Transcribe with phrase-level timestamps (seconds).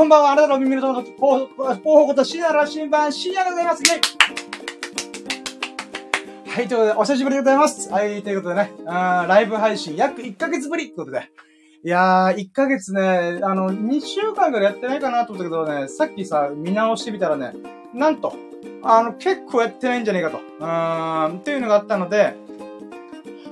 [0.00, 0.32] こんばんは。
[0.32, 1.18] あなたの耳の友の広
[1.84, 3.82] 報こと深夜の新版、深夜でございます。
[3.82, 4.00] イェイ
[6.48, 7.92] はい、ということで、お久しぶりでございます。
[7.92, 11.30] はい、ということでね、あライブ配信約1ヶ月ぶりということで。
[11.84, 17.52] いやー、1ヶ月ね、あの、2週間ぐらいやってないかなと思ったけどね、さっきさ、見直してみたらね、
[17.92, 18.32] なんと、
[18.82, 20.38] あの、結構やってないんじゃねえかと。
[20.38, 22.36] うーん、っていうのがあったので、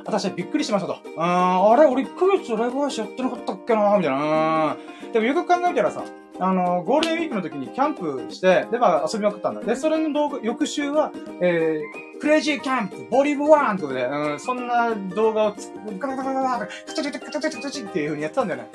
[0.07, 0.97] 私はびっくりしましたと。
[1.05, 4.77] うーん、あれ俺1ヶ月ライブ配信やってなかったっけなみたいな。
[5.05, 5.13] うん。
[5.13, 6.03] でもよく考えたらさ、
[6.41, 9.61] あの、ゴールデンウィークの時にキャンプして、で、まあ遊びまくったんだ。
[9.61, 18.69] で、それの動画、翌週は、えー、クレイジーキャンプ、ボリューム1ってことで、うん、そんな動画をつ、ガタガタガタガタ、カチャチャチャチャチャチャっていう風にやってたんだよね。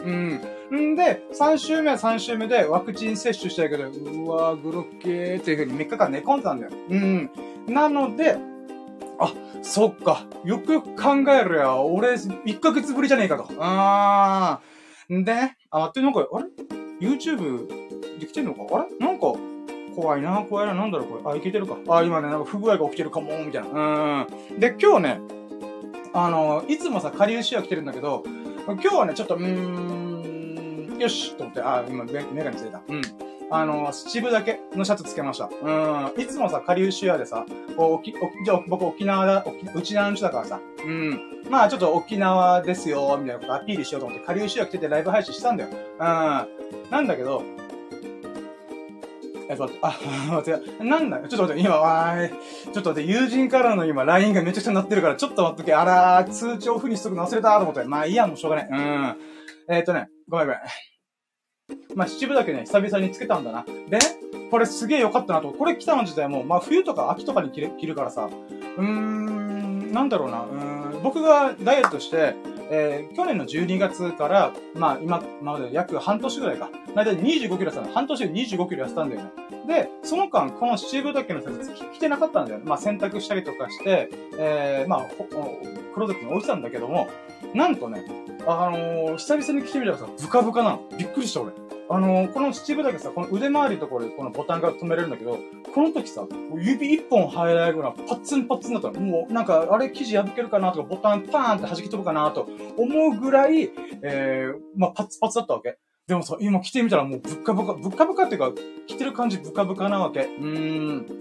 [0.71, 0.93] うん。
[0.93, 6.71] んで、3週目は3週目でワクチン接種したけど、うわー、グロッケーっていう風に3日間寝込んでたんだよ。
[6.89, 7.29] うん。
[7.67, 8.37] なので、
[9.19, 10.25] あ、そっか。
[10.43, 13.47] よくよく考えるや、俺、1ヶ月ぶりじゃねえかと。
[13.59, 15.17] あー。
[15.19, 15.33] んで、
[15.69, 16.45] あ、待って、なんか、あれ
[17.03, 17.67] ?YouTube
[18.19, 18.63] できてんのか？
[18.71, 19.05] あれ？
[19.05, 19.33] なんか、
[19.95, 21.33] 怖いな、怖いな、なんだろう、これ。
[21.33, 21.77] あ、いけてるか。
[21.87, 23.69] あ、今ね、なんか不具合が起きてるかも、みたいな。
[23.69, 24.59] うん。
[24.59, 25.19] で、今日ね、
[26.13, 28.23] あの、いつもさ、下流シア来てるんだけど、
[28.65, 32.81] 今日はね、ちょっと、うーん、よしと思って、あ、今、メメガネついた。
[32.87, 33.01] うん。
[33.51, 35.47] あの、七分だけのシャツつけました。
[35.61, 35.69] う
[36.17, 36.21] ん。
[36.21, 37.45] いつもさ、下流シアでさ、
[37.77, 41.19] こう、おき、おじゃあ僕沖縄だ、沖うちの人だからさ、うん。
[41.51, 45.69] まあちょっと沖縄ですよ、みたいなことアピールしようと思って、下流シア来ててライブ配信したんだよ。
[45.71, 45.73] う
[46.03, 46.82] ん。
[46.93, 47.41] なんだけど、
[49.49, 49.97] え、ちょっと待って、あ、
[50.31, 51.27] 待って、なんだよ。
[51.27, 52.29] ちょっと待って、今、わーい。
[52.29, 55.73] ちょっと待って、友人からの今、LINE がめちゃくちゃ鳴ってるから、ちょっと待っとけ。
[55.73, 57.83] あらー、通知オフにしとくの忘れたと思って。
[57.85, 58.67] まあいいや、もうしょうがない。
[58.69, 59.15] うん。
[59.69, 60.61] えっ、とね、ごめんごめん。
[61.95, 63.65] まあ七分だけね、久々につけたんだな。
[63.89, 63.99] でね、
[64.51, 65.51] これすげえ良かったなと。
[65.51, 68.29] これ来たの自体も、まあ冬とか秋とかに着る着るからさ、
[68.77, 72.35] うーん、なんだろうな、うん、僕がダイエットして、
[72.69, 76.69] えー、去年の12月から、まあ今、まで約半年ぐらいか。
[76.95, 77.91] だいたい25キロやったの。
[77.93, 79.31] 半年で25キロやったんだよね。
[79.67, 82.65] で、その間、この七分だけの施設着てなかったんだよね。
[82.65, 85.05] まあ洗濯したりとかして、えー、まあ、
[85.93, 87.07] クローゼットに置いてたんだけども、
[87.53, 88.03] なんとね、
[88.45, 90.83] あのー、久々に着てみたらさ、ブカブカなの。
[90.97, 91.51] びっくりした俺。
[91.89, 95.37] あのー、この七分だけさ、この腕回りのところでこのボタンが止めれるんだけど、
[95.73, 99.01] この時さ、指一本入らないぐらいパッツンパッツンだったの。
[99.01, 103.71] もうなんか、あれ生地破けるかなとか、ボタンパーンって弾き飛ぶかなと思うぐらい、
[104.01, 105.77] えー、まあパツパツだったわけ。
[106.07, 108.51] でもさ、今着てみたらもうぶっかぶか、ぶっかぶかっていうか、
[108.87, 110.21] 着てる感じぶかぶかなわけ。
[110.21, 111.19] うーん。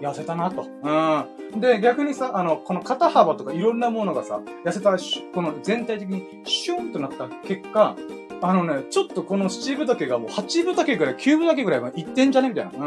[0.00, 0.66] 痩せたなと。
[0.82, 1.60] うん。
[1.60, 7.96] で、逆にさ、あの、この肩幅とかいろんなものがさ、痩せたし、この全体的にシュンとなった結果、
[8.44, 12.48] あのね、ちょっとこの七分丈がもう八分丈ぐらい、九分丈ぐらいはいってんじゃね？
[12.48, 12.70] みたいな。
[12.72, 12.80] うん。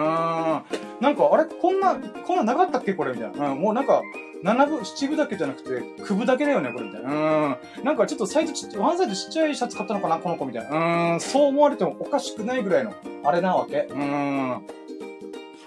[1.02, 1.46] なんか、あれ？
[1.46, 2.94] こんな、こんななかったっけ？
[2.94, 3.14] これ？
[3.14, 3.52] みたいな。
[3.52, 3.62] うん。
[3.62, 4.02] もうなんか、
[4.44, 6.72] 七分、七分丈じゃなくて、九分丈だよね？
[6.74, 6.86] これ？
[6.88, 7.10] みたいな。
[7.10, 7.84] うん。
[7.86, 10.18] なんかちょっとサイズちっちゃい、ワンサイズちっちゃいシャツ買ったのかな？
[10.18, 11.14] この子みたいな。
[11.14, 11.20] うん。
[11.22, 13.88] そう思われてもおかしくないぐらいの、あれなわけ？
[13.90, 14.52] うん。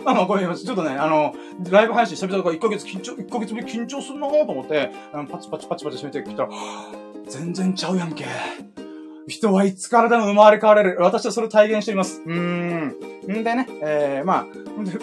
[0.05, 1.35] あ、まあ、これ、ちょっとね、あの、
[1.71, 4.93] ライブ配信久々だから1ヶ月緊張、1ヶ月ぶり緊張するなと思って、
[5.29, 6.51] パチパチパチパチ閉めてきたら、
[7.27, 8.25] 全然ちゃうやんけ。
[9.29, 10.97] 人はいつからでも生まれ変われる。
[11.01, 12.23] 私はそれを体現しています。
[12.25, 12.97] うーん。
[13.31, 14.47] んでね、えー、まあ、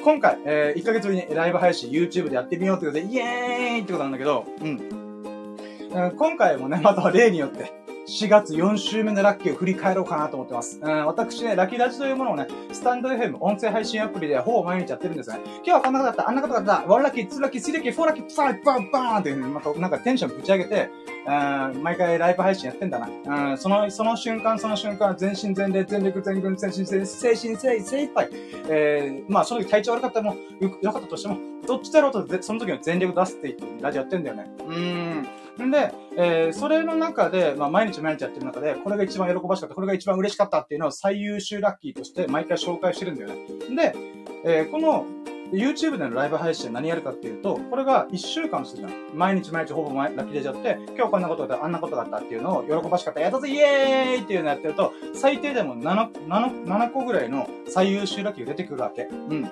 [0.04, 6.12] 今回、えー、1ヶ月ぶりにライブ配信 YouTube でやってみようということで、イエーイってことなんだけど、うん。
[6.18, 7.72] 今回もね、また例によって、
[8.08, 10.80] 4月4週目のラッキーを振り返ろうかなと思ってます。
[10.82, 15.40] うん、私ね、ラッキーラジというものをね、スタンド FM 音声配信アプリでほぼ毎日やってるんですね。
[15.58, 20.90] 今日はこんなことだった、あんなことだった、ワンラッキー、ツーラッキー、スリーラッキー、フォーラッキー、サイバンバーンってね、またなんかテンションぶち上げて、
[21.26, 23.50] うん、毎回ライブ配信やってんだな。
[23.50, 28.30] うん、その、その瞬間、その瞬間、全身全霊、全力、全軍、全身、全精神、精精一杯。
[28.70, 34.52] えー、まあ、その時体調悪かったも、よかったとしても、どっちだろうと、その時の全力出すってってラジオやってんだよね。
[34.68, 35.28] うん。
[35.64, 43.36] んで、えー、それの中で、まあ、毎日毎日やってる中で、これが一番喜ばしかった、これが一番嬉しかったっていうのを最優秀ラッキーとして毎回紹介してるんだよね。
[43.76, 43.96] で、
[44.44, 45.06] えー、この、
[45.52, 49.18] YouTube でのライブ配信何やるかっていうと、これが1週間するじゃん。
[49.18, 59.04] 毎日毎日ほぼ毎ラッキーデジやって、今日こんなことがあった、あんなことがあったっていうのを喜ばしかった、やったぜイエーイっていうのやってると、最低でも 7, 7, 7個ぐらいの最優秀ラッキーが出てくるわけ。
[59.04, 59.52] うん。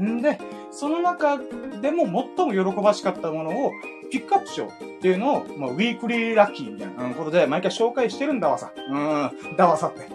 [0.00, 0.38] んで、
[0.70, 1.38] その中
[1.80, 2.04] でも
[2.36, 3.72] 最も喜ばしかったものを
[4.10, 8.70] ピックアップしようっていうのを、まあ、ウィークリーラッキーみたいなことで毎回紹介してるんだわさ。
[8.76, 10.06] うん、だわさって。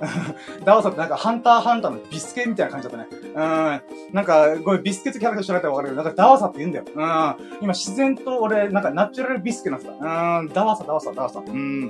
[0.64, 3.22] だわさってなんかハンターハンターのビスケみたいな感じだったね。
[3.34, 6.86] うん、なんか、これビスケってキャラクター知らないとわかるけど、なんかダワサって言うんだよ。
[6.88, 9.94] うん、今自然と俺、なんかナチュラルビスケなんすか。
[10.40, 11.40] うん、ダワサ、ダワサ、ダワサ。
[11.40, 11.86] うん。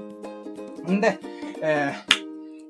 [0.90, 1.20] んで、
[1.62, 1.94] え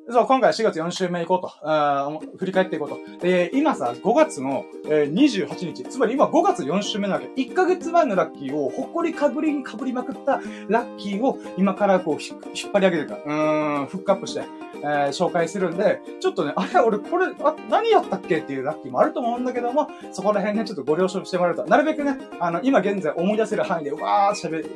[0.09, 1.69] そう、今回4月4週目行こうと。
[1.69, 2.98] あ振り返っていこうと。
[3.25, 5.83] で、今さ、5月の、えー、28日。
[5.83, 7.27] つまり今5月4週目なわけ。
[7.42, 10.39] 1ヶ月前のラッキーを、ほこりかぶりにかぶりまくった
[10.69, 13.15] ラッキーを、今からこう、引っ張り上げてるか。
[13.25, 14.45] うーん、フックアップして、
[14.77, 21.65] えー、紹介するんで、ちょっとね、あれ、俺、これ、あ、何やったっけっていうラッキーもあると思うんだけども、そこら辺ね、ちょっとご了承してもらえると。
[21.65, 24.74] なるべくね、あの、今現在思い出せる範囲で、わー喋、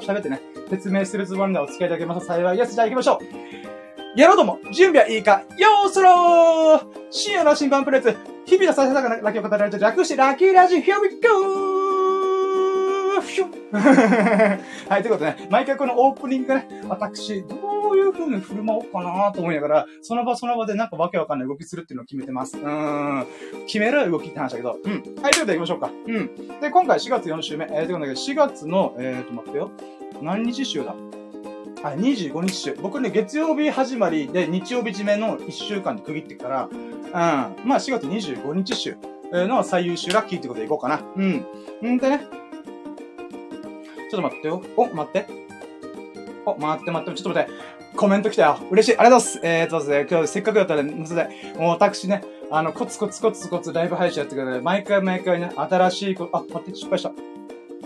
[0.00, 0.40] 喋ってね、
[0.70, 2.74] 説明するつもりでお付き合いいただけます幸いです。
[2.74, 3.79] じゃあ行きましょう。
[4.16, 11.80] やろうとも、準備はいいか、よーそろー深夜の新版プレイツ、日々の最初だからラッキーを語られて略してラッキーラジ、here we go!
[14.88, 22.56] はい、ということでね、毎回このオープニングがね、私、どういう風に振る舞おうかなと思いながら、その場その場でなんかわけわかんない動きするっていうのを決めてます。
[22.56, 23.26] うーん。
[23.66, 24.92] 決める動きって話だけど、うん。
[24.92, 25.90] はい、ということで行きましょうか。
[26.06, 26.60] うん。
[26.60, 27.66] で、今回4月4週目。
[27.66, 29.70] えー、ということで、4月の、えーと、待ってよ。
[30.22, 30.94] 何日週だ？
[31.82, 32.74] はい、25日週。
[32.74, 38.98] 僕ね、月曜日始まりで日曜日締めの1週間で区切ってから、うん、まあ4月25日週
[39.32, 41.00] の最優秀ラッキーってことでいこうかな。
[41.16, 41.46] うん。
[41.94, 42.20] んでね、
[44.10, 44.62] ちょっと待ってよ。
[44.76, 45.26] お、待って。
[46.44, 47.60] お、待って待って、ちょっと待って。
[47.96, 48.58] コメント来たよ。
[48.70, 48.98] 嬉しい。
[48.98, 49.40] ありがとうございます。
[49.42, 50.92] えーとですね、今日せっかくだったら、ね、
[51.56, 57.12] もう私ね、あの、コツコツコツコツライブ配信やってくれて、毎回毎回ね、新しいこと、あ、待って、失敗した。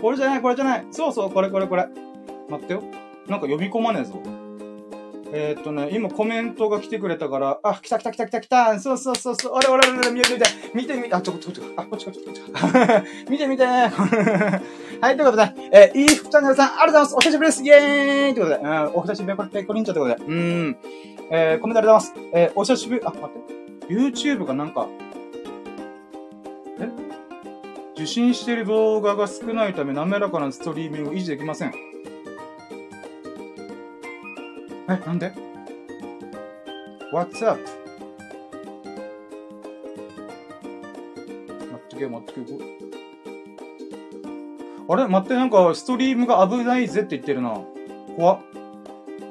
[0.01, 0.85] これじゃない、これじゃない。
[0.91, 1.87] そうそう、これこれこれ。
[2.49, 2.83] 待ってよ。
[3.27, 4.21] なんか呼び込まねえぞ。
[5.37, 12.41] えー、っとね、今コメントが来てくれたから、あ、来た来た来た来た来たそうそうそうそう、あれあれあれ、見て見て、見て見て、あ、ちょこ、ちょ、ちょ、あ、こっちこっちこっち。
[13.29, 17.15] 見て見て はい、ということで、えー、いいふチャンネルさん、ありがとうございます。
[17.15, 17.63] お久しぶりです。
[17.63, 20.77] イェーイということで、うん、お久しぶり、ペコリンチョということで、うん、
[21.31, 22.31] えー、コメントありがとうございます。
[22.33, 23.93] えー、お久しぶり、あ、待って。
[23.93, 24.87] YouTube がなんか、
[26.79, 26.89] え
[27.95, 31.94] 受信している動画が少ないため滑らかなストリーミングを維持できません。
[34.87, 35.33] え、なんで
[37.11, 37.59] ?What's up?
[41.59, 42.53] 待ってけ、待ってけ。
[44.87, 45.07] あれ？
[45.07, 47.59] 待って、なんか、ストリームが危ないぜって言ってるな。
[48.15, 48.39] 怖っ。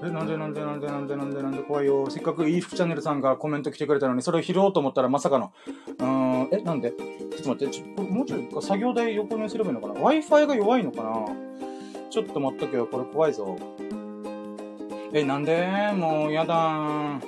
[0.02, 2.10] え、なんでなんでなんでなんでなんでなんで怖いよ。
[2.10, 5.52] せっかくいい服チャンネルさんがコメント来てくれたのに、それを拾おうと思ったらまさかの。
[5.98, 6.90] うーん、え、なんで？
[6.90, 11.26] ちょっと待って、ちょもうちょい作業台横にすればいいのかな ?Wi-Fi が弱いのかな？
[12.10, 12.86] ちょっと待っとけよ。
[12.86, 13.56] これ怖いぞ。
[15.16, 15.92] え、なんで？
[15.96, 17.20] もう、やだー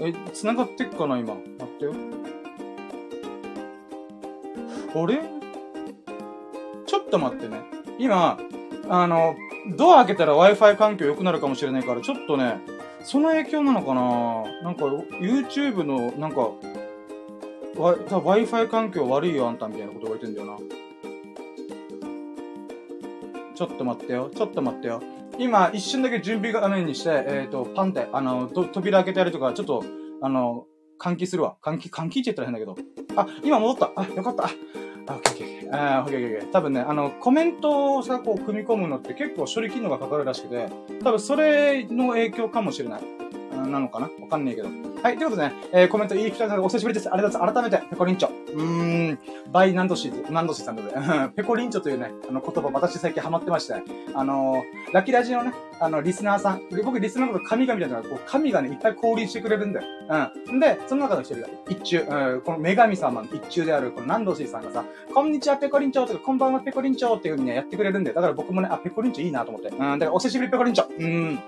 [0.00, 1.34] え、繋がってっかな、今？
[1.34, 1.92] 待ってよ。
[4.94, 5.20] あれ？
[6.86, 7.60] ちょっと待ってね。
[7.98, 8.38] 今、
[8.88, 9.36] あの、
[9.76, 12.58] ドア開けたら Wi-Fi 環境良くなるかもしれないから、ちょっとね、
[13.02, 14.44] その影響なのかな？
[14.62, 14.86] なんか、
[15.20, 16.52] YouTube の、なんか、
[17.76, 20.56] Wi-Fi 環境悪いよ、あんたみたいなこと言われてんだよな。
[23.54, 24.30] ちょっと待ってよ。
[24.34, 25.02] ちょっと待ってよ。
[25.38, 29.84] 今、一瞬だけ準備画面にして、えっ、ー、と、パンって、あの、扉開けてやるとか、ちょっと、
[30.20, 30.66] あの、
[31.00, 31.56] 換気するわ。
[31.62, 32.76] 換気、換気って言ったら変だけど。
[33.16, 33.92] あ、今戻った。
[33.94, 34.44] あ、よかった。
[34.46, 34.50] あ、
[35.14, 35.98] オッケーオッケー。
[35.98, 36.50] あ、オッケーオッケー。
[36.50, 40.68] 多分ね、あの、コメントをさ、こう、組み込むのって結構処理機能がかかるらしくて、
[41.04, 43.02] 多分それの影響かもしれない。
[43.66, 44.08] なのかな？
[44.20, 44.68] わかんないけど。
[45.02, 47.12] はい、ということでね、えー、コメントいい人さんお久しぶりです。
[47.12, 47.70] ありがとうございます。
[47.70, 48.28] 改めて、ペコリンチョ。
[48.28, 49.18] うーん、
[49.52, 50.82] バイナンドシーズ、ナンドシーさんで、
[51.36, 53.74] ペコリンチョというね、あの言葉、私最近ハマってまして、
[54.14, 59.86] あのー、ラッキーラジのね、あの、リスナーさん、僕リスナーのこと神々みたいなこう、神がね、いっぱい降臨してくれるんだよ。
[60.48, 60.60] うん。
[60.60, 64.84] で、その中の一人が、一中、うん、この女神様の一中である、このナンドシーさんがさ、
[65.14, 69.68] こんにちは、ペコリンチョとか、こんばんは、ペコリンチョっていう風にね、やってくれるんで、だから僕もね、あ、ペコリンチョいいなと思って。
[69.68, 70.86] うん、だからお久しぶり、ペコリンチョ。
[70.98, 71.38] うん。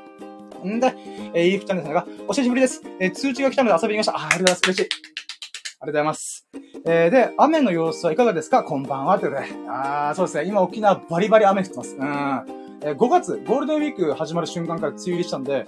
[0.68, 0.94] んで、
[1.34, 2.82] えー、イーフチャンネルさんが、お久しぶりです。
[2.98, 4.24] えー、通知が来たので遊びに来ました。
[4.24, 4.60] あ、ありがとうございます。
[4.64, 4.82] 嬉しい。
[4.82, 6.46] ありがとうございます。
[6.86, 8.62] えー、で、雨の様子はいかがですか？
[8.64, 9.18] こんばんは。
[9.18, 9.48] ということで。
[9.68, 10.44] あー、そうですね。
[10.44, 11.96] 今沖縄バリバリ雨降ってます。
[11.96, 12.60] うん。
[12.82, 15.66] えー、5月、ゴールデンウィーク始まる瞬間から梅雨入りしたんで、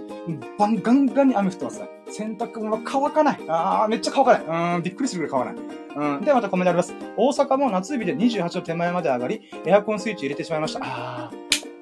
[0.58, 1.88] バンガンガンに雨降ってますね。
[2.10, 3.40] 洗濯物乾かない。
[3.48, 4.76] あー、めっちゃ乾かない。
[4.76, 6.16] うん、びっくりするぐらい乾かない。
[6.16, 6.24] うん。
[6.24, 6.94] で、またコメントあります。
[7.16, 10.80] 大阪も夏日で28度手前まで上がり、エアコンスイッチ入れてしまいました。
[10.82, 11.36] あー。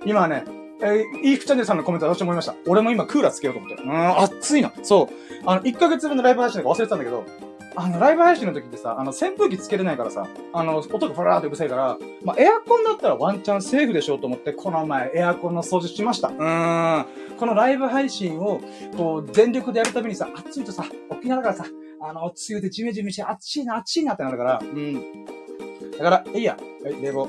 [0.06, 0.44] 今はね、
[0.82, 2.54] えー、イーフチャンネルさんのコメント私思いました。
[2.66, 3.82] 俺も今クーラーつけようと思って。
[3.82, 4.72] うん、暑いな。
[4.82, 5.08] そう。
[5.46, 7.24] あの、1ヶ月分のライブ配信とか忘れてたんだけど、
[7.76, 16.28] あの、ライブ配信の時ってさ、あの、扇風機つけれないからさ、あの、音がフラーってうるさいから、まあ、エアコンだったらワンチャンセーフでしょうと思って、この前エアコンの掃除しました。
[16.28, 17.06] うーん。
[17.38, 18.60] このライブ配信を、
[18.96, 21.70] こう、全力でやるたびにさ、暑いとさ、沖縄だからさ、
[22.00, 25.24] あの、梅雨でジメジメして暑いな、暑いなってなるから、うん。
[25.96, 26.56] だから、えいや。
[26.82, 27.28] はい、冷房。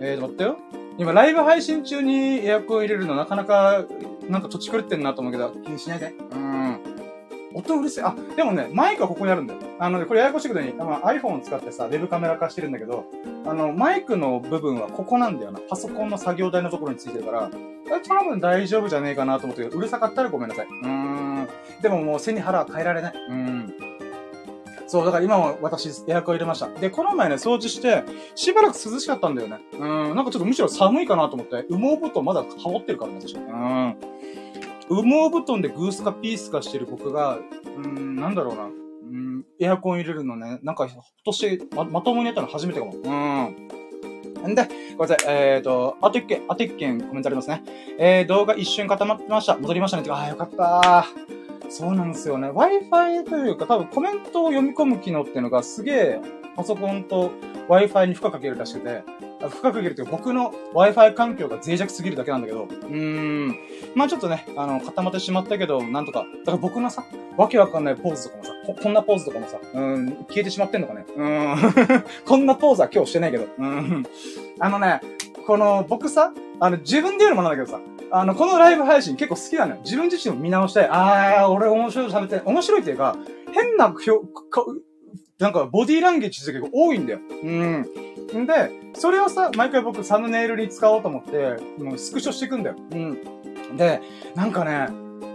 [0.00, 0.81] えーと、待ってよ。
[0.98, 3.84] 今、ライブ配信中にエアコン入れるのなかなか、
[4.28, 6.12] なんか土地狂ってんなと思うけど、気にしないで。
[6.32, 6.80] うん。
[7.54, 8.04] 音うるせえ。
[8.04, 9.60] あ、でもね、マイクはここにあるんだよ。
[9.78, 13.04] あのね、これややこしいことに、あ、iPhone を使ってさ、ウェブカメラ化してるんだけど、
[13.46, 15.60] あの、マイクの部分はここなんだよな。
[15.60, 17.50] パソコンの作業台のところについてるから、
[18.00, 20.66] 多分大丈夫じゃねえかなと思ってうるさかったらごめんなさい。
[20.66, 21.42] うーん。
[21.42, 21.48] ん。
[21.82, 23.14] でももう背に腹は変えられない。
[23.28, 23.74] うん。
[24.92, 26.68] そう、だから今は私、エアコン入れました。
[26.68, 29.58] で、この前ね、掃除して、しばらく涼しかったんだよね。
[29.72, 33.34] うん、なんかちょっとむしろ寒いかなと思って、羽毛布団まだ羽織ってるからね、私。
[33.34, 33.96] うん。
[34.90, 37.38] 羽毛布団でグースかピースかしてる僕が、
[37.74, 38.64] うん、なんだろうな。
[38.64, 42.92] うん、エアコン入れるのね、なんか、今年ま、まともにやったの初めてかも。
[42.92, 42.98] う
[44.46, 44.50] ん。
[44.50, 44.68] んで、
[44.98, 45.18] ごめんなさい。
[45.26, 47.62] えっ、ー、と、あと一件、あと一件コメントありますね。
[47.98, 49.56] えー、動画一瞬固まってました。
[49.56, 50.04] 戻りましたね。
[50.10, 51.06] ああ、よかった
[51.72, 52.50] そうなんですよね。
[52.50, 56.20] Wi-Fi というか、多分コメントを読み込む機能っていうのがすげえ、
[56.54, 57.30] パソコンと
[57.68, 59.02] Wi-Fi に負荷かけるらしくて、
[59.48, 63.56] 負荷かけるというか、僕の Wi-Fi 環境が脆弱すぎるだけなんだけど、うーん。
[63.94, 66.26] まあちょっとね、あの、固まってしまったけど、なんとか。
[66.44, 67.06] だから僕のさ、
[67.38, 71.06] わけわかんないポーズとかもさ、ここんなポーズとかもさ、うん、消えてしまってんのかね。
[71.16, 71.56] うん。
[72.28, 73.46] こんなポーズは今日してないけど。
[73.58, 74.04] うん。
[74.58, 75.00] あのね、
[75.46, 77.80] この、僕さ、あの、自分で言うのもなんだけどさ、
[78.12, 79.80] あの、このライブ配信結構好きなのよ。
[79.82, 83.16] 自分自身を見直して、あー、俺面白い喋って、面白いっていうか、
[83.52, 84.10] 変な表、
[85.38, 87.20] なんか、ボディーランゲージって結構多いんだよ。
[87.42, 87.86] うん。
[88.42, 92.76] んで、それをさ、毎回僕サムネイルに使おうと思って、もうスクショしていくんだよ。
[92.92, 93.76] うん。
[93.76, 94.02] で、
[94.34, 94.88] なんかね、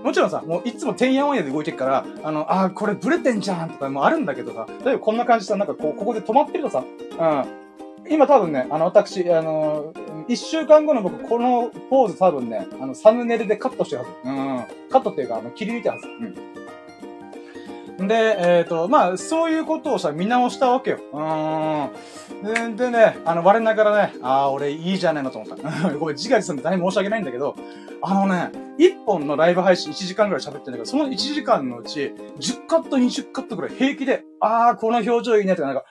[0.04, 7.67] もちろんさ、もういつもてんやわんやで動いてるから、あの、あー、これブレてんじゃんとかもあるんだけどさ、例えばこんな感じさ、なんかこう、ここで止まってるとさ、うん。
[8.10, 9.94] 今多分ね、あの、私、あの、
[10.28, 14.30] 一週間後の僕、このポーズ多分ね、あの、サムネイルでカットしてるはず。
[14.30, 14.90] うん。
[14.92, 16.08] カットっていうか、あの、切り抜いてるはず。
[16.08, 18.08] うん。
[18.08, 21.00] で、えっ、ー、と、まあ、そういうことをさ、見直したわけよ。
[21.14, 22.76] うん。
[22.76, 25.70] で、でね、あの、我ながらね、ああ、俺いいじゃねえのと思った。
[25.98, 27.56] ごめん、自画自賛で大変申し訳ないんだけど、
[28.02, 35.84] あのね、一本のライブ配信1時間ぐらい喋ってんだけど、その1時間のうち、10カット、20カットぐらい平気で、ああ、この表情いいねとか、なんか、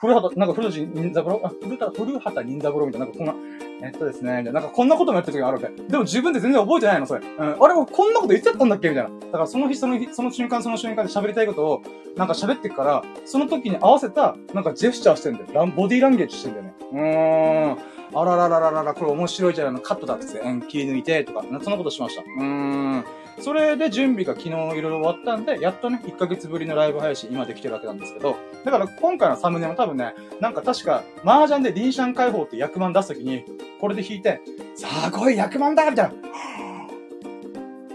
[0.00, 1.40] 古畑、なんか古畑任三郎？
[1.44, 3.34] あ、古畑、古畑任三郎みたいな、なんかこんな、
[3.82, 5.82] えっとですね、なんかこんなこともやってる時があるわけ。
[5.82, 7.26] でも自分で全然覚えてないの、それ。
[7.26, 7.44] うん。
[7.44, 9.10] あれ、こんなこと言ってたんだっけみたいな。
[9.10, 11.82] だからその日、その日、その瞬間、その瞬間で喋りたいことを、
[12.16, 15.46] なんか喋ってくから、その時に合わせた、なんかジェスチャーしてんだよ。
[15.52, 16.74] ラン、ボディーランゲージしてんだよね。
[16.92, 17.78] うーん。
[18.14, 22.22] あらららららら、これ面白いじゃん、カットだって、うん、切り抜いて、とか、そんなことしました。
[22.22, 23.04] うーん。
[23.40, 33.44] それで準備が昨日いろいろ終わったんで、やっとね、1ヶ月ぶりのライブ配信今できてるわけなんですけど、だから今回のサムネも多分ね、なんか確か、麻雀でリンシャン解放って役満出すときに、
[33.80, 34.40] これで弾いて、
[34.74, 36.12] さあ来い役満だみたい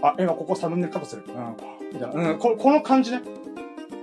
[0.02, 0.08] な。
[0.08, 1.24] あ、今ここサムネカットする。
[1.26, 1.56] うん。
[1.92, 2.30] みたいな。
[2.30, 3.22] うん、ここの感じね。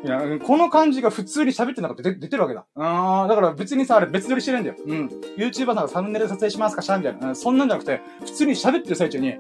[0.04, 2.66] いや、この感じが普通に喋ってなかった出てるわけだ。
[2.76, 4.76] あー、だから別にさ、あれ別撮りしてるんだよ。
[4.84, 5.08] うん。
[5.38, 7.30] YouTuber さんがサムネで撮影しますかしゃみたいな。
[7.30, 9.36] うん、そんなんじゃなくて、普通に喋ってる最中に、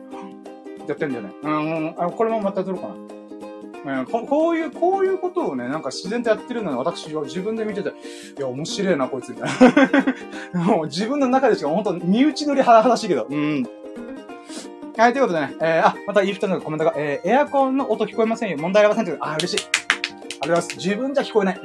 [0.88, 1.31] やってんだよね。
[1.43, 2.95] うん、あこれもまた撮ろうかな。
[3.83, 7.93] うん、ここういう、こういうことをね、なんか自然とやってるのに私は自分で見てて、い
[8.39, 9.50] や、面白いな、こいつ、みたい
[10.53, 10.63] な。
[10.63, 13.25] もう自分の中でしか本当身内乗りはだしいけど。
[13.29, 13.67] うん。
[14.97, 18.57] はい、ということでね、えー、あ、また、イーフトのコメントが、えー、エアコンの音聞こえませんよ。
[18.57, 19.90] 問題ありませんという、あ、嬉しい。
[20.43, 20.88] ありがとうございます。
[20.88, 21.60] 自分じゃ聞こえない。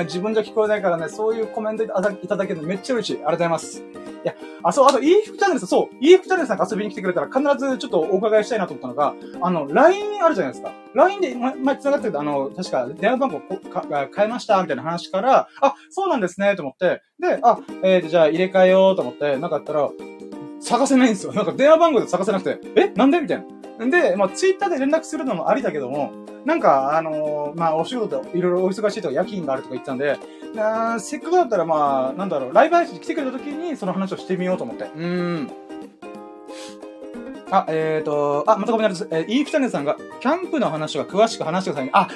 [0.00, 3.16] うん、自分じゃ聞こえないからね、そういうコメントいただけるのめっちゃ嬉しい。
[3.16, 3.82] ありがとうございます。
[3.82, 3.84] い
[4.24, 10.72] や、あ、そう、あと、イーフチャンネルさん、そう、イーフチャンネルさんが遊びに来てくれたら必ずちょっとお伺いしたいなと思ったのが、あの、LINE あるじゃないですか。
[10.94, 13.84] LINE で、ま、前繋がってるとあの、確か電話番号か
[14.14, 19.90] 変えました、みたいな話から、あ、そうなんですね、と思って、で、あ、えー、じゃあ入れ替えようと思って、なんかやったら、
[20.62, 21.32] 探せないんですよ。
[21.32, 22.88] なんか電話番号で探せなくて、え？
[22.94, 23.20] なんで？
[23.20, 23.44] みたいな。
[23.84, 26.12] んで、まあ、ツイッターで連絡するのもありだけども、
[26.44, 30.18] なんか、あのー、まあ、お仕事、いろいろお忙しいとか夜勤があるとか言ってたんで、
[30.58, 34.84] あせっかくだったら、まあ、なんだろう、ライブ配信来てくれた時にその話をしてみようと思って。
[34.84, 35.50] うーん。
[37.50, 39.08] あ、えっ、ー、と、あ、またごめんなさい。
[39.10, 41.90] えー、イーフタネさんが、キャンプの話が詳しく話してくださいね。
[41.94, 42.08] あ、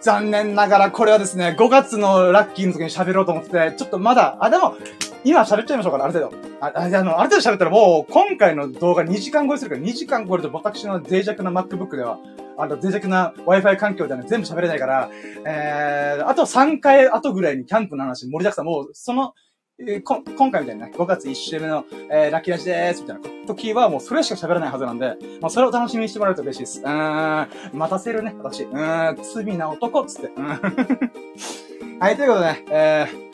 [0.00, 4.76] 残念ながらこれはですね、5月のラッキーの時に喋ろうと思ってて、ちょっとまだ、あ、でも、
[5.24, 6.36] 今喋っちゃいましょうか、ある程度。
[6.60, 12.18] あ、あの、ある程度喋ったらもう、今回の動画2時間超えするから、2時間超えると私の脆弱な MacBook では、
[12.58, 15.10] あの、脆弱な Wi-Fi 環境ではね、全部喋れないから、
[15.46, 19.34] えー、あと3回後ぐらいにキャンプの話盛りだくさん、もう、その、
[19.78, 26.80] えー、こ、今回みたいなね、5月1週目の、えー、ラッキーラジでーす、みたいな時はもうそれしか喋らないはずなんで、まあ、それを楽しみにしてもらえると嬉しいです。
[26.80, 28.64] うーん、待たせるね、私。
[28.64, 30.32] うーん、罪な男、つって。
[30.36, 30.46] うん。
[31.98, 33.31] はい、ということでね、えー、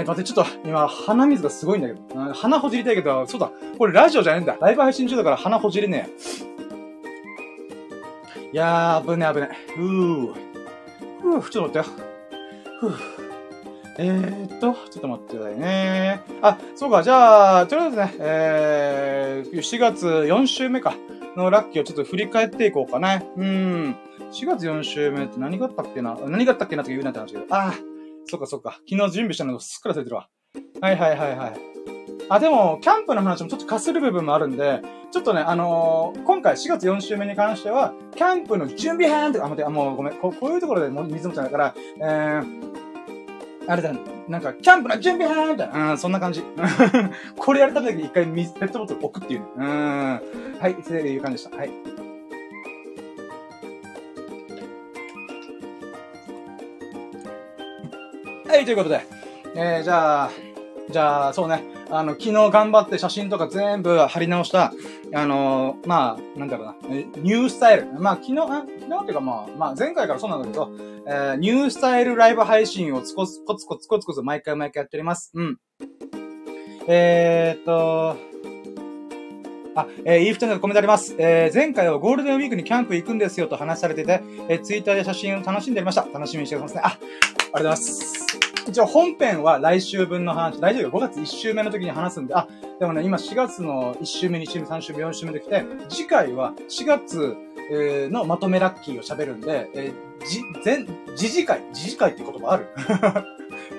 [0.00, 2.00] え、待って、ちょっと、今、鼻水がすごいんだけど。
[2.34, 3.50] 鼻ほじりたいけど、そうだ。
[3.78, 4.56] これラジオじゃねえんだ。
[4.60, 6.12] ライブ配信中だから鼻ほじれねえ。
[8.52, 9.72] いやー、危ねえ危ねえ。
[9.74, 10.34] ふぅ。
[11.22, 12.06] ふぅ、ちょっと待ってよ。
[12.80, 12.94] ふぅ。
[13.98, 16.20] えーっと、ちょっと待ってくださいね。
[16.42, 20.94] あ、そうか、じゃあ、とりあえずね、えー、4月4週目か、
[21.34, 23.26] のラッキーをちょっと振り返っていこうかね。
[23.36, 23.96] うん。
[24.32, 26.16] 4月4週目って何があったっけな？
[26.26, 27.54] 何があったっけなって言うなって話だけど。
[27.54, 27.72] あ、
[28.26, 28.80] そっかそっか。
[28.88, 30.28] 昨日準備したのすっからされてるわ。
[30.80, 31.76] はいはいはいはい。
[32.28, 42.42] あ、でも、キャンプの話もちょっとかする部分もあるんで、ちょっとね、あのー、今回4月4週目に関しては、キャンプの準備編って、あ、待って、あ、もうごめん、ここういうところでも水持ちないから、えー、
[43.68, 43.92] あれだ、
[44.28, 46.42] なんか、キャンプの準備編みたいな、うん、そんな感じ。
[47.38, 49.46] これやるために一回水、ペットボトル置くっていう、ね。
[49.56, 50.20] うん。
[50.58, 51.56] はい、そういう感じでした。
[51.56, 51.70] はい。
[58.48, 59.00] はい、ということで。
[59.56, 60.30] えー、じゃあ、
[60.88, 61.64] じゃあ、そうね。
[61.90, 64.72] あの、昨日頑張って写真とか全部貼り直した、
[65.12, 67.86] あのー、まあ、なんだろうな、ニュースタイル。
[67.98, 70.70] まあ、昨日、あ昨日っていうかまあ、まあ、前回からそうなんだけど、
[71.08, 75.32] えー、ニュースタイルライブ配信をコツコツコツコツコツ毎回毎回やっております。
[75.34, 75.58] うん。
[76.86, 78.16] えー、っと、
[79.76, 81.14] あ、えー、イーフトンでコメントあります。
[81.18, 86.06] えー、前回はゴールデンウィークにキャンプ行くんですよと話されてて、えー、ツイッターで写真を楽しんでおりました。
[86.12, 86.82] 楽しみにしてくださいね。
[86.84, 87.06] あ、ありが
[87.42, 88.26] とうございます。
[88.68, 92.48] 一応本編は来週分の話、大丈夫 ?5 月1週目の時に話すんで、あ、
[92.80, 97.36] でもね、今4月の1週目、2週目、3週目、4週目できて、次回は4月、
[97.70, 102.66] えー、のまとめラッキーを喋るんで、えー、じ、前、次次回、次次回って言葉ある？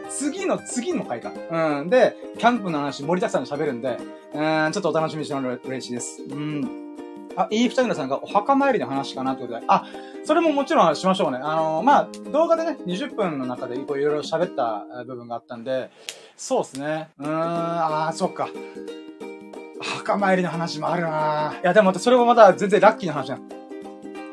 [0.10, 1.32] 次の次の回か。
[1.80, 1.90] うん。
[1.90, 3.98] で、キャンプの話盛りだくさんで喋るんで、
[4.34, 6.22] うん、ちょっとお楽しみにしてもらう嬉しいです。
[6.24, 6.88] うん。
[7.36, 9.66] あ、いい二人のさんがお墓参りの話かなってことで。
[9.68, 9.86] あ、
[10.24, 11.40] それももちろんしましょうね。
[11.42, 15.92] あのー、まあ、動画でね、20分の中でいろいろ喋った部分があったんで、
[16.36, 17.10] そうですね。
[17.20, 18.50] うーん、あー、そっか。
[19.80, 23.50] 墓参りの話もあるないや、でもまたそれもまた全然ラッキーな話じゃん。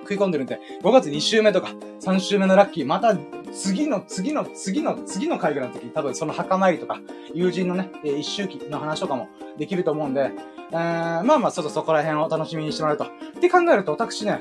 [0.04, 1.69] 食い込んでるんで、5月2週目とか、
[2.00, 3.14] 3週目のラッキー、また
[3.54, 7.00] 次の次の次の次の回ぐらいの時多分その墓参りとか、
[7.32, 10.32] 友人のねえ、一周期の話とかもできると思うんで、
[10.73, 13.04] えー、まあまあ、ちょっとそこら辺を楽しみにしてもらうと。
[13.04, 13.08] っ
[13.40, 14.40] て考えると、私ね、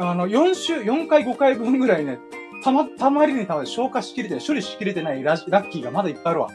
[0.00, 2.18] あの、4週、4回5回分ぐらいね、
[2.64, 6.48] たま、たまりにたまり消化しきれて、処理しきれてないララッキーがまだいっぱいあるわ。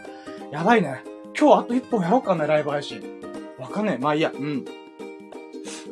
[0.51, 1.03] やばいね。
[1.39, 3.01] 今日あと1本やろうかね、ライブ配信。
[3.59, 4.01] わかんねえ。
[4.01, 4.31] まあいいや。
[4.33, 4.65] うん。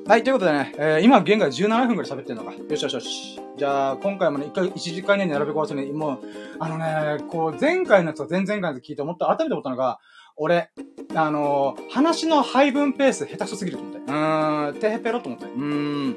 [0.07, 2.53] はい、ということでね、えー、今現在17分くらい喋ってんのか。
[2.53, 3.39] よしよしよし。
[3.57, 6.19] じゃあ、今回もね、一回、一時間以内に並べ壊すね、もう、
[6.59, 9.99] あのね、こう、前回のやつと前々回のやつ聞いて思った、改めて思ったのが、
[10.37, 10.69] 俺、
[11.13, 13.99] あのー、話の配分ペース下手くそすぎると思って。
[13.99, 15.45] うーん、てへぺろと思って。
[15.45, 16.15] うーん。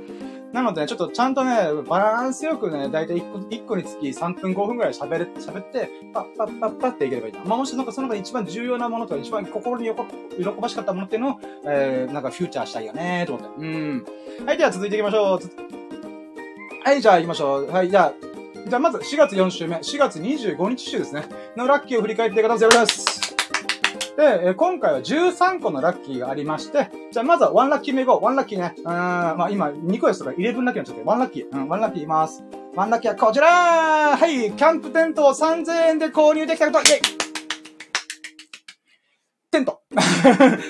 [0.53, 1.57] なので、ね、ちょっとちゃんとね、
[1.89, 7.41] バランスよくね、だいたい1個 ,1 個につき3分5分くらい喋れ、喋って、パッパッパッパっていければいいな。
[7.45, 13.61] まあ、もしなんかその中で一番重要なものとか一番心に喜ばしかったものっていうのを、えー、なんかフューチャーしたいよねと思って。
[13.61, 14.07] うん。
[14.47, 15.41] はい、では続いていきましょう。
[16.85, 17.71] はい、じゃあ行きましょう。
[17.71, 18.13] はい、じゃあ、
[18.69, 21.25] じゃあまず4月4週目、4月25日週ですね。
[21.57, 23.22] のラッキーを振り返っていただきます。
[24.17, 28.25] で、え今回は13個のラッキーがありまして、じゃあまずは1ラッキー目いこう。
[28.25, 28.75] 1ラッキーね。
[28.79, 31.47] うん、まあ今2個ですとか11ラッキーになっちゃって、1ラッキー。
[31.51, 32.45] うん、1ラッキーいます。
[32.75, 37.32] 1ラッキーはこちらはい、キャンプテントを3000円で購入できたこと、イェイ
[39.53, 39.83] テント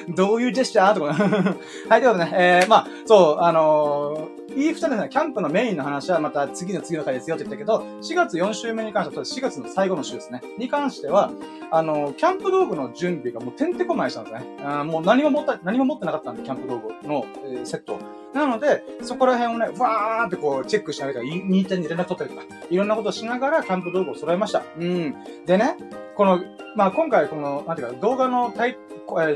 [0.08, 1.14] どういうジェスチャーとか。
[1.88, 10.42] はい、ということでね、えー、まあ、そう、あのーいい二人ですね、キャンプのメインの話はまた次の次の回ですよって言ったけど、4月4週目に関しては、4月の最後の週ですね。
[10.58, 11.32] に関しては、
[11.70, 14.58] あの、キャンプ道具の準備がもうてんてこまいしたんですね。
[14.62, 17.98] あもう何も持った、何も持ってなかったんで、キャンプ道具の、えー、セット。
[18.34, 24.62] なので、そこら辺をね、わーってこう、チェックしながら、2点に連絡取ったりとか、いろんなことをしながら、キャンプ道具を揃えました。
[24.78, 25.14] うん。
[25.44, 25.76] でね、
[26.16, 26.40] この、
[26.76, 28.76] まあ、今回この、なんていうか、動画のタイ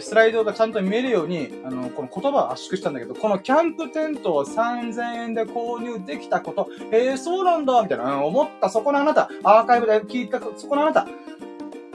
[0.01, 11.07] スライドがちゃんと見えるように、あの、この言葉を圧縮したんだけど、このキャンプテントを3000円で購入できたこと、えー、そうなんだみたいな、思ったそこのあなた、アーカイブで聞いたそこのあなた、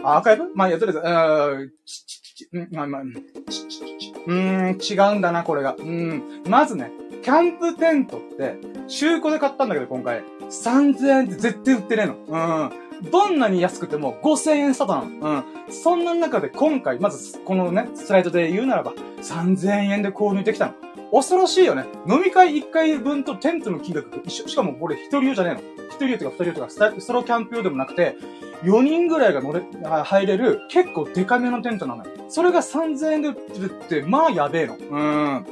[0.04, 0.52] アーカイブ？
[0.54, 5.76] まあ、や、とりあえず、ち、ち、ち、うん、まあ、まあ、うーん、違うんだな、これが。
[5.78, 6.44] うん。
[6.48, 6.92] まずね、
[7.24, 8.56] キャンプテントって、
[8.88, 10.24] 中古で買ったんだけど、今回。
[10.50, 12.16] 3000円って絶対売ってねえの。
[12.28, 13.10] うん。
[13.10, 15.46] どんなに安くても5000円スタートなの。
[15.68, 15.74] うん。
[15.74, 20.74] そんな中で今回、まずこのね、スライドで言うならば、3000円で購入できたの。
[21.12, 21.86] 恐ろしいよね。
[22.08, 24.48] 飲み会1回分とテントの金額が一緒。
[24.48, 25.60] しかもこれ1人用じゃねえの。
[25.90, 28.16] 1人用とか2人用とかストロキャンプ用でもなくて、
[28.64, 29.62] 4人ぐらいが乗れ、
[30.04, 32.12] 入れる結構デカめのテントなのよ。
[32.30, 34.76] それが3000円で売ってるって、まあやべえの。
[34.76, 35.46] うん。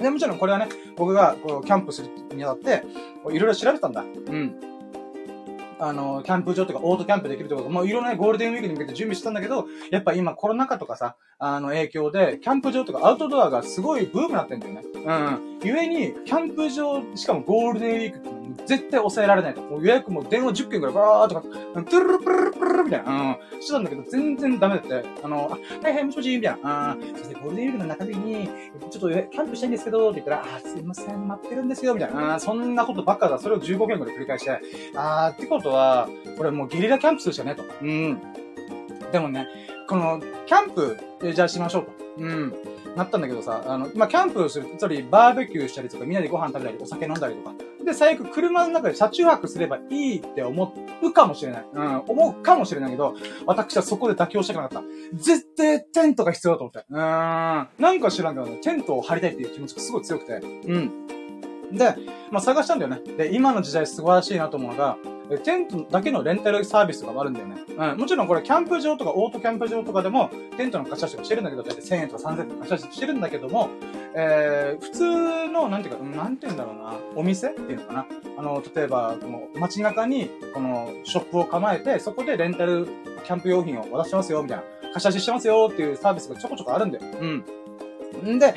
[0.00, 2.84] で、もちろんこれはね、僕がこうキャンプするにあたって、
[3.30, 4.02] いろいろ調べたんだ。
[4.02, 4.54] うん。
[5.80, 14.82] あの、キャンプ場とかオートキャンプできるってこと、もういろんなゴールデンウィークに向けて準備したんだけど、やっぱ今コロナ禍とかさ、あの影響で、キャンプ場とかアウトドアがすごいブームになってんだよね。
[14.94, 15.58] うん。
[15.62, 19.62] ゆえに、キャンプ場、しかもゴールデンウィークって絶対抑えられないと。
[19.62, 25.04] もう予約も電話10件ぐらいバーっとか、トゥルルプルルプルルみたいな、うん、してたんだけど、全然ダメだって。
[25.22, 26.94] あの、あ、はいはい、もしもし、みたいな。
[26.94, 28.48] うん、そしてゴールデンウィークの中日に、
[28.90, 32.34] ちょっとキャンプしたいんですけど、って言ったら、あ、すいません、待ってるんですよ、みたいな。
[32.34, 33.38] うん、そんなことばっかだ。
[33.38, 34.60] それを15件ぐらい繰り返して、
[34.96, 37.64] あー、ってことは、これもうゲリラキャンプするしかねと。
[37.82, 38.20] うん。
[39.12, 39.46] でもね、
[39.88, 41.92] この、キャンプ、えじゃあしましょうと。
[42.18, 42.54] うん。
[42.96, 47.54] なったんだけどさ、あの、まあ、キャンプする、つまりバーベキューしたりとか、みんなでご飯食べたり、お酒飲んだりとか。
[47.84, 51.64] で、最悪車の中で車中泊すればいいって思うかもしれない。
[51.72, 53.14] うん、思うかもしれないけど、
[53.46, 54.88] 私はそこで妥協したくなかった。
[55.14, 56.84] 絶対テントが必要だと思って。
[56.90, 56.96] うん。
[56.96, 60.32] なんか知らんけどね、テントを張りたいっていう気持ちがすごい強くて。
[60.34, 60.90] うん。
[61.72, 61.94] で、
[62.30, 63.00] まあ、探したんだよね。
[63.16, 64.96] で、今の時代素晴らしいなと思うのが、
[65.44, 67.56] テントだけのレンタルサービスとかもあるんだよね。
[67.68, 67.98] うん。
[67.98, 73.68] もちろんこれキャンプ場とかオートキャンプ場とかでもテントの貸し出しとかしてるんだけど、だいたい1000円とか3000円とか貸し出ししてるんだけども、
[74.14, 78.06] えー、普通の、なんていうか、なんて言うんだろうな、お店っていうのかな。
[78.38, 82.86] あの、例えば、この街中に、このショップを構えて、そこでレンタル
[83.24, 84.64] キャンプ用品を渡してますよ、みたいな。
[84.94, 87.04] 貸し出ししてますよっていうサービスがちょこちょこあるんだよ。
[87.20, 88.36] うん。
[88.36, 88.54] んで、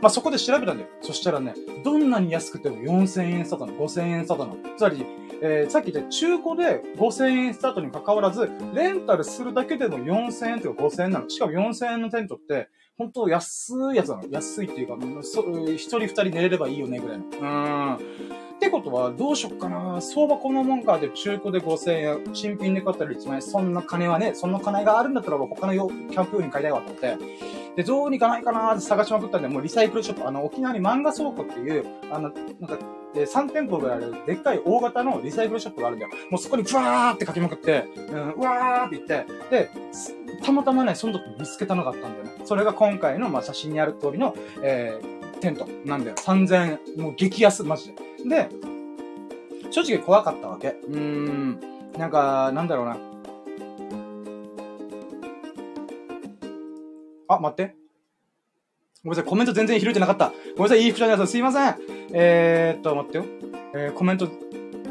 [0.00, 0.88] まあ、そこで調べたんだよ。
[1.02, 4.56] そしたらね、どんなに安くても4000円スタートの、5000円スタートの。
[4.76, 5.04] つまり、
[5.42, 11.28] えー、さっき言った中古で5000円スタートに関わらず、レンタルするだけでも4000円とか5000円なの。
[11.28, 12.68] しかも4000円のテントって、
[13.00, 14.24] 本当安いやつなの？
[14.30, 17.24] 安いっていうか、そ一人二人寝れればいいよね、ぐらいの。
[17.24, 17.94] うーん。
[17.94, 17.98] っ
[18.60, 20.02] てことは、どうしよっかな。
[20.02, 27.16] 相場このもんかで中古で5000円、新品で買ったら1万円、そんな金はね、そんな金があるんだったら他のキャンプ用品買いたいわと思って。
[27.76, 32.32] で、どうにかないかなって探しまくったんで、もうリサイクルショップ、あの、沖縄に漫画倉庫っていう、あの、なん
[32.68, 32.78] か、
[33.14, 36.12] で、3店舗ぐらいある、でっかい大型のリサイクルショップがあるんだよ。
[36.30, 39.70] もうそこにブワーって書きまくって、うん、うわーって言って、で、
[40.44, 42.44] たまたまね、その時見つけたのがあったんだよね。
[42.44, 46.16] それが今回の、まあ、写真にある通りの、えー、テントなんだよ。
[46.16, 47.02] 3000円。
[47.02, 47.94] もう激安、マジ
[48.24, 48.46] で。
[48.46, 48.48] で、
[49.70, 50.68] 正直怖かったわけ。
[50.68, 51.60] うーん。
[51.98, 52.96] なんか、なんだろうな。
[57.28, 57.79] あ、待って。
[59.02, 60.28] ごめんなさい、コメント全然拾えてなかった。
[60.28, 61.74] ごめんなさい、いい服の皆さん、すすいません。
[62.12, 63.24] えー、っと、待ってよ。
[63.74, 64.28] えー、コメント、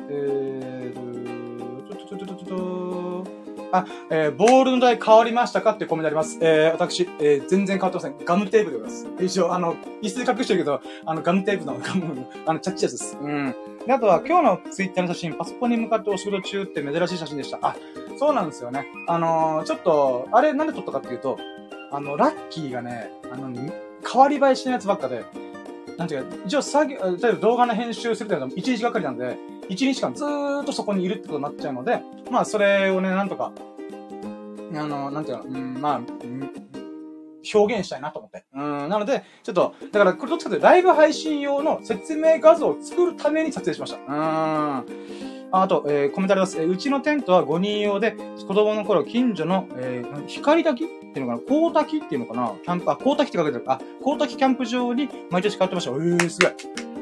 [0.09, 3.23] えー、ちょちょちょちょちょ
[3.71, 6.39] あ、えー、ボールの台変わりましたかってコメントあります。
[6.41, 8.15] えー、私、えー、全然変わってません。
[8.25, 9.23] ガムテープでございます。
[9.23, 13.15] 一応、あの、椅子で隠してるけど、あの、ガムテープの、ガム、あの、チャッチやつです。
[13.21, 13.53] うん。
[13.85, 17.59] で、あとは、今日のツイッターの写真、パソコンに向かってお仕事中って珍しい写真でした。
[17.61, 17.75] あ、
[18.17, 18.87] そうなんですよね。
[19.05, 21.37] あのー、ちょっと、あれなんで撮ったかっていうと、
[21.91, 23.49] あの、ラッキーがね、あの、
[24.05, 25.23] 変わり映えしてるやつばっかで、
[25.97, 29.37] なんていうか、一応作業、例えば動画の編集するっていうのは1日がかりなんで、
[29.69, 33.51] 1日間ずーっとそこにいるってことになっちゃうので、まあ、それをね、なんとか、
[34.73, 36.01] あの、なんていうの、うん、まあ、
[37.53, 38.45] 表現したいなと思って。
[38.53, 43.97] うん、なので、ちょっと、だから、これどっちかというと、ライブ配信用の説明画像を作るために撮影しました。
[43.97, 45.49] うん。
[45.51, 46.61] あと、えー、コメントあります。
[46.61, 48.15] えー、うちのテントは5人用で、
[48.47, 53.63] 子供の頃、近所の、えー、光滝っていうのかな光滝っていうのかなキャンプ、あ、光滝って書いてある。
[53.67, 55.91] あ、光滝キャンプ場に毎年通ってました。
[55.91, 56.51] えー、すごい。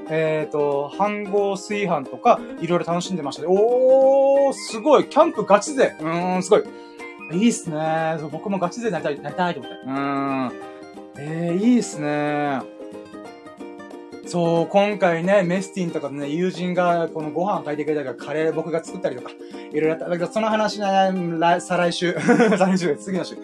[0.10, 3.48] えっ、ー、と、飯合炊飯とか、いろいろ楽しんでましたね。
[3.50, 5.06] おー、すごい。
[5.10, 5.96] キャンプガチ勢。
[6.00, 6.63] うーん、すごい。
[7.34, 9.78] いいっすね僕もガチ勢になりたい、なりたいと思って。
[9.86, 10.52] うーん。
[11.20, 12.77] えー、いいっすね
[14.28, 20.10] そう、今回ね、メスティンとかね、友人がこのご飯を炊いてくれたから、カレー僕が作ったりとか、いろいろやった。
[20.10, 20.86] だけど、その話ね、
[21.40, 23.36] 来、再来週、 再来週、次の週。
[23.36, 23.42] で、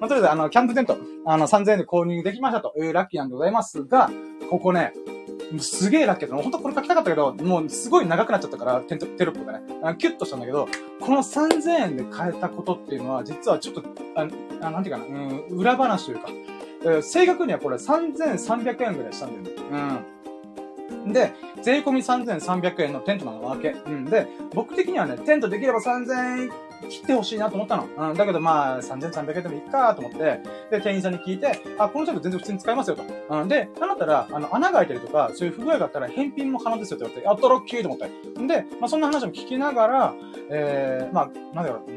[0.00, 4.10] まあ、とりあえず、あの、キャンプテント、あの、3000円で購入できましたというラッキーなんでございますが、
[4.50, 4.92] ここね、
[5.58, 6.42] すげえラッキーだった。
[6.42, 9.60] 本当これ書きたかったけど、もうすごい長くなっちゃったから、テント、テロップがね、
[9.98, 10.68] キュッとしたんだけど、
[11.00, 13.84] この3000円で買えたことっていうのは、実はちょっと、
[14.16, 16.28] あなんていうかな、うん、裏話というか、
[17.02, 19.62] 正確にはこれ3300円ぐらいしたんだよね。
[19.70, 21.12] うん。
[21.12, 23.70] で、税込み3300円のテントなわけ。
[23.70, 24.04] うん。
[24.04, 26.52] で、僕的にはね、テントできれば3000円
[26.88, 27.88] 切ってほしいなと思ったの。
[28.10, 28.16] うん。
[28.16, 33.02] だけどまあ、3300円でもいいかと思って、で、店員さんに聞いて、あ、このテント全然普通に使えますよと。
[33.30, 33.48] うん。
[33.48, 38.40] で、なんだったら、あの、穴が開いてるとか、そういう不具合があったら返品も可能ですよって言われて、あ、トロッキーと思って。
[38.40, 40.14] んで、まあそんな話も聞きながら、
[40.50, 41.94] えー、まあ、なんだろう、う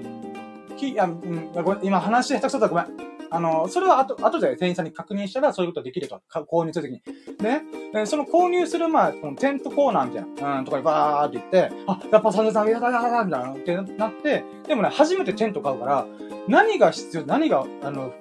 [0.73, 1.49] ん、き、あ、うん、
[1.83, 3.10] 今話下手くそだごめん。
[3.31, 6.21] あの、それは後、後で店員さんに確認したらそういうことができると。
[6.29, 7.43] 購入するときに。
[7.43, 7.63] ね。
[7.93, 16.05] で、その購入する、まあ、このテントコーナーみたいな、うん、とかにバーって言って、あ、やっぱ3300円だだだみたいな、ってなって、でもね、初めてテント買うから、
[16.49, 18.13] 何が必要、何が、あの、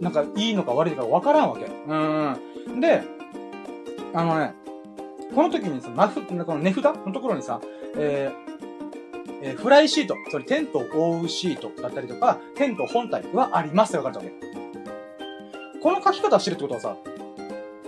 [0.00, 1.66] なんかいいのか悪いのか分からんわけ。
[1.66, 2.80] うん。
[2.80, 3.02] で、
[4.14, 4.54] あのね、
[5.34, 7.60] この時にさ、ナフ、この値札のところにさ、
[7.96, 8.69] えー、
[9.42, 15.80] えー、フライシート、つまりテントを覆うシートだったりとか、テント本体はありますって書かれたわけ。
[15.80, 16.96] この書き方してるってことはさ、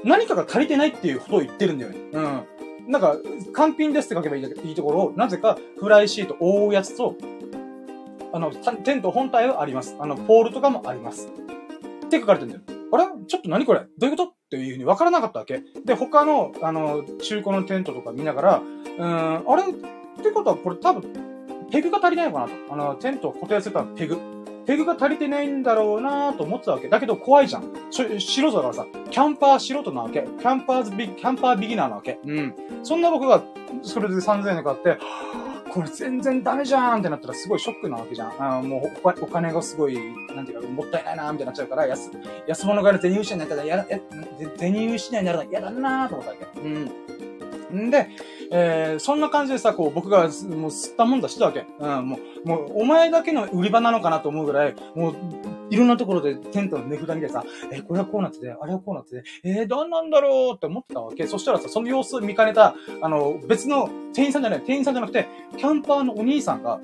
[0.04, 1.98] 何かが足りてないっていうことを言ってるんだよね。
[2.12, 2.46] うん。
[2.88, 3.16] なんか、
[3.52, 7.16] 完品ですって書けばいいいいところを、なぜかフライシート覆うやつと、
[8.32, 9.94] あの、テント本体はあります。
[10.00, 11.28] あの、ポールとかもあります。
[12.06, 12.80] って書かれてるんだよ。
[12.92, 13.04] あれ？
[13.26, 13.80] ちょっと何これ？
[13.98, 14.30] どういうこと？
[14.30, 15.62] っていうふうに分からなかったわけ。
[15.84, 19.70] で、他の、あの、中古のテントとか見ながら、うーん、あれ？
[19.70, 19.74] っ
[20.22, 21.31] てことはこれ多分、
[21.72, 22.52] ペグが足りないのかなと。
[22.70, 24.18] あの、テントを固定するためのペグ。
[24.66, 26.88] ペグが足りてないんだろうなと思ってたわけ。
[26.88, 27.64] だけど怖いじゃん。
[27.90, 30.22] し素人だからさ、キャンパー素人なわけ。
[30.22, 32.20] キャンパーズビ、キャンパービギナーなわけ。
[32.24, 32.54] うん。
[32.82, 33.42] そんな僕が、
[33.82, 34.98] それで3000円で買って、
[35.72, 38.58] これ全然ダメじゃんってなったらすごいショックなわけじゃん。
[38.58, 39.98] あもうお金がすごい、
[40.36, 42.10] なんていうか、もったいないなみたいになっちゃうから、安、
[42.46, 44.02] 安物買いの銭失いになったら、やら、え、
[44.58, 46.60] 銭失いになるの嫌だなと思ったわけ。
[46.60, 46.90] うん。
[47.74, 48.08] んで、
[48.50, 51.64] えー、そんな感じでさ、こう、僕が、もう、すったもんだしてたわけ。
[51.78, 55.14] うん、もう、もう、お前だけの売り場なのかなと思うぐらい、もう、
[55.70, 61.26] いろんなところでテントの値札見てさ、えー、これはこうなってて、あれはこうなってて、えー、どうなんだろうって思ってたわけ。
[61.26, 66.80] そしたらさ、その様子を見かねた、あの、別の店員さんじゃない、店員さんじゃなくて、キャンパーのお兄さんが、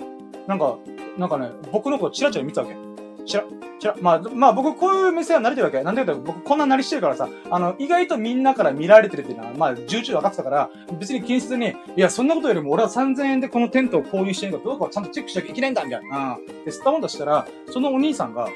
[0.47, 0.79] なんか、
[1.19, 2.88] なんかね、僕のことチラチラ見てたわけ。
[3.29, 3.45] チラ、
[3.79, 5.83] ちら、まあ、まあ僕こういう目線は慣れてるわけ。
[5.83, 16.37] なんでかと僕こんななりしてるからさ、あの、意外とみんなから見られてるっていうのは、まあ、重々分かってたから、別に気にせずに、いや、そんなことよりも俺は3000円でこのテントを購入してるかどうかをちゃんとチェックしなきゃいけないんだ、みたいな。
[16.37, 16.47] うん。
[16.65, 18.49] で、吸ったもんだしたら、そのお兄さんが、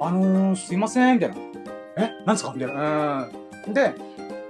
[0.00, 1.36] あのー、すいません、みたいな。
[1.96, 2.10] え？
[2.26, 2.52] なんすか？
[2.54, 3.28] みたいな。
[3.66, 3.74] うん。
[3.74, 3.94] で、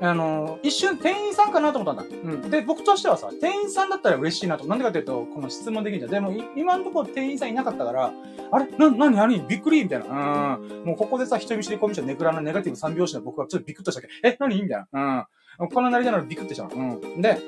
[0.00, 2.16] あの、一瞬店員さんかなと思ったんだ。
[2.16, 2.50] うん。
[2.50, 4.64] で、僕としてはさ、店員さんだったら嬉しいなと。
[4.66, 6.10] なんでかっていうと、この質問できるじゃん。
[6.10, 8.12] でも、今のところ店員さんいなかったから、
[8.50, 8.66] あれ？
[8.78, 9.82] な、なになにびっくり？
[9.82, 10.56] みたいな。
[10.56, 10.84] うん。
[10.84, 15.28] もうここでさ、人見知りコミュ障ネクラのネガティブ三拍子の僕はちょっとビクッとしたけど、え、なにみたいな。
[15.60, 15.68] うん。
[15.68, 16.70] このなりならビクってしたの。
[16.74, 17.20] うん。
[17.20, 17.38] で、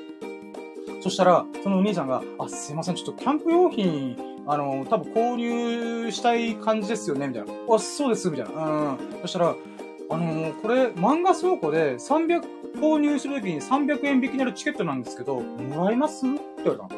[1.01, 7.53] そしたら、そのお兄さんが、あ、すいません、ちょっとキャンプ用品、あの、多分購入したい感じですよねみたいな。
[7.73, 8.61] あ、そうです、みたいな。
[8.61, 8.97] うん。
[9.21, 9.55] そしたら、
[10.11, 12.41] あのー、これ、漫画倉庫で300、
[12.79, 16.25] 購入するときに300円引きになるチケットなんですけど、もらえます？
[16.25, 16.89] って言われたの。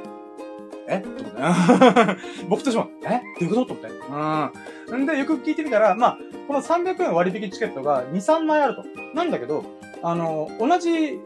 [0.88, 0.98] え？
[0.98, 2.18] ってことね。
[2.50, 3.22] 僕としても、え？
[3.40, 3.66] どういうこと？
[3.66, 4.50] と思っ
[4.90, 4.92] て。
[4.92, 5.04] うん。
[5.04, 8.84] んで、よく聞いてみたら、まあ、この300円割引チケットが2、3枚あると。
[9.14, 9.64] なんだけど、
[10.02, 11.20] あの、同じ、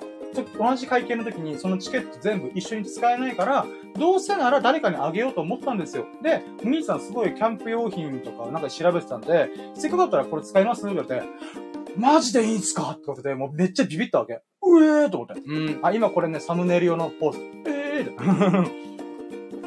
[0.57, 3.65] 同じ会計の時にそのチケット全部一緒に使えないから、
[3.97, 6.05] どうせなら誰かにあげようと思ったんですよ。
[6.21, 10.85] で、お兄さんすごいキャンプ用品とかなんか調べてたんで、せっかくだったらこれ使います？
[10.85, 11.27] って言われて、
[11.97, 12.91] マジでいいんすか？
[12.91, 14.33] ってことで、もうめっちゃビビったわけ。
[14.61, 15.41] うえーと思って。
[15.45, 15.79] うん。
[15.81, 17.39] あ、今これね、サムネイル用のポーズ。
[17.67, 18.15] えー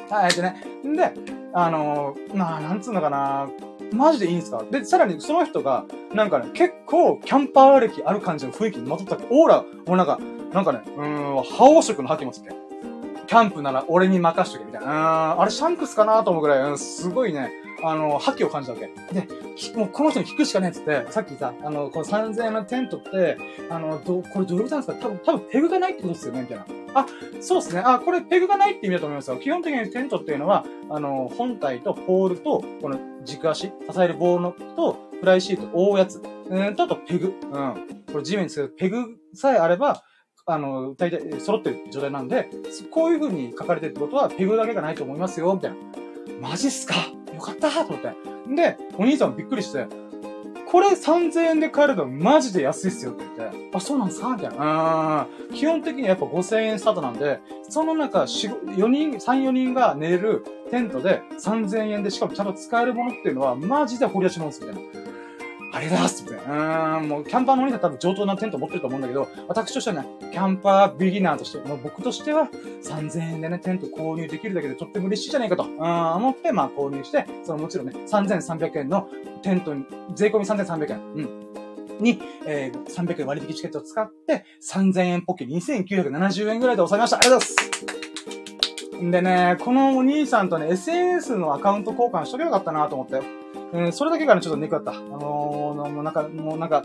[0.09, 0.15] と。
[0.15, 0.65] はい、でね。
[0.87, 1.13] んで、
[1.53, 3.49] あのー、まあ、なんつうのかな
[3.93, 4.65] マジでいいんすか？
[4.71, 10.21] で、さらにその人が、なんかね、結構キャンパー歴ある感じの雰囲気にまとったっけオーラ、もうなんか、
[10.53, 12.51] なんかね、うーん、覇王色の吐きますっけ
[13.27, 15.35] キャンプなら俺に任しとけみたいな。
[15.35, 18.87] うん、あれシャンクスかなと思うぐらい、うん、すごいね、あの、覇気を感じたわけ。
[19.15, 19.29] で、
[19.77, 23.37] もうこの人に聞くしかねえっつって、さっきさ、あの、この3000円のテントって、
[23.71, 25.07] あの、ど、これどういうことなんですか？
[25.07, 26.67] 多分、多分ペグがないってことですよねみたいな。
[26.95, 27.07] あ、
[27.41, 27.83] そうですね。
[27.85, 29.37] あ、これペグがないって意味だと思いますよ。
[29.39, 36.23] 基本的にテントっていうのは、あの、本体とポールと、この軸足、支える棒のと、フライシート、覆うやつ。
[36.49, 37.35] うん、と、あとペグ。
[37.43, 37.75] うん。
[38.13, 40.03] これ地面につけるペグさえあれば、
[40.47, 42.49] あの、大体揃ってる状態なんで、
[42.91, 45.77] こういう風に書かれてるってことは、ペグだけがないと思いますよ、みたいな。
[46.41, 46.95] マジっすか？
[47.41, 48.55] よかったと思って。
[48.55, 49.87] で、お兄さんびっくりして、
[50.71, 54.29] これ3000円で買えるのマジで安いっすよって言って、あ、そうなんですか？
[54.37, 55.27] みたいな。
[55.53, 64.83] 基本的にはやっぱ5000円スタートなんで、その中、4人、3、4人が寝るテントで3000円で、しかもちゃんと使えるものっていうのは、マジで掘り出し物すみたいな。
[65.73, 66.99] あれだすみたいな。
[66.99, 72.49] うん、もう、キャンパーのお兄さん多分上等なテント持ってると思うんだけど、私としてはね、キャンパービギナーとして、もう僕としては
[72.83, 79.09] 3000円でね、テント購入できるだけでとっても嬉しいじゃないかと、うん、思って、まあ購入して、そのもちろんね、3300円の
[79.43, 80.99] テントに、税込み3300円。
[81.15, 81.51] うん。
[82.01, 87.19] に、えー、300円割引チケットを使って、3000円ポッケ2970円ぐらいで収めました。
[87.19, 89.11] ありがとうございます。
[89.11, 93.23] でね、このお兄さんとね、SNS のアカウント交換しとけばよかったなと思って。
[93.73, 94.93] うん、それだけがね、ちょっと猫だった。
[94.93, 96.83] あのー、もうなんか、もうなんか、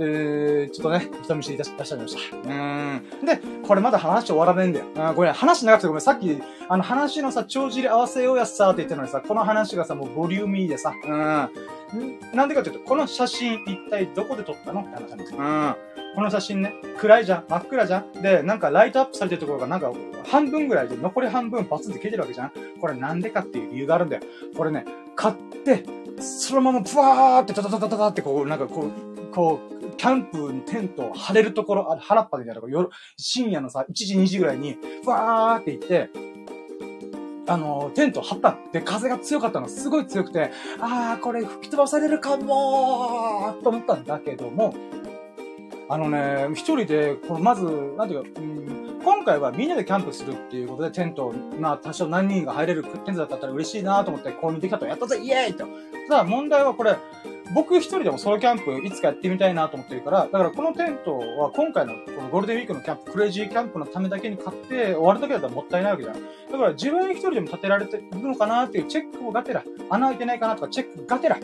[0.00, 2.36] えー、ちょっとね、人見知り出し出しちゃいました。
[2.36, 3.02] うん。
[3.24, 4.86] で、これまだ話終わらねえんだよ。
[4.96, 6.00] あごめん、話長くてごめん。
[6.00, 11.50] さっき、あの話のさ、帳尻合わせようやさって言ってるのにさ、この話がさ、もうボリューミーでさ、うん。
[12.34, 14.80] なんでかっていうと、この写真一体どこで撮ったの？
[14.80, 15.38] って話なんですよ。
[15.38, 15.74] うん。
[16.16, 18.12] この写真ね、暗いじゃん、真っ暗じゃん。
[18.22, 19.92] で、なんかライトアップされてるところがなんか
[20.26, 22.52] 半分ぐらいで残り半分パツンって消えてるわけじゃん。
[22.80, 24.22] これなんでかっていう理由があるんだよ。
[24.56, 24.84] これね、
[25.16, 25.84] 買って、
[26.18, 36.10] そのままブワーってタタタタタってこう、なんかこう、こう、キャンプのテントを張れるところ、あ原っぱみたいなとこ夜、深夜のさ、1時2時ぐらいに、ふわーって行って、
[37.46, 40.50] あの、テント張ったって、風が強かったの、すごい強くて、
[40.80, 44.74] あー、これ吹き飛ばされるかもーと思ったんだけども、
[45.88, 47.64] あのね、一人で、このまず、
[47.96, 55.66] なんていうか、うん、今回はみんなでキャンプするっていうことで、テント、まあ多少何人が入れるテントだったら嬉しいなと思って購入できたと、やったぜイエーイと。
[56.08, 56.96] ただ問題はこれ、
[57.54, 66.14] 僕一人でもソロキャンプいつかやってみたいなと思ってるから、だからこのテントは今回のこのゴールデンウィークのキャンプ、クレイジーキャンプのためだけに買って終わるだけだったらもったいないわけじゃん。
[66.14, 71.38] だから自分一人でも立てられているのかなっていうチェックをがてら、穴開いてないかなとかチェックがてら、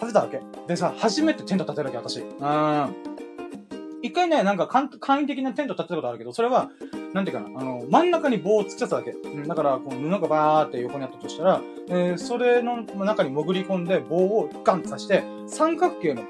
[0.00, 0.40] 立てたわけ？
[0.66, 2.20] でさ、初めてテント立てるわけ、私。
[2.20, 2.96] うん。
[4.00, 6.70] 一回ね、なんか簡易的なテント立てたことあるけど、それは、
[7.12, 9.10] なんていうかな、あの、真ん中に棒を突っちゃったわけ。
[9.10, 16.22] うん、だから、こう布がバーって横にあったとしたら、えー、それの中に潜り込んで棒をガンと刺して、三角形の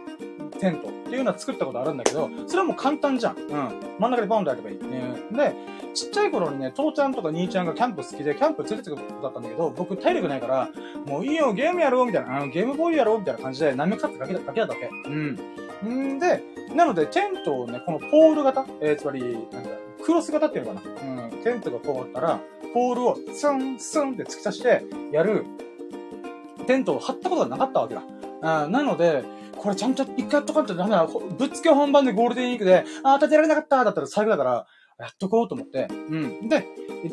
[0.59, 3.37] テントっていうのは作ったことあるんだけど、それはもう簡単じゃん。
[3.37, 3.49] うん。
[3.99, 4.79] 真ん中でボンとやればいい。
[4.79, 5.55] ね、で、
[5.94, 10.68] ちっちゃい頃にね、父ちゃんとか兄ちゃんがキャンプ好きで、キャンプ連れてくことだったんだけど、僕体力ないから、
[11.07, 14.90] もういいよ、ゲームやろうみたいな、あの、ゲームボーイやろうみたいな感じで、何もかってかけただけだったわけ。
[15.09, 16.14] うん。
[16.14, 16.42] んで、
[16.75, 19.71] なので、テントをね、このポール型、えー、つまり、なんだ、
[20.05, 21.25] クロス型っていうのかな。
[21.25, 22.40] うん、テントがこうあったら、
[22.75, 25.44] ポールをスン、スンって突き刺してやる、
[26.66, 28.03] テントを張ったことがなかったわけだ。
[28.42, 29.25] あなので、
[29.59, 31.07] これちゃんと一回やっとかんとダメだ。
[31.07, 34.66] ぶっつけ本番でゴールデンウィークで、ああ、立てられなかっただったら最後だから、
[34.99, 36.49] やっとこうと思って、うん。
[36.49, 36.66] で、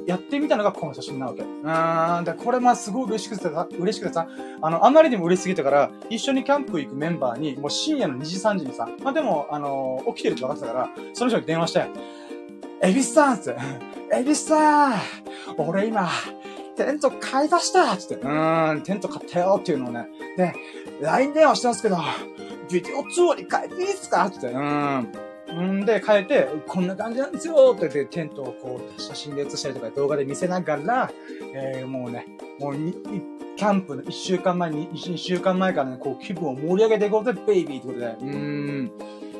[0.07, 1.43] やってみたのがこの写真なわけ。
[1.43, 2.23] うーん。
[2.23, 4.27] で、これまあすごい嬉しくてさ、嬉しくてさ、
[4.61, 11.85] あの、あまりにも嬉しすぎたから、一緒にキャンプ行くメンバーに、もう深夜の2時3時にさ、まあでも、あのー、起きてるって分かってたから、その人に電話して、
[12.81, 13.55] エビスさんって、
[14.13, 15.01] エビスさん
[15.57, 16.09] 俺今、
[16.75, 20.53] テント買い出したつって、うーん、テント買ったよっていうのをね、で、
[21.01, 21.97] LINE 電話してますけど、
[22.71, 24.29] ビデオ通話に変えていいっすか？
[24.29, 25.81] つって、うーん。
[25.81, 31.11] んで、変えて、こんな感じなんですよって言って、テントをこう、写真で写したりとか動画で見せながら、
[31.53, 32.25] えー、もうね、
[32.59, 32.93] もうに、
[33.55, 38.91] キャンプの1週間前に、1週間前からね、こう気分を盛り上げていこうぜ、ベイビーってことで、うん。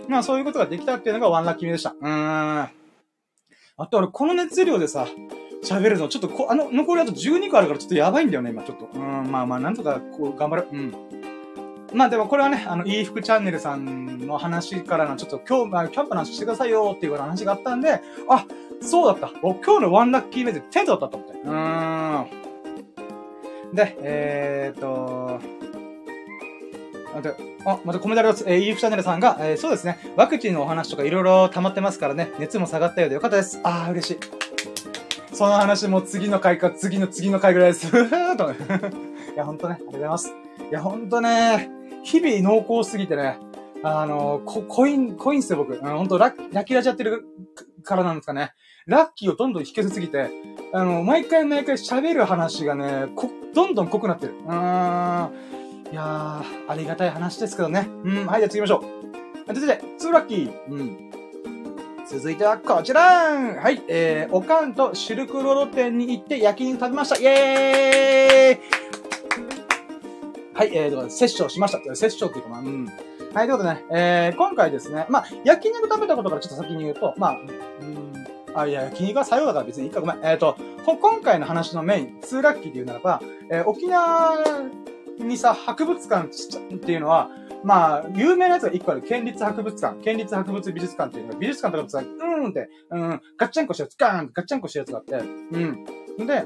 [0.08, 1.96] まあそういうことができたっていうのがワンラッキー目でした。
[2.00, 2.70] うん。
[3.78, 5.08] あと俺、この熱量でさ、
[5.63, 8.88] 喋るの、ちょっとこ、あの、残りあと12個あるからちょっとやばいんだよね、今、ちょっと。
[8.94, 10.68] うん、まあまあ、なんとか、こう、頑張る。
[10.72, 10.94] うん。
[11.96, 18.46] まあでもこれはね、あの、いい服チャンネルさんの話からのちょっと今日、まあ、キャンプの話してくださいよっていう話があったんで、あ、
[18.82, 19.30] そうだった。
[19.40, 21.40] 今日のワンラッキー目でテントだったと思って。
[21.40, 22.22] うー
[23.72, 23.76] ん。
[23.76, 25.40] で、えーっと、
[27.16, 28.44] 待って、あ、またコメントあります。
[28.46, 33.62] えー、イーフチャンネルさんが、えー、そうですね、ワクチンのお話とかいろいろ溜まってますからね、熱も下がったようでよかったです。
[33.64, 34.18] あー、嬉しい。
[35.34, 37.88] その話も次の回か、次の次の回ぐらいです。
[37.96, 40.34] いや、ほんとね、ありがとうございます。
[40.70, 41.75] いや、ほんとね、
[42.06, 43.39] 日々濃厚すぎてね、
[43.84, 45.76] あの、こ、コイン、コインっすよ、僕。
[45.78, 47.26] ほんと、ラッ、ラッキーラジやってる
[47.84, 48.54] からなんですかね。
[48.86, 50.30] ラッキーをどんどん引きせすぎて、
[50.72, 54.36] あの、毎回毎回喋る話がね、こ、どんどん濃くなってる。
[54.46, 55.34] うーん。
[55.91, 57.88] いやー、ありがたい話ですけどね。
[58.04, 58.84] うん、はい、じゃあ次行きましょ
[59.50, 59.54] う。
[59.54, 60.52] 続いて、ツーラッキー。
[60.70, 61.06] うん。
[62.08, 68.85] 続いてはこちらはい、えー、おかんとシルクロード店に行って焼き肉食べましたイェーイ
[70.56, 71.96] はい、えー、というセッションしました。
[71.98, 72.86] セッションっていうか、まあ、うん。
[72.86, 72.96] はい、
[73.34, 77.38] ということでね、えー、今回ですね、まあ、焼肉食べたことからちょっと先に言うと、まあ、
[77.82, 78.13] うん、
[78.56, 80.20] あ、いや、焼肉は作用だから別にいいか、ごめん。
[80.24, 84.38] えっ、ー、と、今回の話のメイン、ツーラッキーで言うならば、えー、沖縄
[85.20, 87.30] にさ、博物館っていうのは、
[87.65, 89.02] まあ、有名なやつが一個ある。
[89.02, 90.02] 県立博物館。
[90.02, 96.28] 県立博物美術館っていうのが、美術館とかさ、うーんって、うん、ガッチャンコしたやつ、ガーンガッチャンコしたやつがあって、うん。
[96.28, 96.46] で、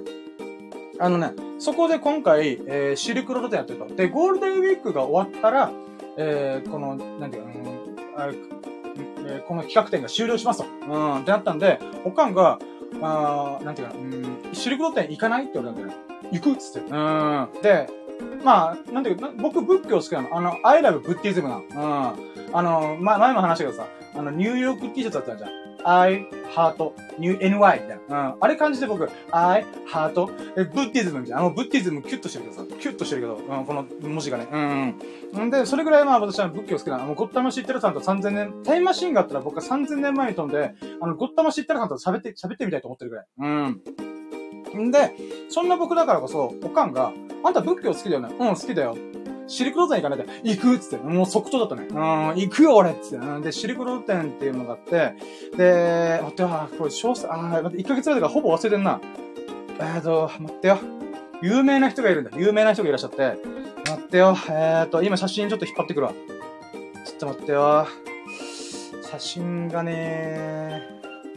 [1.00, 3.96] あのね、そこで今回、えー、シルクロード店やってると。
[3.96, 5.72] で、ゴールデンウィークが終わったら、
[6.18, 7.50] えー、この、なんていうか、
[8.28, 10.66] うん、えー、この企画展が終了しますと。
[10.66, 12.60] うん、ってなったんで、おかんが、
[13.02, 16.10] あなんていうか、うん、シルクロード店行かないって言われたんだよね。
[16.32, 16.90] 行くっつって。
[16.90, 17.50] うん。
[17.62, 17.88] で、
[18.44, 20.38] まあ、なんていうか、僕仏教好きなの。
[20.38, 21.64] あの、I love ブッディズムなの。
[21.64, 22.56] うん。
[22.56, 25.69] あの、ま、前も話したけどさ、あの、ニューヨーク T シャツだったじゃん。
[25.84, 28.32] I, heart, new, ny みたいな。
[28.32, 28.38] うん。
[28.40, 31.42] あれ感じで僕、I, heart, え、ブッディズムみたいな。
[31.42, 34.48] あの、ブッディズムキュッとしてるけどさ、キュッとしてるけど、うん、この文字がね。
[34.52, 34.58] う
[35.40, 35.46] ん。
[35.46, 37.06] んで、それぐらいまあ私は仏教好きなの。
[37.06, 43.26] もう、ゴッタマシッテラさんと3000年、タイムマシンがあったら僕は3000年前に飛んで、あの、ゴッタマシッテラさんと喋って、喋ってみたいと思ってるぐらい。
[43.40, 43.82] うん。
[44.88, 45.14] んで、
[45.50, 47.14] そんな僕だからこそ、おかんが、
[47.44, 48.98] あんた仏教好きだよねうん、好きだよ。
[49.50, 51.88] シルクロード店行かないで、行くっつって、もう即答だったね。
[51.90, 51.98] うん、
[52.40, 53.26] 行くよ俺っつって。
[53.26, 55.16] うんで、シルクロード店っていうのがあって、
[55.58, 59.02] で、待ってよ、これ詳細、あー、待って、1ヶ月前だからほぼ忘れてんな。
[59.80, 60.80] えーと、待ってよ。
[61.42, 62.32] 有名な人がいるんだ。
[62.38, 63.38] 有名な人がいらっしゃって。
[63.90, 64.38] 待ってよ。
[64.50, 66.14] えーと、今写真ちょっと引っ張ってくるわ。
[67.06, 67.88] ちょっと待ってよ。
[69.10, 70.84] 写真がね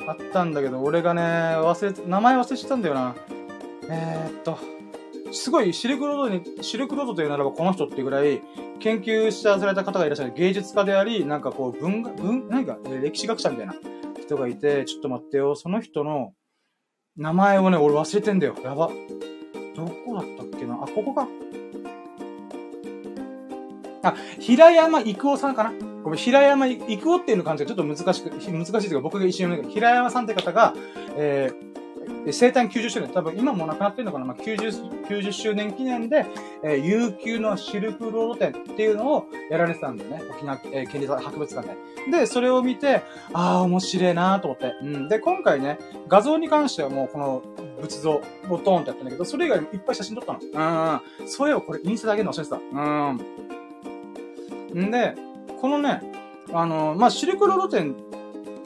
[0.06, 3.14] あったんだけど、俺がね、忘れて、名前忘れてたんだよな。
[3.88, 4.58] えー、っと、
[5.32, 8.42] すごいシルクロードに、シルクロードというならばこの人っていうぐらい、
[8.80, 13.74] 研究したされた方がいらっしゃる芸術家であり、なんかこう、文学、文、何か、歴史学者みたいな
[14.20, 16.32] 人がいて、ちょっと待ってよ、その人の
[17.16, 18.54] 名前をね、俺忘れてんだよ。
[18.62, 18.90] やば。
[19.74, 20.74] どこだったっけな？
[20.74, 21.26] あ、ここか。
[24.02, 25.72] あ、平山育夫さんかな？
[26.02, 30.74] ごめん、平山育夫っていうの感じがちょっと難しく、難しいというか僕が一瞬、平山さんって方が、
[31.16, 31.72] えー、
[32.24, 36.26] で生誕90周年、多分今もなくなってるのかな、まあ、90、90周年記念で、
[36.62, 40.22] えー、悠久のシルクロード展っていうのをやられてたんだよね。
[40.30, 42.18] 沖縄、えー、県立博物館で。
[42.18, 43.02] で、それを見て、
[43.32, 44.74] ああ、面白いなと思って。
[44.82, 45.08] うん。
[45.08, 47.42] で、今回ね、画像に関してはもうこの
[47.80, 50.40] 仏像をトーンってやったんだけど、それ以外いっぱい写真撮ったの。
[51.20, 51.28] うん。
[51.28, 52.56] そういえばこれインスタだけの忘れてた。
[52.56, 52.60] う
[54.78, 54.82] ん。
[54.86, 55.14] んで、
[55.60, 56.00] このね、
[56.52, 57.94] あの、まあ、シルクロード展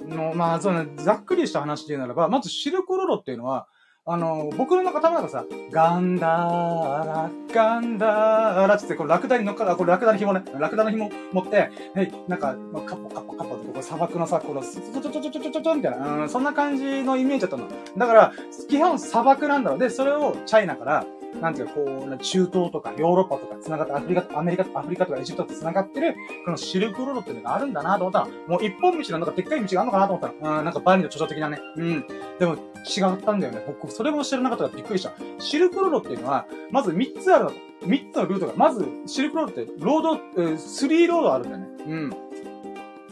[0.08, 3.66] の、まあ、その、ざっくりした話で言うならば、まずシルクロードっていうのは、
[4.08, 12.54] あの、僕の頭がさ、ガンダーラ、ガンダーラってって、これラクダに乗っかる、これラクダの紐ね、ラクダの紐持って、はい、なんか、
[12.86, 17.68] カッポカッポカッポって、ここ砂漠のさ、この、ちょちょちょちょちょちょちょみたいな、うん、そんな感じのイメージだったの。
[17.98, 18.32] だから、
[18.68, 19.78] 基本砂漠なんだろう。
[19.80, 21.04] で、それをチャイナから、
[21.40, 26.14] なんていうか、こう、中東とかヨーロッパとか繋がって、アフリカ、アメリカ、アフリカとかエジプトと繋がってる、
[26.44, 31.58] このシルクロードっていうのがあるんだなと思ったら、もう一本道なんかでっかい道があるのかなと思ったら、うん、なんかバリの著書的なね。
[31.76, 32.06] うん。
[32.38, 33.64] でも、違ったんだよね。
[33.66, 35.12] 僕、それも知らなかったからびっくりした。
[35.38, 37.50] シルクロードっていうのは、まず3つあるの。
[37.82, 41.66] 3つのルートが、まず、シルクロードって、ロード、えー、3ロードあるんだよね。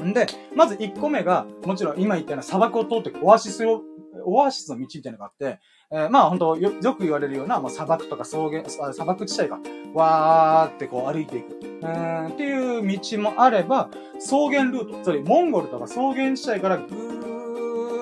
[0.00, 0.08] うん。
[0.08, 3.82] んで、まず1個目が、もちろん今言ったような砂漠を通ってオアシスを、
[4.24, 5.60] オアシスの道みたいなのがあって、
[5.90, 9.58] えー、まあ本当よ、よく言われるような、まあ、砂漠とか草原、砂漠地帯が、
[9.92, 11.60] わーってこう歩いていく。
[11.82, 16.84] うんっていう道もあれば、草原ルート、つまりモンゴルとか草原地帯からぐ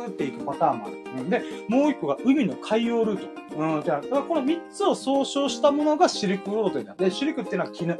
[0.06, 0.96] ーっていくパターンもある。
[1.18, 3.42] うん、で、もう一個が海の海洋ルート。
[3.56, 7.98] うん、じゃあ、この三つを総称したものがシルクロードというので、シルクっていうのは絹。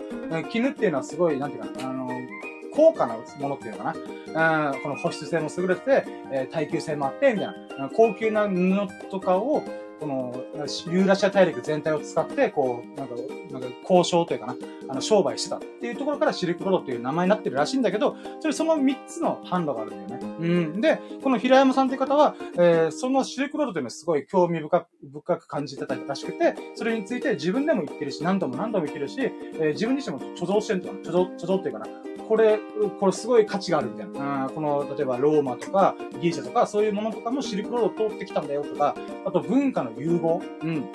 [0.51, 2.02] 絹っていうのはすごい、なんていうか、あの
[2.75, 3.95] 高価なものっていうのか
[4.35, 4.71] な？
[4.73, 7.47] うん、この保湿性も優れてて、えー、耐久性もあって、みたい
[7.79, 7.91] な。
[7.95, 9.63] 高級な布とかを、
[10.01, 10.35] この、
[10.91, 13.15] ユーラシア大陸全体を使って、こう、なんか、
[13.53, 14.57] なんか交渉というかな、
[14.89, 20.37] あの、商売してたっていうところからシルクロードっていう名前になってるらしいんだけど、それその3つの販路があるんだよね。
[20.41, 20.45] う
[20.77, 20.81] ん。
[20.81, 31.87] で、この平山さんっていう方は、えー、そのシルクロードというのはすごい興味深く、深く感じてたらしくて、それについて自分でも言ってるし、何度も何度も言ってるし、えー、自分自身も貯蔵してるとか、貯蔵、貯蔵っていうかな、
[32.33, 32.59] これ、
[32.99, 34.51] これすごい価値があるみたいな。
[34.55, 40.41] この、例えばローマとかギリシャとかそういうものとかもシルクロードを通ってきたんだよとか、あと文化の融合。
[40.63, 40.87] うん。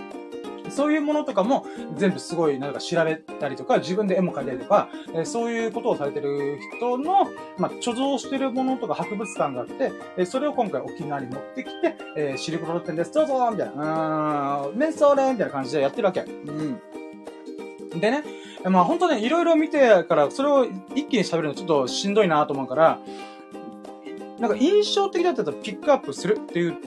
[0.72, 7.26] そういうものとかも全部すごいなんか調べたりとか、自分で絵も描いたりとか、えー、そういうことをされてる人の、
[7.60, 16.22] まあ、貯蔵してるものとか博物館があって、えー、それを今回沖縄に持ってきて、えー、シルクロード店です、どうぞみたいな、うーん、メンソーレみたいな感じでやってるわけ。
[16.22, 16.82] うん。
[18.00, 18.24] でね、
[18.70, 20.65] まあ本当ね、いろいろ見てから、それを
[20.95, 22.99] 一気に喋るのちょっとしんどいなと思うから、
[24.39, 26.78] なんか印象的だったらピックアップするっていう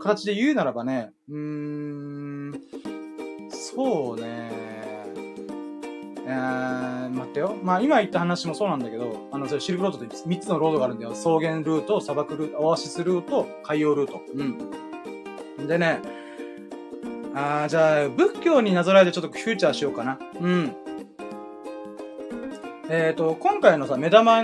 [0.00, 2.60] 形で言うならばね、うーん、
[3.50, 4.50] そうね、
[6.26, 7.56] えー、待ってよ。
[7.62, 11.12] まあ今言った話もそうなんだけど、あの、それシルクロードって3つのロードがあるんだよ。
[11.12, 14.22] 草原ルート、砂漠ルート、オアシスルート、海洋ルート。
[14.34, 15.66] うん。
[15.66, 16.00] でね、
[17.34, 20.18] あー、じゃあ、仏教になぞらえてちょっとフューチャーしようかな。
[20.40, 20.76] うん。
[22.94, 24.42] えっ、ー、と、今回のさ、目玉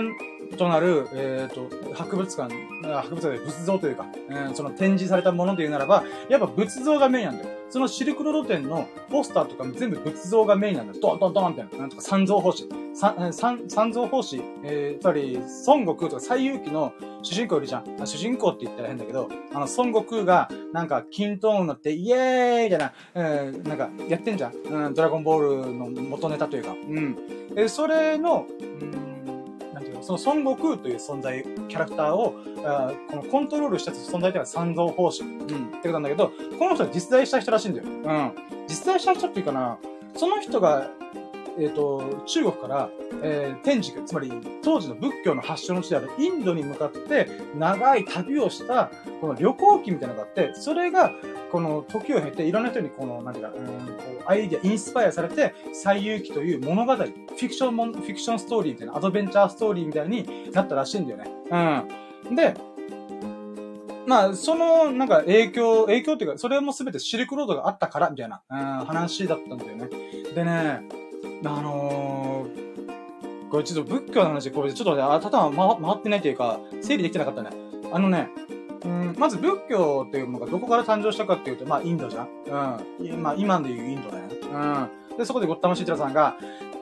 [0.57, 7.49] となる、えっ、ー、と、博物館、博物館で仏像というか、えー、その展示されたもので言うならば、やっぱ仏像がメインなんだよ。
[7.69, 10.99] そのシルクロード店のポスターとかも全部仏像がメインなんだよ。
[10.99, 12.67] ドンドンドンって、なんとか三蔵法師。
[12.95, 17.85] 三、三、三蔵法師、えー、つまり、孫悟空とか最遊記の主人公いるじゃん。
[18.05, 24.53] 主人公って言ったら変だけど、あの、孫悟空が、なんか、金トーンになって、イエーイみたいな、えー、なんか、やってんじゃん。
[24.53, 26.71] うん、ドラゴンボールの元ネタというか。
[26.71, 27.17] うん。
[27.55, 29.08] えそれの、うん
[30.01, 32.35] その孫悟空という存在、キャラクターを、
[32.65, 35.23] あこのコントロールした存在というのは三蔵法師。
[35.23, 35.37] うん。
[35.37, 37.87] ってことなんだけど、この人は実在した人らしいんだよ。
[37.87, 38.31] うん。
[38.67, 39.77] 実在した人っていうかな、
[40.15, 40.89] その人が、
[41.59, 42.89] えっ、ー、と、中国から、
[43.21, 44.31] えー、天竺、つまり
[44.63, 48.91] 当時の仏教の発祥の地であるインドに向かって長い旅をした、
[49.21, 51.11] この旅行記みたいなのがあって、それが、
[51.51, 53.71] この時を経ていろんな人にこの、なんていうか、うん、こ
[54.21, 61.31] う、アイディア、インスパイアされて、最遊記という物語、フィクションも、フィクションストーリーみたいな、アドベンチャーストーリーみたいになったらしいんだよね。
[62.29, 62.35] うん。
[62.35, 62.53] で、
[64.09, 69.87] まあ、その、なんか影響、影響っていうか、それもすべてシルクロードがあったから、みたいな、うん、話だったんだよね。
[70.33, 70.81] でね、
[71.45, 77.49] あのー、これちょっと仏教の話、これちょっとね頭回回ってないというか、整理できてなかったね。
[77.91, 78.29] あのね、
[78.83, 82.29] うん、まず仏教っていうのがどこから誕生したかっていうと、まあインドじゃん。
[82.45, 83.21] うん。
[83.21, 84.35] まあ今でいうインドだよね。
[85.11, 85.17] うん。
[85.17, 86.37] で、そこでゴッタマシーテラさんが、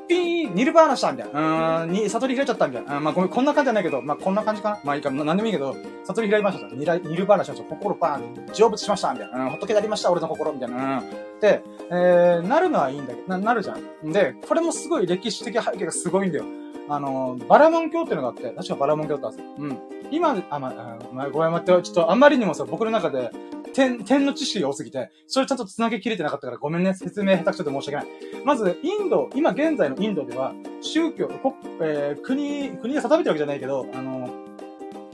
[0.07, 1.83] ピーニルバーナしたみたいな。
[1.83, 2.97] うん、に、悟り開いちゃったみたいな。
[2.97, 4.79] うん、まあごめん、こんな感じじゃないけど、まあこんな感じかな。
[4.83, 7.67] まあいいか、なんでもいいけど、悟り開いましたニラニルバーナしました。
[7.69, 9.45] 心パーン、成仏しましたみたいな。
[9.45, 10.99] うん、仏でありました、俺の心みたいな。
[10.99, 11.03] うん。、
[11.41, 14.11] えー、なるのはいいんだけど、な、なるじゃん。
[14.11, 16.45] で、これもすごい歴史的背景がすごいんだよ。
[16.89, 19.55] あの、バラモン教っていうのがあって、確かバラモン教だったんですよ。
[19.57, 19.77] うん。
[20.09, 23.29] 今、あ、まあ、まあ、ごめん待って、ちょっとあんまりにもさ、僕の中で、
[23.78, 28.43] 点、点の知識が多すぎて、それちゃんと繋げきれてなかったからごめんね、説明下手くそで申し訳ない。
[28.43, 34.30] まず、インド、今現在のインドでは、宗教、国、えー、国、国が定めてるわけじゃないけど、あの、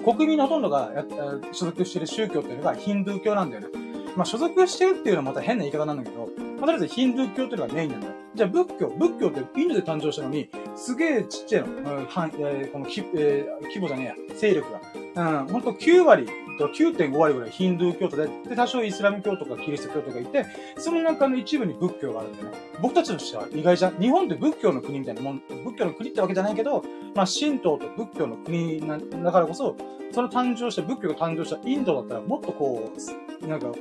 [0.06, 1.06] 国民のほとんどがや
[1.52, 3.68] 所属している宗教っていうのがヒンドゥー教なんだよね。
[4.16, 8.14] まあ、所属してるっていうのはまた変な言い方なんだけど、まあ、とりあえずヒンドゥー教っていうのがメインなんだよ。
[8.36, 11.68] じゃあ仏教、仏教ってインドで誕生したのに、すげえちっちゃいの。
[11.68, 15.42] うん、はんえー、このき、えー、規模じゃねえや、勢力が。
[15.42, 16.28] うん、ほんと9割
[16.60, 20.46] 9.5割ぐらいヒンドゥー教徒で、で、多少イスラム教とかキリスト教とかいて、
[20.78, 22.58] その中の一部に仏教があるんだよね。
[22.82, 24.00] 僕たちとしては意外じゃん。
[24.00, 26.84] 日本って仏教の国みたいなもん、仏教の国ってわけじゃないけど、
[27.16, 29.76] まあ、神道と仏教の国なだからこそ、
[30.12, 32.92] その誕生した、仏教が誕生したインドだったらもっとこ
[33.42, 33.72] う、なんか、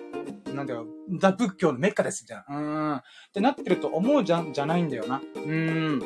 [0.52, 2.58] なんだよ、だ仏教のメッカですみたいな。
[2.58, 2.96] うん。
[2.96, 3.02] っ
[3.32, 5.20] てなってると思うじゃん、じゃないんだよな。
[5.34, 6.00] うん。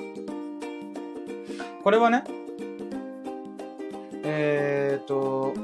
[1.83, 2.25] これはね、
[4.25, 5.55] えー、っと、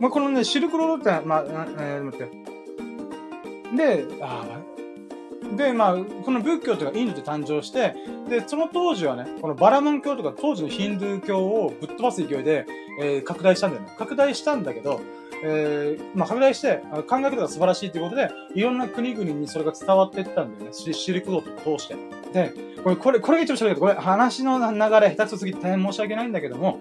[0.00, 3.76] まあ、このね、シルクロードって、まあ、えー、待って。
[3.76, 7.94] で、ああで、まあ、この仏教というかインドで誕生して、
[8.28, 12.66] で、その当時はね、このバラモン教とか当時のヒンドゥー教をぶっ飛ばす勢いで、
[13.00, 13.94] えー、拡大したんだよね。
[13.96, 15.00] 拡大したんだけど、
[15.44, 20.72] えー、まあ、拡大して、考え方が素晴らしいということで、いろんな国々にそれが伝わっていったんだよね。
[20.72, 21.96] シルクロードを通して。
[22.32, 26.80] で、これ、これ、これが一番喋るけど、これ話の流れ下手くそすぎて大変申し訳ないんだけども、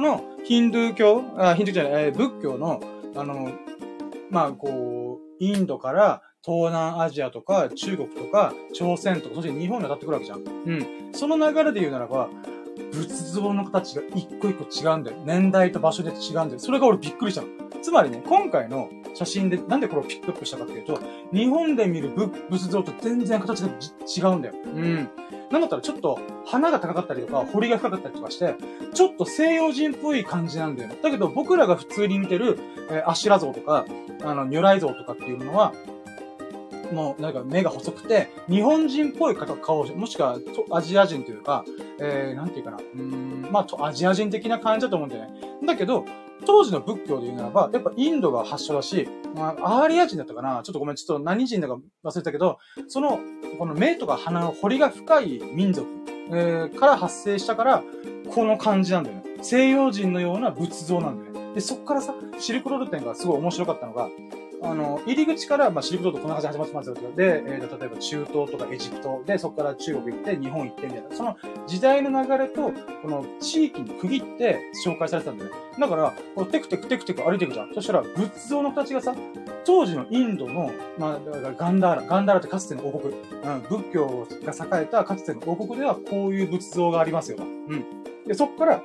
[0.00, 2.80] このヒンドゥー教、あ、ヒンドゥーじゃない、え、仏教の、
[3.14, 3.52] あの、
[4.30, 10.38] まあ、こう、インドから東南アジアとか中国とか朝鮮とか、そして日本に当たってくるわけじゃん。
[10.38, 10.86] うん。
[11.12, 12.30] その流れで言うならば、
[12.92, 15.16] 仏像の形が一個一個違うんだよ。
[15.24, 16.58] 年代と場所で違うんだよ。
[16.58, 17.48] それが俺びっくりしたの。
[17.82, 21.00] つまりね、今回の写真でなんでこれをピックアップしたかっていうと、
[21.32, 23.68] 日本で見る仏像と全然形が
[24.30, 24.54] 違うんだよ。
[24.64, 25.10] うん。
[25.50, 28.54] なんだったらちょっと鼻が高かったりとか、彫りが深かったりとかして、
[28.94, 30.96] ちょっと西洋人っぽい感じなんだよね。
[31.02, 32.58] だけど僕らが普通に見てる、
[32.90, 33.84] えー、アシュラ像とか、
[34.22, 35.72] あの、如来像とかっていうのは、
[36.92, 40.38] もうなんか目が細くて、日本人っぽい方顔、もしくは
[40.70, 41.64] アジア人というか、
[41.98, 42.78] えー、なんていうかな。
[42.78, 45.40] うん、まあ、アジア人的な感じだと思うんだよね。
[45.66, 46.04] だけど、
[46.46, 53.20] 当時の仏教で言うならば、やっぱインドが発祥だし、まあ、アーリア人だったかなちょっとごめん、ちょっと何人だか忘れたけど、その、
[53.58, 55.86] この目とか鼻の彫りが深い民族、
[56.32, 57.84] えー、から発生したから、
[58.34, 59.22] この感じなんだよね。
[59.42, 61.54] 西洋人のような仏像なんだよね。
[61.54, 64.08] で、そっからさ、シルクロード店がすごい面白かったのが、
[64.62, 71.36] あの、入り口から、まあ、シルクロードこんな感じで始まってますよで、えーと、例えば中東とかエジプトで、そこから中国行って、日本行ってみたいな、その
[71.66, 75.56] 時代の流れと、この地域に区切って紹介されてたんだよね。
[75.78, 77.74] だから、こうテクテクテクテク歩いていくじゃん。
[77.74, 79.14] そしたら、仏像の形がさ、
[79.64, 81.20] 当時のインドの、まあ、
[81.56, 87.38] ガンダーラ、ガンダーラってかつての王国、うん、仏教が栄えたかつての王国ではこういう仏像がありますよ。
[87.40, 87.84] うん。
[88.26, 88.82] で、そっから、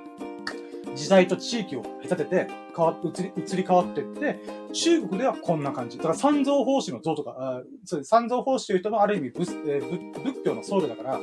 [0.96, 4.40] 時代と地域を隔てて、変わ、移り、移り変わっていって、
[4.74, 5.98] 中国ではこんな感じ。
[5.98, 11.20] だから三蔵法師の像とか、あそう三蔵法師という人のある意味仏,、えー、仏教の僧侶だから、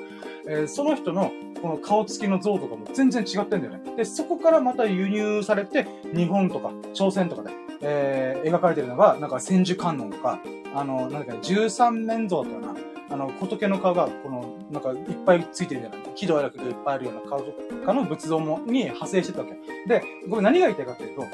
[0.48, 3.96] えー、その人のこの顔つきの像とかも全然違ってんだよね。
[3.96, 7.50] で、そこからまた輸入されて、日本とか朝鮮とかで、
[7.80, 10.40] えー、描かれてるのが、なんか千手観音とか、
[10.74, 12.91] あの、なんだっけ、十三面像だったかな。
[13.12, 14.96] あの、仏の顔が、この、なんか、いっ
[15.26, 17.52] ぱいついてるじゃない喜怒哀楽がいっぱいあるような顔と
[17.84, 19.54] かの仏像も、に派生してたわけ。
[19.86, 21.26] で、これ何が言いたいかっていうと、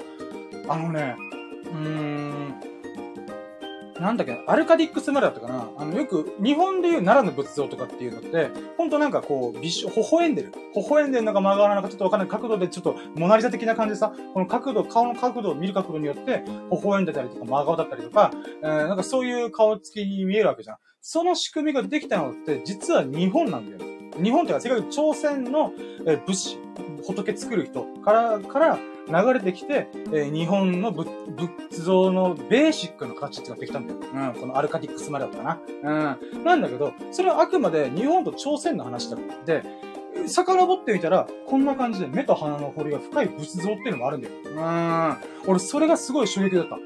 [0.72, 1.16] あのね、
[1.64, 2.54] うーん、
[4.00, 10.52] なんだっけアルカディックスマルだったかなあの、よく、日本でいう奈良の仏像とかっていうのって、ほんとなんかこう、微笑、微笑んでる。
[10.74, 18.30] 微笑んでるのか曲がらなかちょっとわかんない角度でちょっと、モナリザ的な感じでさ、この角度、顔の角度を見る角度によって、微笑んでたりとか、真顔だったりとか、
[18.62, 20.76] えー、なんかそういう顔つきに見えるわけじゃん。
[21.10, 23.92] その仕組みができたのって、実は日本なんだよ。
[24.22, 25.72] 日本っていうか、世界朝鮮の、
[26.04, 26.58] えー、武士、
[27.06, 28.78] 仏作る人から、から
[29.08, 31.08] 流れてきて、え、日本の仏
[31.82, 34.00] 像のベーシックな形っていうのができたんだよ。
[34.34, 35.58] うん、このアルカディックスまでだったな。
[36.34, 36.44] うん。
[36.44, 39.62] なんだけど、それはあくまで日本と朝鮮の話だって、
[40.26, 44.34] 遡ってみたら、こんな感じで目と鼻の彫りが深い仏像っていうのもあるんだよ。
[44.44, 45.16] うん。
[45.46, 46.76] 俺、それがすごい衝撃だった。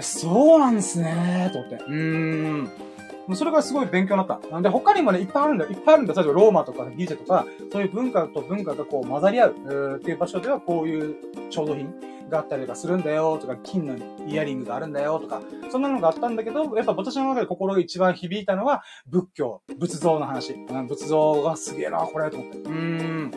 [0.00, 1.76] そうなんですねー、と思って。
[1.84, 2.87] うーん。
[3.34, 4.48] それがすごい勉強になった。
[4.48, 5.70] なんで他にもね、いっぱいあるんだよ。
[5.70, 6.22] いっぱいあるんだよ。
[6.22, 11.16] 例えばローマとかギリシャとか、そういう文化と文化がこう混ざり合うっていう場所ではこういう
[11.50, 11.92] 調度品
[12.28, 20.54] があったりとかするんだよとか、金のイヤリングがあるんだよとか、そんなのがあったんだけど、やっぱ私の中で心が一番響いたのは仏教、仏像の話。
[20.88, 22.58] 仏像がすげえな、これ、と思って。
[22.58, 23.30] うー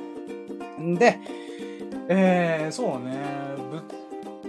[0.80, 0.96] ん。
[0.96, 1.20] で、
[2.08, 3.22] えー、そうね、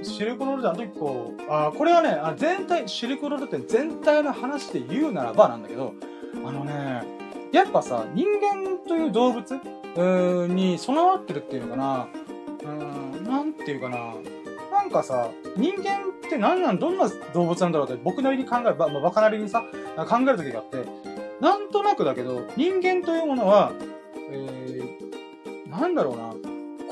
[0.05, 5.95] シルクロード店、あと一個、あ、これはね、あ全体、シルクロード店全体の話で言うならばなんだけど、
[6.45, 7.03] あのね、
[7.53, 9.61] やっぱさ、人間という動物
[10.49, 12.09] に備わってるっていうのかな、
[12.65, 14.15] うん、なんていうかな、
[14.71, 19.63] なんかさ、人間って何なん、どんな動物なんだろうって僕なりに考える、ば、まあ、バカなりにさ、
[19.97, 20.85] 考える時があって、
[21.41, 23.73] なんとなくだけど、人間というものは、
[24.31, 26.35] えー、なんだろうな、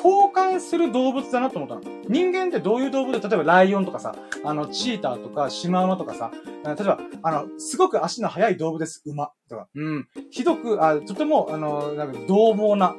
[0.03, 1.83] 交換する動物だなと思ったの。
[2.09, 3.21] 人間ってどういう動物？
[3.21, 6.31] で、例えばライオンとかさ、あの、チーターとかシマウマとかさ、
[6.65, 9.03] 例えば、あの、すごく足の速い動物です。
[9.05, 9.69] 馬とか。
[9.75, 10.09] うん。
[10.31, 12.95] ひどく、あとても、あの、なんか、獰猛な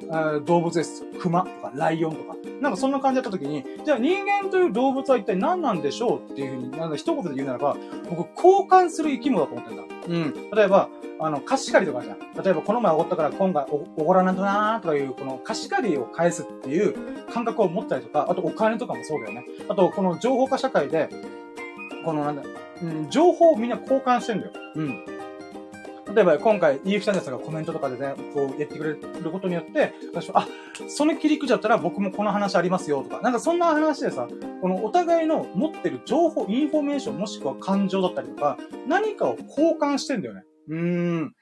[0.46, 1.04] 動物です。
[1.20, 2.36] 熊とか、ライオンとか。
[2.62, 7.76] なんかそんな感じだった時に、じゃあ人間という動物は一体何なんでしょうっていうふうに、なんか一言で言うならば、
[8.10, 9.84] 僕、交換する生き物だと思ってんだ。
[10.08, 10.52] うん。
[10.52, 10.90] 例えば、
[11.20, 12.20] あの、貸し借りとかじゃん。
[12.20, 16.96] 例えば、この前おごったから今回おごらないとなーとかいう、この貸し借りを返すっていう
[17.32, 19.46] 感覚を持ったりとか、あとお金とかもそうだよね。
[19.70, 21.10] あと、この情報化社会で、
[22.04, 22.42] このなんだ、
[22.82, 24.52] うん、情報をみんな交換してんだよ。
[24.76, 25.21] うん。
[26.14, 30.48] 例えば今回、イーフチャンネルさんがコメントとかでね、こう言ってくれることによって、私は、あ、
[30.88, 34.28] その切り口だったら僕もこの話ありますよとか、なんかそんな話でさ、
[34.62, 38.58] このお互いの持ってる情報、インフォメーションもしくは感情だったりとか、
[38.88, 40.44] 何かを交換してんだよね。
[40.68, 41.34] うーん。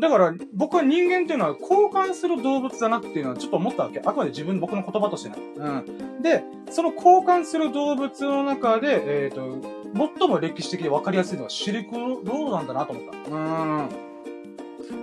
[0.00, 4.00] だから、僕は人間っていうのは交換する動物だなっていうのはちょっと思ったわけ。
[4.00, 5.36] あくまで自分、僕の言葉としてね。
[5.56, 6.22] うん。
[6.22, 13.30] で、その交換する動物の中で、えっ、ー、と、最も歴史的で分かりやすいのはシルクロードなんだなと思った。
[13.30, 14.08] うん。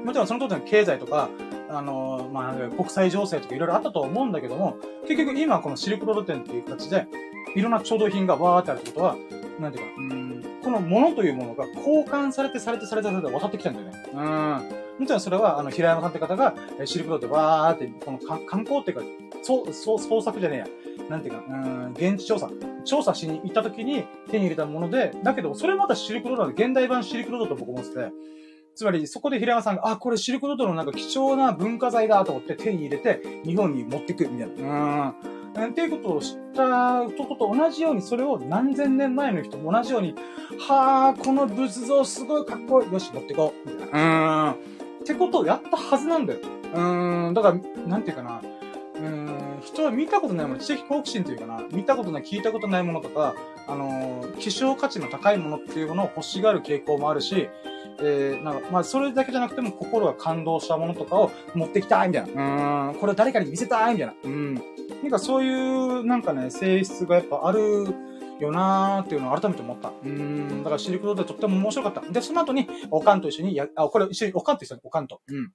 [0.05, 1.29] もちろんその当時の経済とか、
[1.69, 4.77] あのー、まあ、国際情勢とかいろいろあったと思うんだけども、
[5.07, 7.07] 結局今このシルクロード店っていう形で、
[7.55, 9.15] いろんな調度品がわーってあるってことは、
[9.59, 13.93] なんていうか、うん、このものというものが交換されてされてされてされて渡ってきたんだよね。
[14.13, 14.84] うん。
[14.99, 19.03] もちろんそれは、あの、平山さんって方が、シルクロードでわーって、この観光っていうか、
[19.41, 20.67] そう、そう、創作じゃねえや。
[21.09, 22.49] なんていうか、うん、現地調査。
[22.83, 28.11] 調査しに行った時に手に入れたもので、だけど、それまたシルクロードの現代版シルクロードと僕思ってて、
[28.75, 35.15] つまり、そこで平山さんが、あ、これシルクロードのなんか貴重な文化財だと思って手に入れて、日本に持ってくる、みたいな。
[35.55, 35.69] うん。
[35.69, 40.13] っていうことを知ったとこと同じように、それを何千年前の人も同じように、
[40.67, 42.91] はあ、この仏像すごいかっこいい。
[42.91, 43.69] よし、持ってこう。
[43.69, 44.49] みたいな。
[44.49, 44.74] うん。
[45.05, 46.39] ってことをやったはずなんだよ。
[46.73, 47.33] うーん。
[47.35, 48.41] だから、なんていうかな。
[48.95, 49.61] うーん。
[49.63, 53.35] 人は見たことないもの、知的好奇心というかな、見たことない、聞いたことないものとか、
[53.67, 57.49] あのー、希少価値の高いものっていうものを欲しがる傾向もあるし、
[57.99, 62.89] えー、なんか、まあ、それだけじゃなくても心が感動したものとかを持ってきたいみたいな。
[62.89, 64.13] うん、これ誰かに見せたいみたいな。
[64.23, 64.55] うん。
[64.55, 64.61] な
[65.07, 67.85] んかそういう、なんかね、性質がやっぱある
[68.39, 69.91] よなーっていうのを改めて思った。
[70.03, 72.01] うん、だからシルクロードでとっても面白かった。
[72.01, 75.21] で、その後に、おかんと一緒にや、あ、これ一緒に、おかんと一緒に、おかんと。
[75.27, 75.51] うん。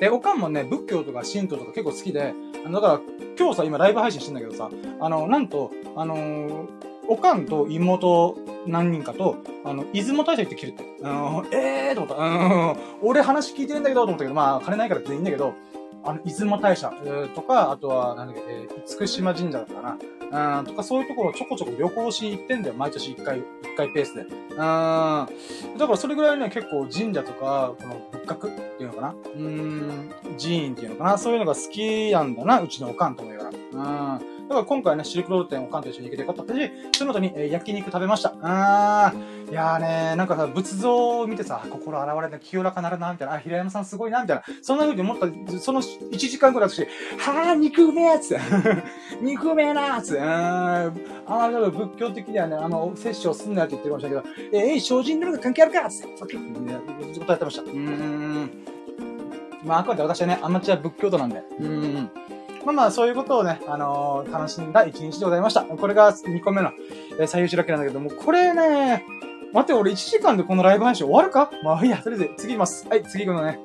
[0.00, 2.34] で、おかんもね、仏教とか神道とか結構好きで、
[2.70, 3.00] だから、
[3.38, 6.68] 今日さ、今ライブ配信してんだけどさ、あの、なんと、あのー、
[7.08, 10.84] おかんと妹何人かと、あの、出雲大社行ってきるって。
[11.00, 12.22] うん、ええーと思った。
[12.22, 15.54] うん、俺話聞いてるんだけど、と思ったけど、まあ、金ないから全然いいんだけど、
[16.04, 16.92] あの、出雲大社、
[17.34, 19.98] とか、あとは、なんだっけ、えー、厳島神社だったかな。
[20.58, 22.74] うん、とかそういうところをちょこちょこ旅行しに行ってんだよ。
[22.74, 23.44] 毎年一回、一
[23.76, 24.22] 回ペースで。
[24.22, 24.56] うん。
[24.56, 29.14] だからそれぐらいね、結構神社とか、この仏閣っていうのかな。
[29.36, 31.18] うん、寺院っていうのかな。
[31.18, 34.16] そういうのが好きなんだな、うちのおかんともいうから。
[34.16, 34.37] うん。
[34.48, 38.34] だから今回ね、シルクロード店を関東一緒に行けてよかったし、その後に、えー、焼肉食べました。
[38.40, 45.26] あー、いやーね、なんかさ、仏像を見てさ、心洗われて清らかなるな、みたいな、あ、平山さんすごいな、みたいな、そんな風に思った、
[45.60, 48.42] その1時間くらい私、はー、肉うめえつって、
[49.20, 50.92] 肉うめえなーつって、あー、
[51.26, 56.78] あー、仏教的にはね、あの、摂取をすんなって言ってましたけど、えー、精進力関係あるかつって、さっき、ね、
[57.12, 57.62] ずっとやってました。
[57.62, 58.50] うーん。
[59.62, 62.10] まあ、あくまで私はね、アマチュア仏教徒なんで、うーん。
[62.68, 65.62] まあまあ、そういうことをね、あのー、楽しんだ一日でございました。
[65.62, 66.72] これが2個目の、
[67.18, 69.06] えー、最優秀ラッキーなんだけども、これね、
[69.54, 71.50] 待って、俺1時間でこのライブ配信終わるか？
[71.64, 72.86] まあいいや、とりあえず次行きます。
[72.86, 73.58] はい、次行くのね。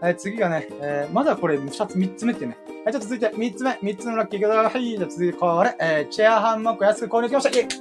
[0.00, 2.56] はい、次がね、えー、まだこれ2つ、3つ目ってね。
[2.86, 7.76] はい、じゃあ続いて3つ目、3つのラッキーが、はい、じゃあ続いてこれ、えー、チェアハンモック安く購入きました。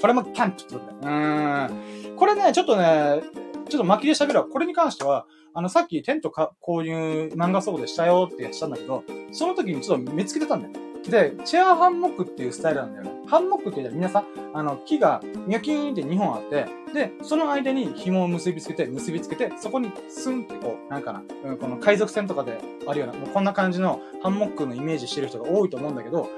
[0.00, 0.92] これもキャンプってことで。
[1.02, 2.16] うーん。
[2.16, 3.20] これね、ちょっとね、
[3.68, 4.46] ちょっと巻きで喋るわ。
[4.46, 10.90] これに関しては、あの、さっきテントか購入漫画倉庫でしたよってしたんだけど、その時にちょっと見つけてたんだよ。
[11.08, 13.10] で、チェアハンモックっていうスタイルなんだよね。
[13.26, 14.24] ハンモックって言ったら皆さん、
[14.54, 26.28] あの、木がニャキーンって2本あって、で、その間に紐を結びつけて、結びつけて、そこにスンってこう、なんかな、うん、この海賊船とかであるような、もうこんな感じのハンモックのイメージしてる人が多いと思うんだけど、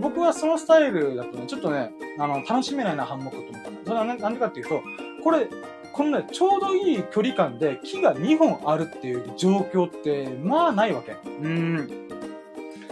[0.00, 3.80] 僕はそのスタイルだとね、ちょっとね、あの、楽しめないな、ハンモックと思ったんだ。
[3.84, 4.82] それはなんでかっていうと、
[5.22, 5.48] これ、
[5.94, 11.16] このね、ちょうどいい距離感で木が2本あるっていう状況って、まあないわけ。
[11.24, 12.08] うん。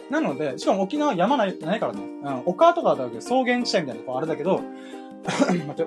[0.09, 2.01] なので、しかも沖縄山ない、ないからね。
[2.01, 2.43] うん。
[2.47, 4.61] 丘とかだけ、草原地帯みたいなとこあれだけど、
[5.67, 5.87] 待っ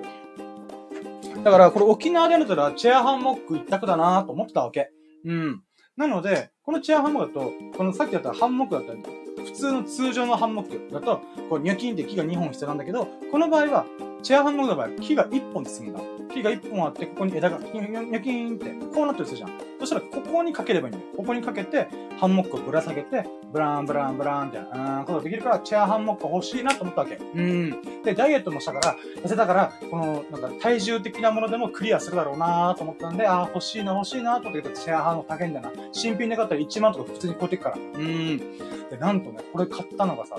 [1.42, 4.90] だから、これ沖縄でやるたら、チェアハンモック一択だなと思ってたわけ。
[5.24, 5.62] うん。
[5.96, 9.02] なので、このチェアハンモックだと、このさっきやったハンモックだったり、
[9.42, 13.86] 普通の通常のハンモックだと、こう、ニョキンって木が2本必要なんだけど、この場合は、
[14.26, 16.00] チェアハンモックの場合、木が1本で済むんだ。
[16.34, 19.50] 木が1本あって、ここに枝が、ニョキンって、こうなってるじゃん。
[19.78, 21.12] そしたら、ここにかければいいんだよ。
[21.16, 21.86] ここにかけて、
[22.18, 24.64] ハンモックをぶら下げて、ブランブランブランって、うん、
[25.04, 27.14] ことができるから、チェアハンモック欲しいなと思ったわけ。
[27.14, 28.02] うん。
[28.02, 35.70] で、ダイエットもしたから、痩せたから、この、なんか、体重的なものでもクリアするだろうなと思ったんで、ああ、欲しいな、欲しいなと思ってチェアハンモック高いんだな。
[35.92, 37.76] 新品で買ったら1万とか普通に超えてくから。
[37.76, 38.38] うん。
[38.90, 40.36] で、なんとね、これ買ったのがさ、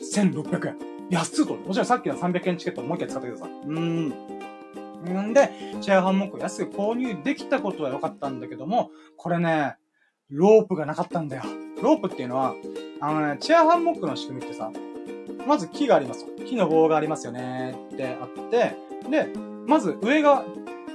[0.00, 0.95] 1600円。
[1.10, 1.54] 安っと。
[1.54, 3.50] もちろんさっきの300円チケットもう一回使ったけどさい。
[3.66, 4.08] うん。
[4.08, 5.50] んで、
[5.80, 9.76] チェアハンモックを安く購入できたことは良かったんだけども、これね、
[10.30, 11.44] ロープがなかったんだよ。
[11.82, 12.24] ロープってい。
[12.26, 12.54] うのは、
[13.00, 14.70] あのね、チェアハンモックの仕組みってさ、
[15.46, 16.26] まず木があります。
[16.46, 18.76] 木の棒がありますよねってあって、
[19.08, 19.28] で、
[19.66, 20.44] まず上側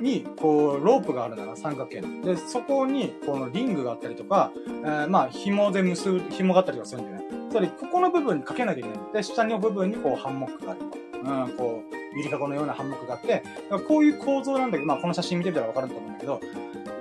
[0.01, 2.01] に、こう、ロープがあるなら三角形。
[2.01, 7.40] で、そこに、このリングがあったりとか、えー、まあ、紐で結ぶ、紐があったりとかするんだよね。
[7.51, 8.99] つまり、ここの部分にかけなきゃいけない。
[9.13, 10.81] で、下の部分にこう、ハンモックがある。
[11.23, 13.43] うん、こう、ゆりかごのようなハンモックがあって、
[13.87, 16.39] こういう構造なんだけど、まあこの写真見てみたらわかると思うんだけど、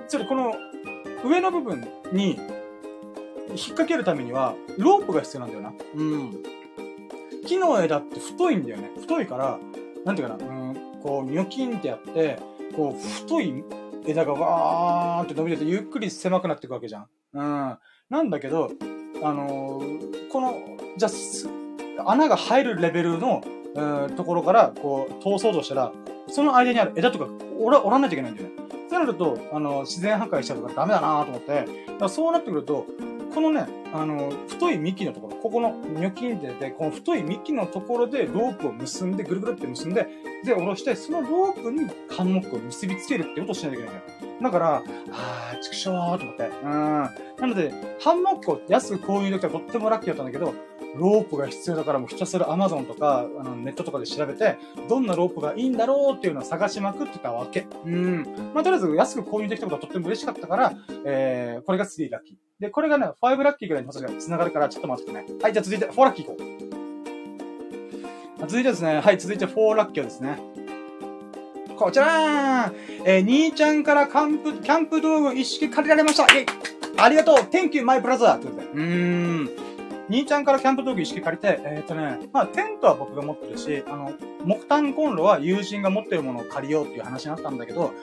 [0.08, 0.54] ちょっとこの
[1.24, 2.38] 上の部分に引っ
[3.56, 5.72] 掛けるためには、ロープが必要なんだよな。
[5.94, 6.42] うん。
[7.46, 8.90] 木の枝って太いんだよね。
[9.00, 9.58] 太いから、
[10.04, 12.38] なんていうかな、うん、こう、ニョキンってやって、
[12.76, 13.64] こう、太い
[14.06, 17.06] 枝がわーって伸びてて、ゆっくり狭くなっていくわけじゃん。
[17.34, 17.78] うん。
[18.10, 18.70] なんだけど、
[19.22, 20.62] あのー、この、
[20.96, 21.08] じゃ、
[22.06, 23.42] 穴が入るレベルの
[23.74, 25.92] うん、ところから、こう、通そうとしたら、
[26.28, 28.54] その間にある枝とか折ら、折らないといけないんだよね。
[28.88, 32.86] そうなると、あの、自然破壊しちゃうからダメだなと思って、だからそうなってくると、
[33.32, 40.08] このね、あの、太い幹のところ、ここのニョキンって出て、この太い幹のところでロープを結んで、ぐるぐるって結んで、
[40.44, 44.29] で、下ろして、そのロープにハンモックを結びつけるってことをしないといけないんだよ。
[44.42, 46.50] だから、あー、畜生ーと思って。
[46.62, 46.70] うん。
[46.70, 47.10] な
[47.40, 50.54] ので、ハンモックを安く購入できたらとってもラッキーだったんだけど、
[50.96, 57.66] ロープが必要だからもうひたすら Amazon とか、あの、ネットとかで調べて、どんなロープがいいんだろうっていうのを探しまくってたわけ。
[57.84, 58.22] うん。
[58.54, 60.72] まあ、とりあえず安く購入できたことはとっても嬉しかったから、
[61.04, 62.36] えー、これが3ラッキー。
[62.60, 65.26] で、これがね、5ラッキーぐらいに繋がるから、ちょっと待ってね。
[65.40, 66.70] はい、じゃあ続いて4ラッキー行こう。
[68.46, 70.38] 続いてですね、はい、続いて4ラッキーですね。
[71.80, 72.70] こちら
[73.06, 76.46] えー、兄ちゃんからキャンプ、キャンプ道具一式借りられましたイイ
[76.98, 78.38] ありがとう !Thank you, my brother!
[78.38, 78.72] ということで。
[78.74, 78.80] うー
[79.44, 79.50] ん。
[80.10, 84.12] 兄ちゃんからキャンプ道具一式借りて、えっ、ー、とね、まあ、テントは僕が持ってるし、あの、
[84.44, 87.94] 木炭コンロは友人が持ってるものを借りようっていう話になったんだけど、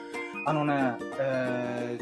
[0.44, 1.98] あのね、え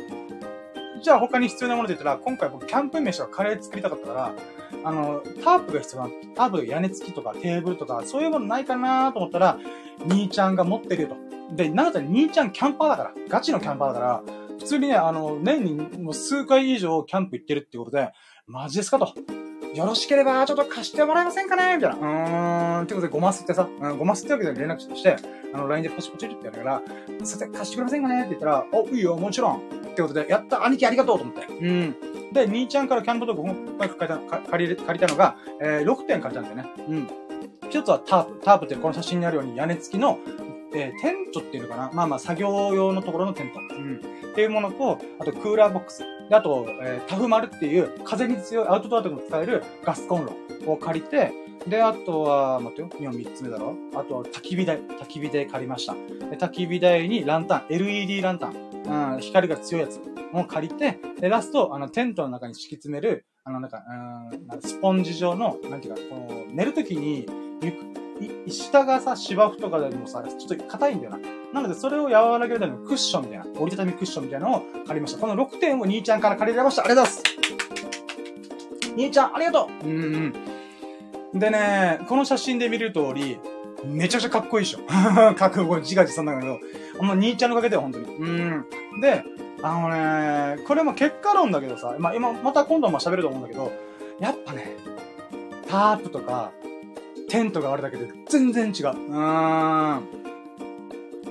[0.99, 4.35] ー、じゃあ他に必要なもので言ったら、今回僕キャンプ飯はカレー作りたかったから、
[4.87, 9.59] あの、タープが必要な、タープ屋根付きとかテーブルとか、そういうものないかなと思ったら、
[10.09, 11.57] 兄ちゃんが持ってるよと。
[11.57, 14.22] で、なんだったら兄ちゃんキャンパーだから、ガチのキャンパーだから、
[14.61, 18.12] 普通にね、あの、年にもう数回以上キャンプ行ってるってことで、
[18.47, 19.12] マジですかと。
[19.77, 21.77] よろしければ、ちょっと貸してもらえませんかね？
[21.77, 21.97] みたいな。
[21.97, 22.83] うーん。
[22.85, 25.16] ってことで、ごますってさ、うん、ごますってわけで連絡して、
[25.53, 26.83] あの、LINE でポチポチってやるから、
[27.24, 28.20] さて、貸してくれませんかね？
[28.20, 29.57] って言ったら、お、いいよ、もちろん。
[29.59, 29.61] っ
[29.95, 31.47] てことで、やった、兄貴ありがとうと思って。
[31.53, 31.95] うん。
[32.33, 36.85] で、兄ちゃんからキャンプ道具本借りた、借り借りたのが、えー、6点借りたんだよね。
[36.89, 37.09] うん。
[37.68, 38.41] 一つはタープ。
[38.43, 40.18] タープってこの写真にあるように屋根付きの、
[40.74, 43.61] えー、テントっていうのかなまあまあ作業用のところのテント。
[43.61, 43.97] うん。
[44.33, 46.03] っていうものと、あとクーラーボックス。
[46.29, 50.33] で、あと、えー、タフマルっていう風に強いアウトドアでも使えるガスコンロ
[50.66, 51.33] を借りて、
[51.68, 54.79] で、あとは、待ってよ、今3つ目だろあとは焚き火台。
[54.79, 55.95] 焚き火台借りました。
[55.95, 60.01] で、焚き火台にランタン、LED ランタン、うん、光が強いやつ
[60.33, 63.83] を借りて、で、ラスト、あの、テントの中に敷き詰める、あの、なんか、
[64.53, 67.27] うん、スポンジ状の、なんていうか、この、寝るときに、
[68.49, 71.19] 下がさ、芝生とかでもさ、ちょっと硬いんだよな。
[71.53, 75.21] なので、それを和らげるためのクッションみたいな、折りたたみクッションみたいなのを借りました。
[75.21, 76.85] この6点を兄ちゃんから借りられました。
[76.85, 80.33] ありがとうございます兄ちゃん、ありがとううん
[81.33, 81.39] うん。
[81.39, 83.39] でね、この写真で見る通り、
[83.85, 84.81] めちゃくちゃかっこいいでしょ。
[85.37, 86.59] 覚悟自画自賛なんだけど、
[87.01, 88.05] あの兄ちゃんのおかげだよ、本当に。
[88.07, 88.64] うん。
[89.01, 89.23] で、
[89.62, 89.89] あの
[90.57, 93.73] ね、これも結果論だけどさ、まあ今、また今度も喋ると思うんだけど、
[94.21, 94.77] やっぱね、
[95.69, 96.53] タープとか、
[97.29, 98.87] テントがあるだけで全然違う。
[98.87, 99.16] うーん。
[99.16, 100.01] あ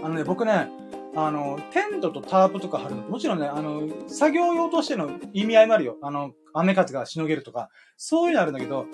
[0.03, 0.69] のね、僕ね、
[1.15, 5.97] あの、テントとタープとか張るの、もちろんね、あの、作業用としての意味合いもあるよ。
[6.01, 8.85] あの、雨風がしのげるとか、そういうのあるんだけど、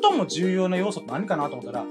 [0.00, 1.84] 最も重要な要素って何かなと思ったら、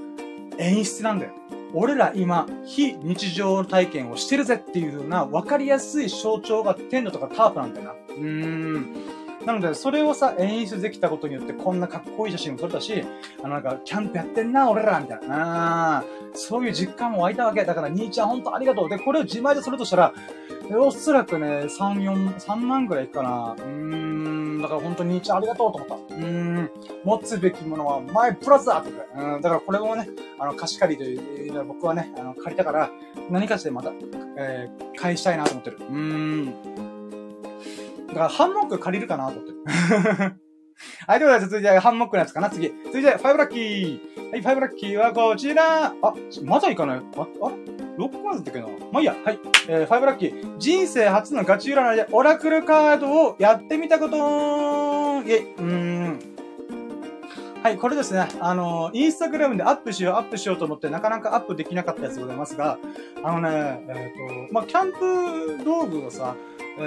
[0.58, 1.32] 演出なんだよ。
[1.74, 7.92] 俺ら今、非日常体験をしてるぜっていう風な分かりやすい象徴がテントとかタープなんだよな。
[7.92, 9.15] うーん。
[9.46, 13.04] なので、それをさ、演出できたことによって、こんなかっこいい写真も撮れたし、
[13.42, 16.04] あの、なんか、キャンプやってんな、俺らみたいな。
[16.34, 17.64] そういう実感も湧いたわけ。
[17.64, 18.88] だから、兄ちゃんほんとありがとう。
[18.88, 20.14] で、これを自前でするとしたら、
[20.72, 23.54] おそらくね、3、4、3万ぐらいいくかな。
[23.56, 23.62] うー
[24.58, 25.94] ん、だから本当に兄ちゃんありがとうと思った。
[26.16, 26.70] うーん、
[27.04, 30.08] 持つべきものは前プラスだってうん、だからこれもね、
[30.40, 32.90] あの、貸し借りという僕はね、あの、借りたから、
[33.30, 33.92] 何かしてまた、
[34.38, 35.76] えー、返したいなと思ってる。
[35.78, 36.95] うーん。
[38.08, 39.52] だから、ハンモック借りるかなと思って。
[41.06, 42.72] はい、ということで、続いて、ハンモックのやつかな、次。
[42.86, 44.00] 続いて、ファイブラッキー。
[44.30, 45.86] はい、ファイブラッキーはこちら。
[46.02, 46.96] あ、まだいかな？
[46.96, 47.26] いあ、あ
[47.96, 48.66] ロックマンズってけな？
[48.92, 49.14] まあいいや。
[49.24, 49.38] はい。
[49.68, 50.58] えー、ファイブラッキー。
[50.58, 55.54] 人生初のガチ占いでオラクルカードをやってみたことイェイ。
[55.54, 56.18] うーん。
[57.62, 58.28] はい、これですね。
[58.38, 62.78] あのー、インスタグラムでアップしよう、アップしようと思って、なかなかアップできなかったやつございますが、
[63.24, 64.92] あのね、えっ、ー、と、まあ、キャン
[65.58, 66.36] プ道具をさ、
[66.78, 66.84] う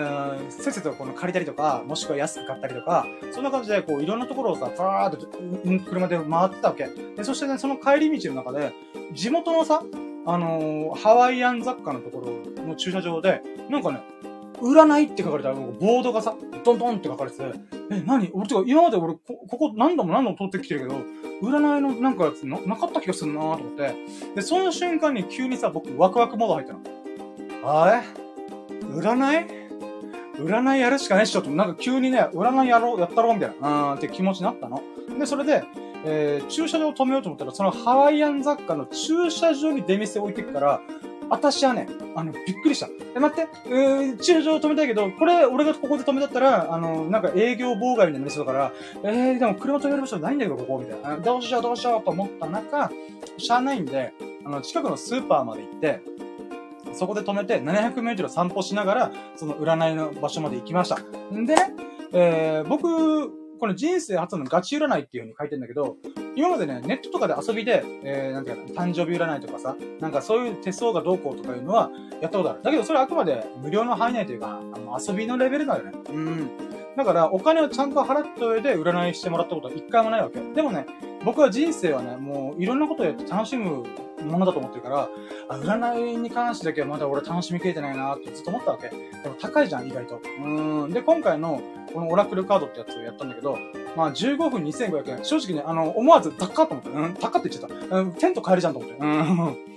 [0.47, 5.27] ん、せっせとこの借りたりとか、もしくは安く買ったりとか、そんな感じで、こう、いろんなところをさ、バーっと、
[5.89, 6.87] 車で回ってたわけ。
[7.15, 8.71] で、そしてね、その帰り道の中で、
[9.13, 9.83] 地元のさ、
[10.25, 12.19] あのー、ハワイアン雑貨のとこ
[12.57, 14.01] ろの駐車場で、なんかね、
[14.61, 17.43] 占いって書かれたボードがさ、ドンドンって書かれてて、
[17.91, 18.29] え、何？
[18.33, 21.01] 俺、てか、今まで俺こ、ここ何度も何度も通ってきてるけど、
[21.41, 23.95] 占いのなんかやつななかった気がするなと思って。
[24.35, 26.79] で、その瞬間に急にさ、僕、ワクワクモード入ったの。
[27.81, 28.03] あれ？
[28.81, 29.58] 占い？
[30.43, 34.81] 占いやるしかねえしょと、なんか急にね、占いやろう、やったろうみたいな、うん、って気持ちになったの。
[35.17, 35.63] で、それで、
[36.05, 40.81] えー、駐車場を止めようと思ったら、そのハワイアン雑貨の駐車場に出店置いてくから、
[41.29, 42.89] 私はね、あの、びっくりした。
[43.15, 48.73] え、待って、えー、駐車場止めたいけど、これ、俺がここで止めだったら、あの、なんか営業妨害になりそうだから、
[49.03, 51.17] えー、でも車止める場所ないんだけど、ここ、みたいな。
[51.17, 52.91] どうしよう、どうしようと思った中、
[53.37, 54.13] しゃあないんで、
[54.43, 56.01] あの、近くのスーパーまで行って、
[56.93, 60.99] そこで止めて、700メートル散歩しながら、その占いの場所まで行きました。
[60.99, 61.73] んでね、
[62.13, 63.29] えー、僕、
[63.59, 65.97] この人生初のガチ占いっていう風に書いてんだけど、
[66.35, 72.63] 今までね、ネットとかで遊びで、えー、なんていうか、誕生日占いとかさ、なんかそういう手相がどうこうとかいうのはやったことある。
[72.63, 75.91] だけどそれはあくまで無料の範囲内というか、あの遊びのレベルだよね。
[76.09, 76.49] うん。
[76.99, 80.41] だから、お金をちゃんと払った上で占いしてもらったことは一回もないわけ。
[80.53, 80.85] でもね、
[81.23, 83.85] 僕は人生はね、もういろんなことをやって楽しむ
[84.21, 85.09] ものだと思ってるから、
[85.47, 88.89] あ、占いに関してだけはまだ俺楽しみきれてないなってずっと思ったわけ。
[88.89, 90.19] でも高いじゃん、意外と。
[90.43, 90.91] うん。
[90.91, 91.61] で、今回の、
[91.93, 93.57] このオラクルカードってやつをやったんだけど、
[93.95, 95.23] まあ15分2500円。
[95.23, 96.89] 正直ね、あの、思わず高っと思って。
[96.89, 97.97] うん、高って言っちゃった。
[97.97, 98.97] うん、テント買えるじゃんと思って。
[98.99, 99.68] うん。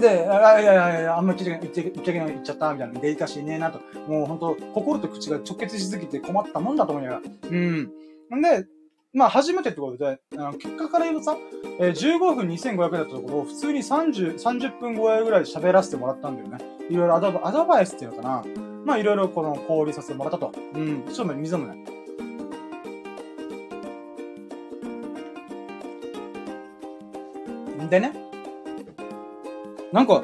[0.00, 3.00] で、あいやいやいや、あんまり言っちゃいけない言っちゃった、みたいな。
[3.00, 3.80] デリカシーねえなと。
[4.06, 7.22] もうほんと、心と口が直結しすぎて困ったもんだと思いながら。
[7.50, 7.90] うん。
[8.36, 8.66] んで、
[9.14, 11.36] まあ、初めてってことで、あの結果から言うとさ、
[11.80, 16.58] えー、15分2500だったところを普通に30、30分超えぐらい喋らせてもらったんだよね。
[16.90, 18.44] いろいろアドアドバイスっていうのかな。
[18.84, 20.52] まあ、いろいろこの交流させてもらったと。
[20.74, 21.04] うん。
[21.10, 21.84] ちょっと水もね。
[27.88, 28.27] でね。
[29.92, 30.22] なんか、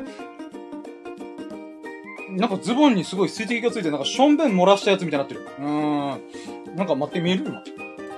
[2.31, 5.41] なんかズボンにすごい水滴がついて、なんかしょんべん漏らしたやつみたいになってる。
[5.59, 6.77] うーん。
[6.77, 7.62] なんか待って見える今。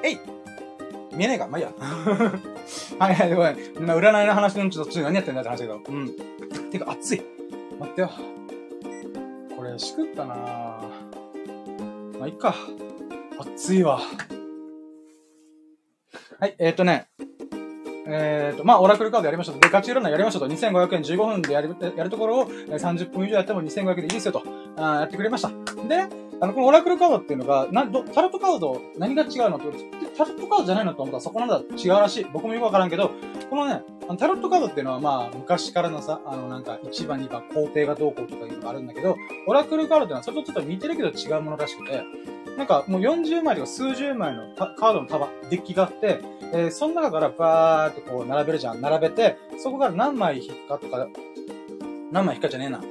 [0.03, 0.19] えい
[1.15, 1.73] 見えないかまあ、いいや。
[2.99, 3.55] はいはい、ごめん。
[3.55, 5.83] 占いの話のちょっと何やってんだって話だけど。
[5.89, 6.71] うん。
[6.71, 7.23] てか、熱い。
[7.79, 8.11] 待ってよ。
[9.57, 12.55] これ、しくったなまあ、いっか。
[13.39, 14.01] 熱いわ。
[16.39, 17.09] はい、えっ、ー、とね。
[18.07, 19.59] えっ、ー、と、まあ、オラクルカードやりましたと。
[19.59, 20.47] で、ガチ占いやりましたと。
[20.47, 24.43] 2500円15分でやる、やるところを30分以上やっても2500円でいいですよと。
[24.77, 25.49] あやってくれました。
[25.89, 26.07] で、
[26.41, 29.67] あの、このオラクルカードっていうのが、な、ど、タロットカード、何が違うのって、
[30.17, 32.27] タロットカードじゃないのと思ったらそこなんだ、違うらしい。
[32.33, 33.11] 僕もよくわからんけど、
[33.49, 42.03] このね、あのタロットカードっていうのはまあ、昔からのさ、あの、なんか、1番、2番、工程がどうこうとかいうのがあるんだけど、オラクルカードっていうのはそれとちょっと似てるけど違うものらしくて、
[42.57, 46.21] なんかもう40枚とか数十枚のカードの束、デッキがあって、
[46.53, 48.81] えー、その中からバーってこう並べるじゃん。
[48.81, 51.07] 並べて、そこから何枚引くかとか、
[52.11, 52.83] 何枚引くかじゃねえな。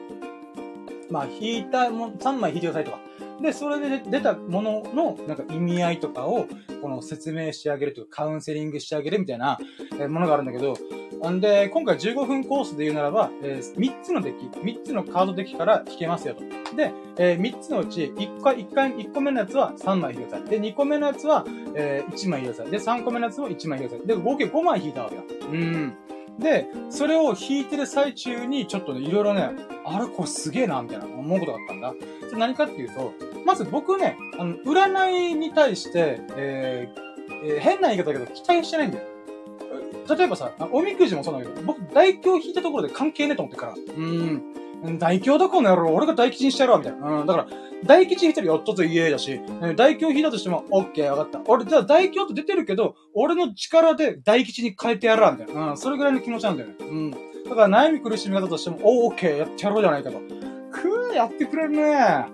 [1.09, 2.99] まあ、引いたも、3枚引いてくださいとか。
[3.42, 6.48] で、それで出たものの、なんか意味合いとかを、
[6.82, 9.58] この説明してあげるというか、カウンセリングしてあげるみたいな、
[10.10, 10.76] ものがあるんだけど、
[11.30, 16.42] んで、今回15分コースで言うならば、えー、3つのデッキ、3つのカードデッキから引けますよと。
[16.76, 20.50] で、えー、3つのうち、1回、1回、1個目のやつは3枚引いてください。
[20.50, 22.72] で、2個目のやつは、えー、1枚引いてください。
[22.72, 24.18] で、3個目のやつも1枚引いてください。
[24.18, 25.24] で、合計5枚引いたわけだ。
[25.24, 25.94] うん。
[26.40, 29.50] で、それを弾いてる最中に、ちょっとね、いろいろね、
[29.86, 31.94] あれこれすげえな、みたいな思うことがあったんだ。
[32.28, 33.14] それ何かっていうと、
[33.46, 37.06] まず僕ね、あの、占いに対して、えー、
[37.46, 39.06] えー、変な言い方だけど、期待してないんだよ。
[40.08, 43.74] 例えばさ、おみくじもそうなんだけど、僕、大凶引いたところで関係ねえと思ってから。
[43.74, 44.44] うん。
[45.00, 47.22] 大凶だこの野郎、俺が大吉にしてやろう、みたいな。
[47.22, 47.48] うん、だから、
[47.86, 49.40] 大吉引いてるよ、っとと言えだし、
[49.76, 51.42] 大凶引いたとしても、オッケー、わかった。
[51.48, 55.72] 俺、じゃあ大凶って出てるけど、俺の力で大吉に変えてやらみたいな。
[55.72, 56.76] うん、それぐらいの気持ちなんだよね。
[56.80, 57.12] うん。
[57.12, 60.20] だから悩み苦しみ方としても、オッケー、やってやろうじゃないかと。
[60.72, 62.28] くー、やってくれるねあ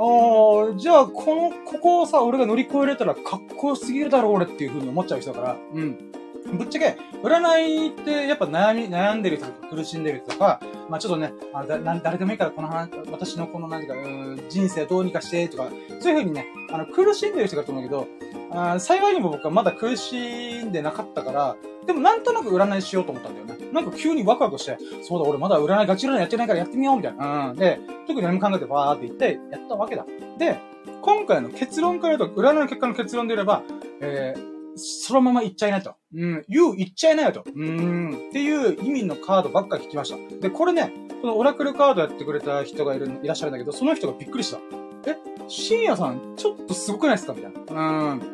[0.00, 6.12] あ、じゃあ、この、ここをさ、俺が乗り越えれたらかっこよすぎるだろう、俺っていう風に思っちゃう人だから、うん。
[6.56, 18.06] ぶっちゃけ、占いってやっぱ悩み、悩んでる人とか苦しんでる人とか、まあちょっとね、あだ誰でもいいからこの話、私のこの何てか、う人生どうにかしてとか、そういう風にね、あの、苦しんでる人だと思うけど、
[18.50, 23.58] あ幸いにも僕はまだ苦しんでなかったから、でもなんとなく占いしようと思ったんだよね。
[23.72, 27.50] なんか急にワクワクして、そうだ、俺まだ占いガチ占いやってないからやってみようみたいな。
[27.50, 27.56] うん。
[27.56, 30.06] で、特に何も考えてバーって言ってやったわけだ。
[30.38, 30.58] で、
[31.02, 33.62] 今回の結論から言うと、占いの結果の結論で言えば、
[34.00, 35.94] えー、そのまま行っちゃいないと。
[36.14, 37.44] うん、言う、言っちゃいないよと。
[37.46, 40.40] うん、っていう意味のカードばっかり引きました。
[40.40, 44.58] で、これね、このオラクルカードやってくれた人がいる、いらっしゃるんだけど、その人がびっくりした。
[45.06, 45.16] え、
[45.48, 47.34] 深夜さん、ちょっとすごくないですか？
[47.34, 48.12] みたいな。
[48.12, 48.20] うん。
[48.20, 48.26] ど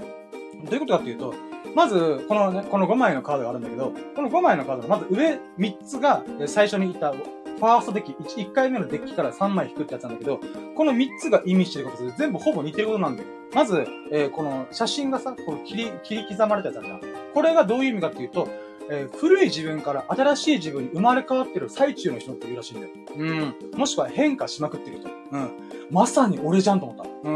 [0.71, 1.35] ういうことかっていうと、
[1.75, 7.13] まず、このね、この5枚のカードがあるんだけど、この5枚のカードのまず上3つが最初に言った
[7.57, 10.41] ファーストデッキ1、1回目のデッキから3枚引くってやつなんだけど、
[10.75, 13.29] この3つが意味してることで全部ほぼ似てることなんだよ。
[13.55, 17.01] まず、えー、この写真がさ、この切り、切り刻まれたやつあるじゃん。
[17.33, 18.49] これがどういう意味かっていうと、
[18.91, 22.93] えー、古い自分から新しい自分に生まれ変わってる最中の人っていうらしいんだよ。
[23.17, 23.79] うん。
[23.79, 25.09] もしくは変化しまくってる人。
[25.33, 25.51] うん。
[25.91, 27.29] まさに俺じゃんと思った。
[27.29, 27.33] う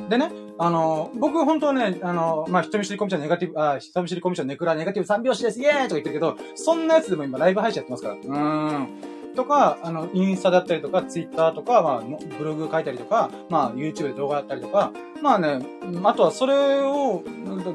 [0.00, 0.08] ん。
[0.08, 8.14] でね、あの、僕本当はね、あの、まあ、人見知りコミュ障ネガティブ、あ、人見知りコミュ障ネクラネガティブ三拍子ですイエーイとか言ってるけど、そんなやつでも今ライブ配信やってますから。
[8.14, 8.88] うーん。
[9.36, 12.02] とか、あの、インスタだったりとか、ツイッターとか、まあ、
[12.38, 14.90] ブログ書いたりとか、まあ、YouTube で動画やったりとか、
[15.22, 15.60] まあね、
[16.04, 17.22] あとはそれを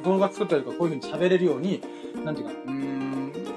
[0.03, 1.81] 動画作ったりとか、こういう風に喋れるように、
[2.25, 3.02] なんていうか、うーん、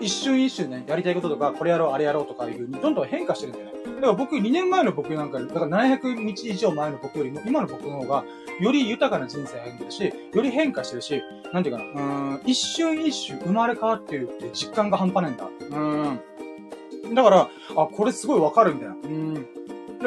[0.00, 3.72] 一瞬一瞬ね、やりたいこととか、これやろう、あれやろうとかいう風に、どんどん変化してるんだよね。
[3.96, 8.24] だから僕、2年前の僕なんか、だから700日以上前の僕よりも、今の僕の方が、
[8.60, 11.22] より豊かな人生を歩んでるし、より変化してるし、
[11.52, 15.48] なんていうかな、うん、一瞬一瞬生まれ変わってるって実感が半端ないんだ。
[15.70, 17.14] うん。
[17.14, 18.94] だから、あ、これすごいわかるみたいな。
[18.94, 19.34] うん。
[19.34, 19.48] だか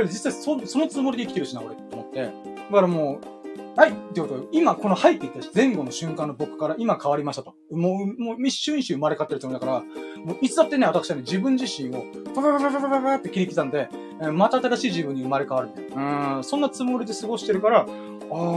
[0.01, 2.21] ら実際そ、そのつもりで生きてるしな、俺、と思って。
[2.21, 2.31] だ
[2.71, 3.38] からもう、
[3.79, 7.55] はいってことで今、この入っていった前後の瞬間の僕から今変わりましたと。
[7.71, 9.79] もう、もう一瞬一瞬生まれ変わってるつもりだから、
[10.21, 12.03] もういつだってね、私はね、自分自身を、
[12.35, 13.87] パパパパパパパって切り刻んで、
[14.33, 15.69] また新しい自分に生まれ変わる。
[15.95, 17.85] うん、そんなつもりで過ごしてるから、あ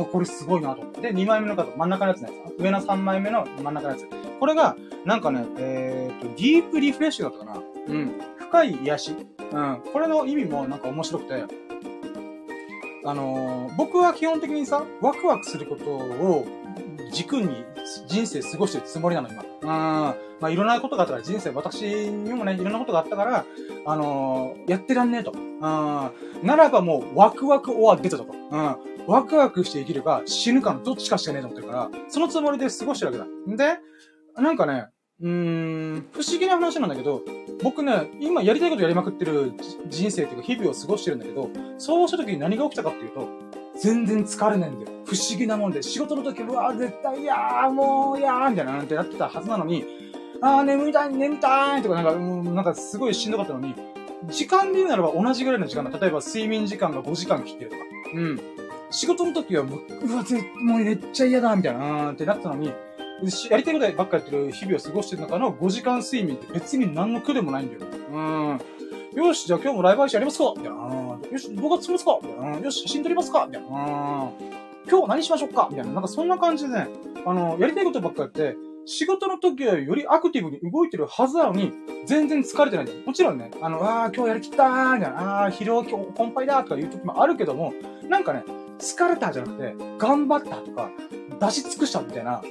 [0.01, 1.01] あ、これすごいなと。
[1.01, 2.31] で、2枚目のカード、真ん中のやつね。
[2.59, 4.09] 上の3枚目の真ん中のやつ。
[4.41, 7.63] これが、なんかね、えー、っと、ディープリフレッシュだったかな。
[7.87, 8.13] うん。
[8.39, 9.17] 深い癒し。
[9.53, 9.83] うん。
[9.93, 11.45] これの意味もなんか面白くて、
[13.05, 16.47] あのー、僕は基本的にさ、ワクワクすることを
[17.13, 17.65] 軸に
[18.07, 19.43] 人生過ごしてるつもりなの、今。
[19.43, 19.69] うん。
[19.69, 23.45] まあ、いろんなことがあったから、人生、私にもね、いろんなことがあったから、
[23.87, 25.33] あのー、やってらんねえと。
[25.33, 25.63] うん。
[26.47, 28.25] ならばもう、ワクワクオア出たと。
[28.25, 28.77] うん。
[29.07, 33.53] ワクワクして生きるか、死ぬかのどっちかしかねえと思ってるから、そのつもりで過ごしてるわけだ。
[33.53, 33.79] んで、
[34.37, 34.87] なんかね、
[35.23, 37.23] うーん、不思議な話なんだけど、
[37.63, 39.53] 僕ね、今やりたいことやりまくってる
[39.89, 41.49] 人生っていうか日々を過ごしてるんだけど、
[41.79, 43.29] そうした時に何が起きたかっていうと、
[43.81, 44.99] 全然疲れないんだよ。
[45.07, 49.85] 不思議なもんで、仕事の時、うわ絶対、いやー、もう、いやー、みたいななんてやってたはずなのに、
[50.41, 53.75] あー、眠たい、眠たいとか、なんか、うん、なんかすごいしんどかったのに、
[54.29, 55.99] 時間で言うならば同じぐらいの時間だ。
[55.99, 57.83] 例えば睡眠時間が5時間切ってるとか。
[58.15, 58.41] うん。
[58.91, 62.73] 仕事の時はもう、うわ、絶もうめっちゃ嫌だ、みたいな、うんってなったのに、
[63.51, 67.81] やりたいことばっかやってる日々を過ごしてる中の5時間睡眠って別に何の苦でもないんだよ。
[68.13, 68.61] うん。
[69.15, 70.55] よし、じゃあ今日もライブ配信やりますか？
[70.57, 71.19] みたいな。
[71.31, 72.19] よし、動画作りますか？
[72.23, 72.59] みたいな。
[72.59, 73.47] よし、写真撮りますか？
[73.47, 73.69] みたいな。
[74.89, 75.69] 今日何しましょうか？
[75.71, 75.93] みたいな。
[75.93, 76.89] なんかそんな感じでね、
[77.25, 81.73] あの、やりたいことばっかやって、仕事の時はよりアクティブに動いてるはずなのに、
[82.07, 83.01] 全然疲れてないんだよ。
[83.07, 87.73] もちろんね、あの、ああ、今日やりきったーみたいな、ああ、疲労、今日、コンパイだとかいう時もあるけども、
[88.09, 88.43] なんかね、
[88.81, 90.91] 疲れたじゃなくて、頑張ったとか、
[91.39, 92.43] 出し尽くしたみたいな、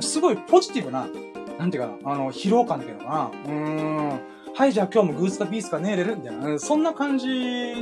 [0.00, 1.08] すごいポジティブな、
[1.58, 3.30] なんていうかな、あの、疲労感っていうのかな。
[3.44, 4.20] うーん。
[4.54, 6.16] はい、じゃあ今日もグースかピースか寝れる？
[6.16, 6.58] みたいな。
[6.58, 7.26] そんな感じ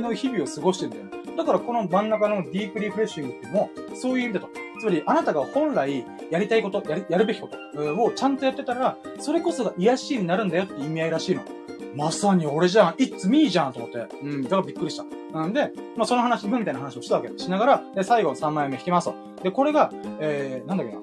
[0.01, 1.35] の日々を過ごしてるんだよ。
[1.37, 4.49] だからこの真ん中のディープリフレッシングっていうのも、そういう意味だと。
[4.79, 7.57] つまり、あなたが本来やりたいこと、やるやるべきこと
[8.03, 11.43] をちゃんとやってたら、それこそが癒しになるんだよって意味合いらしいの。
[11.95, 14.05] まさに俺じゃん、it's me じゃんと思って。
[14.21, 15.05] うん、だからびっくりした。
[15.37, 17.37] なんで、まあその話、文みたいな話をしたわけ。
[17.37, 19.15] しながら、で、最後3枚目引きますと。
[19.43, 20.99] で、これが、えー、なんだっけな。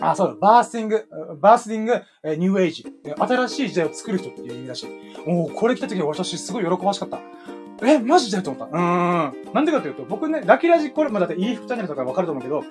[0.00, 1.08] あ、そう、バースティング、
[1.40, 2.84] バースティング、えー、ニューエイジ。
[3.18, 4.86] 新しい時代を作る人っていう意味だし。
[5.26, 7.20] おおこれ来た時に私すごい喜ばしかった。
[7.82, 8.76] え、マジでと思った。
[8.76, 9.52] うーん。
[9.52, 12.64] なんでかというと、僕ね、ラキラジこれ、まあ、だって EF チャンネルとかわかると思うけど、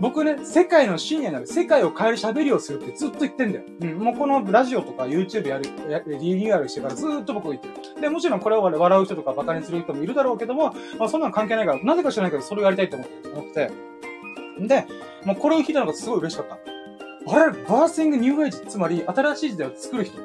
[0.00, 3.64] 僕ね、世界の深夜になる、世界を変える喋りをするってずっと言ってんだよ。
[3.80, 3.98] うん。
[3.98, 8.00] もうこのラジオとか YouTube やる、やリニューアルしてからずっと僕言ってる。
[8.00, 13.70] で、もちろんこれを笑う人とかバカにする人もいるだろうけども、まあそんなの関係ないから、なぜか知らないけど、それをやりたいと思って、思ってて。
[14.66, 14.86] で、
[15.24, 16.56] もうこれを聞いたのがすごい嬉しかった。
[16.56, 20.18] あれ、バーシングニューエイジ、つまり新しい時代を作る人？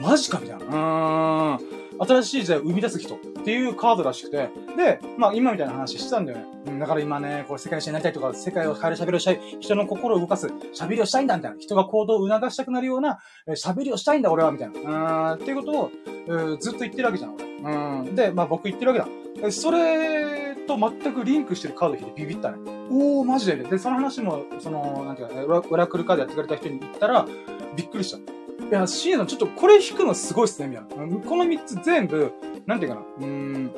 [0.00, 0.64] マジかみたいな。
[0.66, 1.85] うーん。
[2.00, 6.44] 新しい時代を生み出す人っていうカードらしくて、で、まあ今みたいな話してたんだよね。
[6.66, 13.18] うん、だから今ね、こう世界史になりたいとか、世界を変える喋りをしたい、人の心を動かす、喋りをしたいんだみたいな、人が行動を促したくなるような、
[13.50, 15.32] 喋りをしたいんだ俺はみたいな。
[15.32, 15.90] うん、っていうことを、
[16.58, 17.44] ずっと言ってるわけじゃん、俺。
[17.44, 18.14] うん。
[18.14, 19.50] で、まあ僕言ってるわけだ。
[19.50, 22.58] それと全くリンクしてるカード引いてビビったね。
[22.90, 23.56] おー、マジで。
[23.56, 27.26] ねで、その話も、その、なんていうか、オラクルカードやってくれた人に言ったら、
[27.76, 28.18] びっくりした。
[28.70, 31.16] いや、シーズンちょっとこれ弾くのすごいっすね、みたいな。
[31.18, 32.32] この3つ全部、
[32.66, 33.70] なんていうかな、うーん、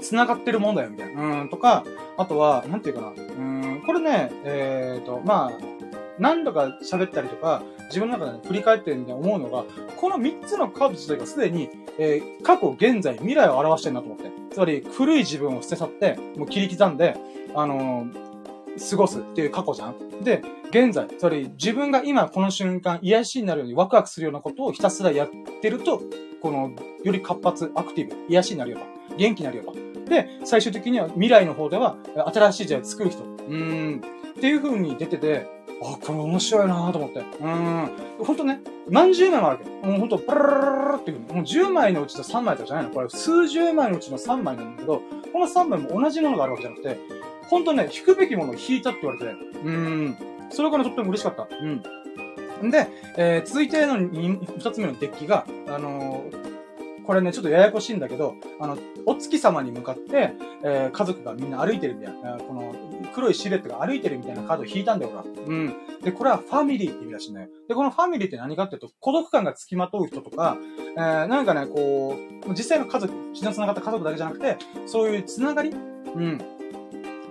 [0.00, 1.40] 繋がってるもんだよ、みたいな。
[1.42, 1.84] うん、とか、
[2.18, 5.52] あとは、なんていうかな、うーん、これね、えっ、ー、と、まあ、
[6.18, 9.64] 何度か喋ったりとか、自分の中で、ね、振り返ってみたいな思うのが、
[9.96, 14.30] この3つのカード自体がすでに、えー、過去、現在、未来を表してるなと思って。
[14.50, 17.16] つまり、古い自分を捨て去って、もう切り刻んで、
[17.54, 18.29] あのー
[18.90, 19.96] 過ごすっていう過去じゃん。
[20.22, 25.28] で、現在、つまり自分が今この瞬間癒しになるようにワクワクするようなことをひたすらやっ
[25.60, 26.02] てると、
[26.40, 26.72] この、
[27.04, 29.16] より活発、アクティブ、癒しになるよと。
[29.16, 29.74] 元気になるよと。
[30.08, 31.96] で、最終的には未来の方では、
[32.32, 33.22] 新しい時代を作る人。
[33.22, 33.98] うーん。
[33.98, 35.46] っていう風に出てて、
[35.82, 37.20] あ、これ面白いなと思って。
[37.20, 37.90] うーん。
[38.18, 39.86] ほんとね、何十枚もあるわけ。
[39.86, 41.34] もうほんと、プルルルルっていう風に。
[41.34, 45.02] もう10枚のうちの3枚とかじゃないのこれ数十枚のうちの3枚なんだけど、
[45.32, 46.98] この3枚も同じものがあるわけじゃなくて、
[47.50, 49.32] ほんとね、引くべきものを引いたって言われて、
[49.64, 50.16] うん。
[50.50, 51.48] それからとっても嬉しかった。
[51.50, 52.70] うん。
[52.70, 62.72] で、えー、続いての二つ目のデッキが、あのー、これね、ちょっとややこしいんだけど、あの、お月様に向かって、えー、家族がみんな歩いてるみたいな、この、
[63.14, 65.46] 黒いシルエットが歩いてるみたいなカードを引いたんだよ、俺は。
[65.46, 65.74] うん。
[66.02, 67.48] で、これはファミリーって意味らしいんだよ。
[67.68, 70.56] で、このファミリーって何かっていうと、孤独感が付きまとう人とか、
[70.96, 75.74] えー、なんかね、こう、実際の家族、血の繋がった家族だけじゃなくて、そういう繋がりう
[76.20, 76.59] ん。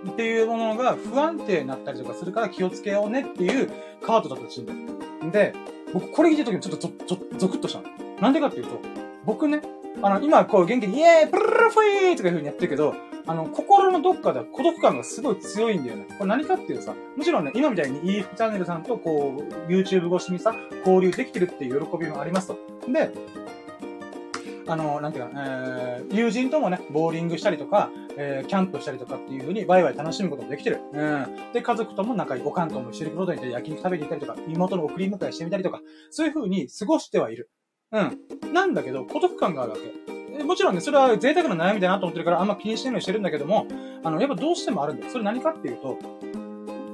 [0.08, 3.70] っていうものが不安定になったりとかするから気をつけようねっていう
[4.06, 5.32] カードだったらしいんだよ。
[5.32, 5.54] で、
[5.94, 7.88] 僕これ聞いた時にちょっとゾゾクッとしたの。
[8.22, 8.80] なんでかっていうと、
[9.26, 9.62] 僕ね、
[10.02, 12.96] あの、今こう元気にイエーイプルルフィーとかいう風にやってるけど、
[13.28, 16.06] あの、心のどっかでは孤独感がすごい強いんだよね。
[16.18, 22.58] これ何かっていうさ、もちろんね、今みたいに EF チャンネルさんとこう、YouTube 越しにさ、交流できてるっていう喜びもありますと。
[22.92, 23.12] で、
[24.70, 30.80] あの、なんていうか、えー、友人ともね、ボーリングしたりとか、えー、キャンプしたりとかっていう風にワイワイ楽しむこともできてる。
[30.94, 31.52] うん。
[31.54, 37.50] で、家族とも仲いい、おかんとも一緒にプロトに行って焼肉食べに行ったりとか、妹の送り迎えしてみたりとか、そういう風に過ごしてはいる。
[37.92, 38.54] うん。
[38.54, 39.78] なんだけど、孤独感があるわ
[40.38, 40.44] け。
[40.44, 43.66] もちろんね、それは贅沢な悩みだなと思ってるから、あんま気にしてないようにしてるんだけども、
[44.04, 45.12] あの、やっぱどうしてもあるんだよ。
[45.12, 45.98] それ何かっていうと、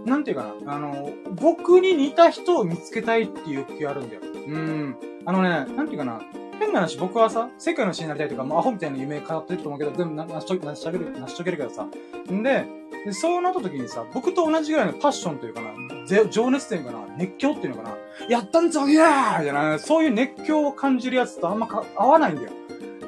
[0.05, 4.21] なんていうかな、あの、僕に似た人を見つけたいっていう気があるんだよ。
[4.47, 4.95] うん。
[5.25, 6.21] あのね、なんていうかな、
[6.59, 11.87] 変な話、僕はさ、世界の死になりたいとか、もうアホみたいな夢語ってると思うけど、全部成し遂げる、成し遂げるけどさ。
[12.31, 12.65] んで、
[13.11, 17.97] そうなった時にさ、僕と同じぐらいのパッションというかな、情熱というかな、熱狂っていうのかな、
[18.29, 22.51] やったんぞ、いやーみたいな、そういう熱狂を感じるやつとあんまか合わないんだよ。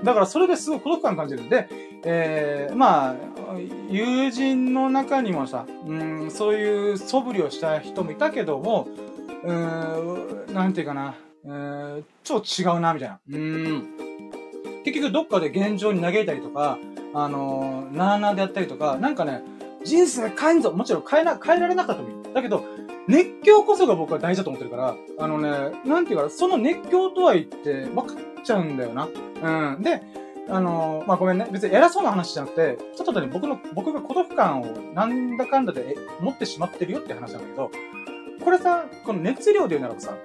[0.03, 1.67] だからそれですごい孤独感感じるんで、
[2.03, 3.15] えー、まあ、
[3.89, 8.87] 友人の中にもさ、うん、そういう素振りをした人もいたけども、
[9.43, 11.15] うん、なんていうかな、
[11.45, 13.19] えー、ちょっと違うな、みたいな。
[13.29, 13.87] うん。
[14.83, 16.77] 結局どっかで現状に嘆いたりとか、
[17.13, 19.41] あのー、なーなーでやったりとか、なんかね、
[19.83, 22.33] 人生変えんぞもちろん変えな、変えられなかったもいい。
[22.33, 22.63] だけど、
[23.07, 29.07] 熱狂こそが僕は大事だと思ってるから、あのね、なんていうか、その熱狂とは言って分かっちゃうんだよな。
[29.07, 29.81] うん。
[29.81, 30.01] で、
[30.49, 31.47] あのー、まあ、ごめんね。
[31.51, 37.71] 別に偉そうな話じゃなくて、ちょっとね、僕の、僕が孤独感をなんだかんだで持ってしまってるよって話なんだけど、
[38.43, 40.15] これさ、この熱量で言うならばさ、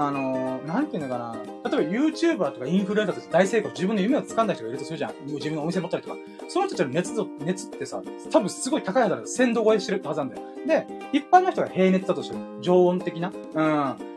[0.00, 1.34] あのー、なんていうのかな。
[1.68, 5.12] 例えば YouTuber とかインフルエンサーとか大成功、自分の夢を掴んだ人がいるとするじゃん。
[5.26, 6.16] 自分のお店持ったりとか。
[6.48, 8.00] その人たちの熱度、熱ってさ、
[8.30, 10.42] 多分すごい高いはずだ1000度超えしてるはずなんだよ。
[10.66, 13.64] で、一般の人が平熱だとしても、常温的な、うん、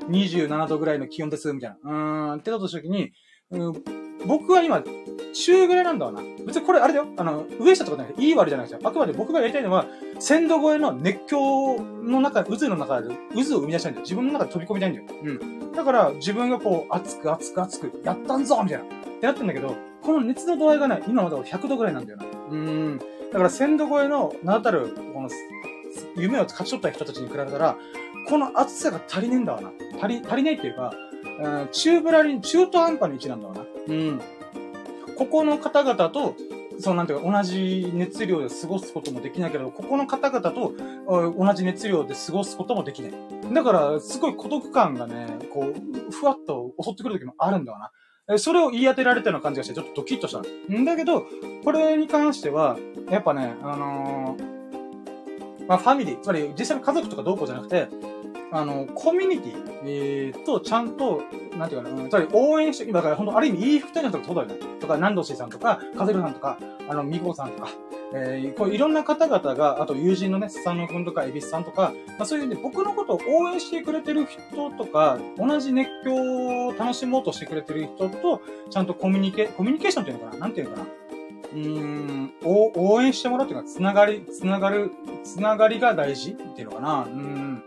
[0.10, 1.91] 27度ぐらいの気温です、みたいな。
[1.91, 3.12] うん、ってだとした時に、
[3.52, 3.84] うん、
[4.26, 4.84] 僕は今、
[5.34, 6.22] 中ぐらいなんだわな。
[6.45, 7.07] 別にこれあれだよ。
[7.18, 8.80] あの、上下とかじゃなくて、いい悪じゃないですよ。
[8.84, 9.86] あくまで僕がやりたいのは、
[10.19, 14.03] 鮮度超えの熱狂の中、渦の中で、渦を生み出したいんだよ。
[14.03, 15.06] 自分の中で飛び込みたいんだよ。
[15.23, 15.72] うん。
[15.72, 18.84] だから、自分がこう、熱く熱く熱く、やったんぞみたいな。
[18.84, 18.88] っ
[19.19, 22.26] てなってんだけど、この熱の度合いがね、今まだ100度ぐらいなんだよな。
[22.49, 22.99] うん。
[23.32, 25.30] だから、鮮度超えの名だたる、この、
[26.15, 27.78] 夢を勝ち取った人たちに比べたら、
[28.28, 29.72] この熱さが足りねえんだわな。
[30.02, 30.94] 足り、足りないっていうか、
[31.72, 33.62] 中ぶらりん、中途半端な位置なんだわな。
[33.88, 34.22] うん。
[35.18, 36.36] ここの方々と、
[36.80, 40.74] そうなんていうか、同じ熱量で過ごすこともできないけど、ここの方々と
[41.08, 43.14] 同じ熱量で過ごすこともできない。
[43.54, 47.92] だから、すごい孤独感がね、こう、ふわっと襲ってくる時もあるんだわ
[48.28, 48.38] な。
[48.38, 50.42] それを言い当てられたような感じがして、ちょっとドキッとした
[50.74, 51.26] んだけど、
[51.64, 52.78] これに関しては、
[53.10, 57.88] やっぱね、あのー、まあ、ファミリー、つまり実際の家族とかどうこうじゃなくて、
[58.52, 61.23] あの、コミュニティ、えー、と、ちゃんと、
[61.57, 64.56] なんていうかな、つまり応援して、だから本当ある意味、いい二人のとかそうだよね。
[64.80, 66.60] とか、南藤さんとか、カゼルさんとか、
[66.90, 67.69] あの、ミコさんとか、
[68.14, 76.14] えー、こういろんな方々が、あと友人のね、スサノ君とか、エビスさんとか、まあそういうね、僕のことを応援してくれてる人とか、同じ熱狂
[76.68, 80.88] を楽しもうとしてくれてる人と、ちゃんとコミュニケ、コミュニケーションっていうのかななんていうのかな
[81.53, 84.91] うーん、応援してもらうっていうか、つながり、つながる、
[85.23, 87.64] つながりが大事っていうのかなうん。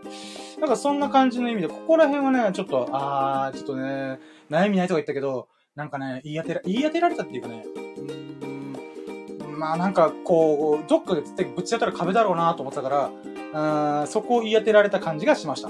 [0.59, 4.19] なんかそんな感じの意味で、ここら辺はね、ちょっと、あー、ちょっとね、
[4.49, 13.11] 悩みないとか言ったけど、なんかね、言い当てら、言い当てられたっていうかね、うーん、まあなんかこう、どっかで絶対ぶち当たる壁だろうなと思ってたか
[13.53, 15.69] ら、うん、そこを言い当てられた感じがしました。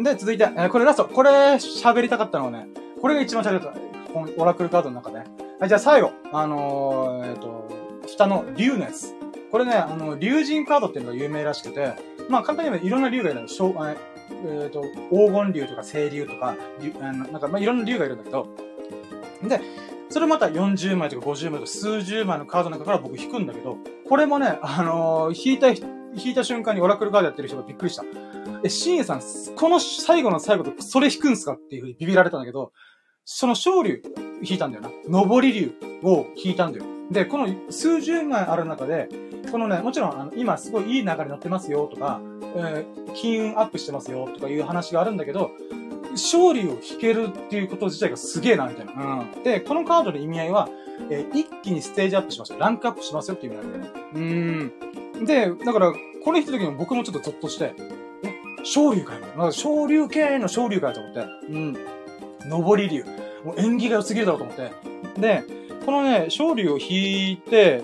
[0.00, 0.02] ん。
[0.02, 1.06] で、続いて、えー、これラスト。
[1.06, 2.68] これ喋りたかったのはね、
[3.00, 4.12] これが一番喋りたかった。
[4.12, 5.24] このオラクルカードの中で、ね。
[5.58, 6.12] はい、じゃあ最後。
[6.32, 7.68] あのー、えっ、ー、と、
[8.06, 9.17] 下の竜のやつ。
[9.50, 11.94] これね、あの、竜神カードっていうのが有名らしくて、
[12.28, 13.62] まあ簡単に言えばいろんな竜がいるんです。
[13.62, 16.54] えっ、ー、と、黄金竜とか青竜とか、
[17.00, 18.48] あのなんか、まあいろんな竜がいるんだけど、
[19.42, 19.60] で、
[20.10, 28.04] それまた40枚とか50枚とか数十枚のカードの中から僕引くんだけど、これもね、あのー、引いた、引いた瞬間にオラクルカードやってる人がびっくりした。
[28.64, 29.22] え、シンエさん、
[29.56, 32.72] この最後の最後でそれ引くんすかっていうふうにビビられたんだけど、
[33.24, 34.02] その昇竜
[34.42, 34.90] 引いたんだよな。
[35.06, 35.72] 上り竜
[36.02, 36.97] を引いたんだよ。
[37.10, 39.08] で、この数十枚ある中で、
[39.50, 42.20] このね、もちろん、あの、今すごいいい流れに乗ってますよとか、
[42.54, 45.52] えー、金運アップしてますよとかいう話があるんだけど、
[46.12, 48.92] 勝利を引けるっていうこと自体がすげえな、みたいな。
[49.36, 49.42] うん。
[49.42, 50.68] で、このカードの意味合いは、
[51.10, 52.58] えー、一気にステージアップしますよ。
[52.58, 54.00] ランクアップしますよっていう意味なんだよね。
[54.14, 55.24] うん。
[55.24, 55.92] で、だから、
[56.24, 57.74] これ引いた時に僕もちょっとゾッとして、
[58.24, 59.20] え、昇竜かよ。
[59.36, 61.20] まあ、昇竜系の昇竜かよと思って。
[61.48, 61.76] うん。
[62.50, 63.04] 上り竜。
[63.44, 65.20] もう縁起が良すぎるだろうと思って。
[65.20, 65.44] で、
[65.88, 67.82] このね、勝利を引いて、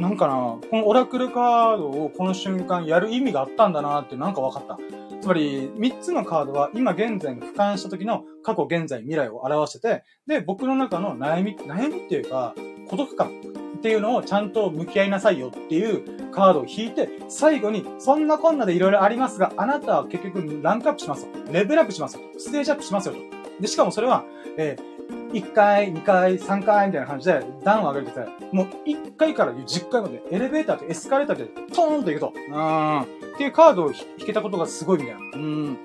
[0.00, 4.76] なんかな、このオラクルカードをこの瞬間やる意味があったんだなってなんか分かった。
[5.20, 12.56] つまり、3つのカードは今現在が俯瞰した時の過去、現在、未来を表してて、で、僕の中の悩み、悩みっていうか、
[12.88, 21.52] 孤独感っていうのをちゃんと向き合いなさいよっていうカードを引いて、最後に、そんなこんなで色々ありますが、あなたは結局ランクアップしますと。
[21.52, 22.22] レベルアップしますよ。
[22.36, 23.20] ステージアップしますよと。
[23.60, 24.24] で、しかもそれは、
[24.56, 31.44] えー1回、2回、3回みたいな感じで段を上げてて、もう1回から10回までエレベーターとエスカレーターで
[31.74, 32.32] トーンと行くと。
[32.50, 33.02] うん。
[33.02, 33.06] っ
[33.36, 35.20] ていうカードを引けたことがすごいみたいな。
[35.20, 35.78] うん。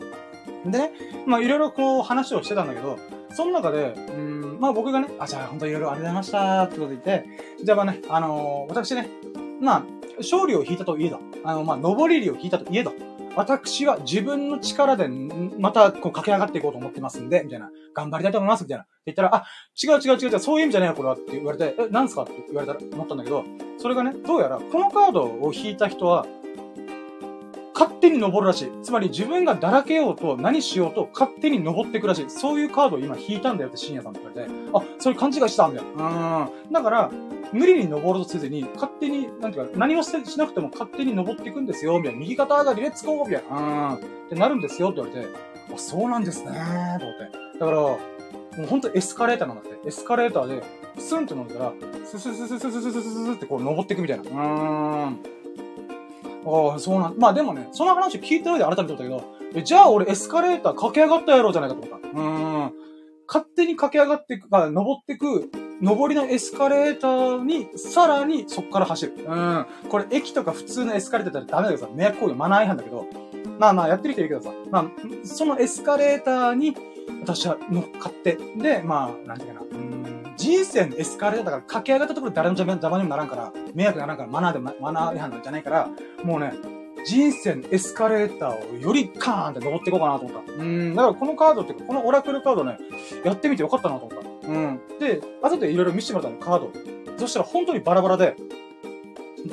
[0.72, 0.91] でね、
[1.26, 2.98] まあいろいろこう話をしてたんだけど、
[3.32, 7.26] その中で、うん、まあ僕がね、あ、じゃあ本当いろいろありがとうございましたってこと言って、
[7.64, 9.08] じゃあまあね、あのー、私ね、
[9.62, 9.84] まあ、
[10.20, 12.94] 勝利を引いたといえど、あの、まあ、上り利を引いたといえど、
[13.36, 15.08] 私は自分の力で、
[15.58, 17.72] また、こう、駆け上がっていこうと思ってますんで、みたいな。
[17.95, 18.86] 頑張りたいと思います、みたいな。
[19.04, 19.46] って言ったら、あ、
[19.82, 21.16] 違う違う違う違う、そういう意味じゃねえよ、これは。
[21.16, 23.44] って言われて、え、なんすかって言われたら、思ったんだけど、
[23.78, 26.26] それがね、どうやら、このカードを引いた人は、
[27.74, 28.72] 勝手に登るらしい。
[28.84, 32.30] つまり自分がだらけようと何しようと勝手に登っていくらしい。
[32.30, 35.88] そういうカードを今引いたんだよって深夜さんと言われて、あ、それ勘違いしたんだよ。
[35.88, 36.72] うん。
[36.72, 37.12] だから、
[37.52, 42.20] 無理に登ろうとせずに、勝手に、なんていうか、何もしなくても勝手に登っていくんですよ、みたいな。
[42.20, 43.58] 右肩上がり、レッツゴーみたいな。
[43.58, 43.96] うん。
[43.96, 44.00] っ
[44.30, 45.30] てなるんですよ、って言われて、
[45.74, 47.60] あ、そうなんですねー、と思って。
[47.60, 48.12] だから、
[48.58, 49.88] もうほんとエスカレーターなんだって。
[49.88, 50.64] エスカレーターで、
[50.98, 51.74] スンって乗ったら、
[52.06, 54.24] ススススススススススってこう登っていくみたいな。
[54.24, 54.30] うー
[55.10, 55.20] ん。
[56.46, 59.24] ああ、そうなん、まあでもね、その話聞いた上で改めて思ったけど、
[59.56, 62.08] え、じゃあ俺エスカレーター駆け上がったやろうじゃないかと思った。
[62.08, 62.74] うーん。
[63.28, 65.50] 勝手に駆け上がっていく、あ、登っていく、
[65.82, 69.14] 上りのエスカレーターに、さらにそっから走る。
[69.26, 69.66] うん。
[69.90, 73.06] これ駅とか普通のエスカレーターだったらダメだけどさ、迷惑行為マナー違反だけど、
[73.60, 74.86] まあまあやってる人いるけどさ、まあ、
[75.24, 76.76] そのエスカレーターに、
[77.22, 85.90] 私は乗っかって、で、まあ、なんていうかな、うん、人生のエスカレーターだから駆け上がったところで誰の邪魔にもならんから、迷惑にならんから、マナーで、マナー違反じゃないから、
[86.24, 86.54] もうね、
[87.06, 90.54] 人生のエスカレーターをよりカーンって登っていこうかなと思った。
[90.54, 92.78] うん、だからこのカードっていうか、このオラクルカードね、
[93.24, 94.48] やってみてよかったなと思った。
[94.48, 94.80] うん。
[95.00, 96.72] で、後でいろいろ見せてもらったの、カード。
[97.18, 98.36] そしたら本当にバラバラで、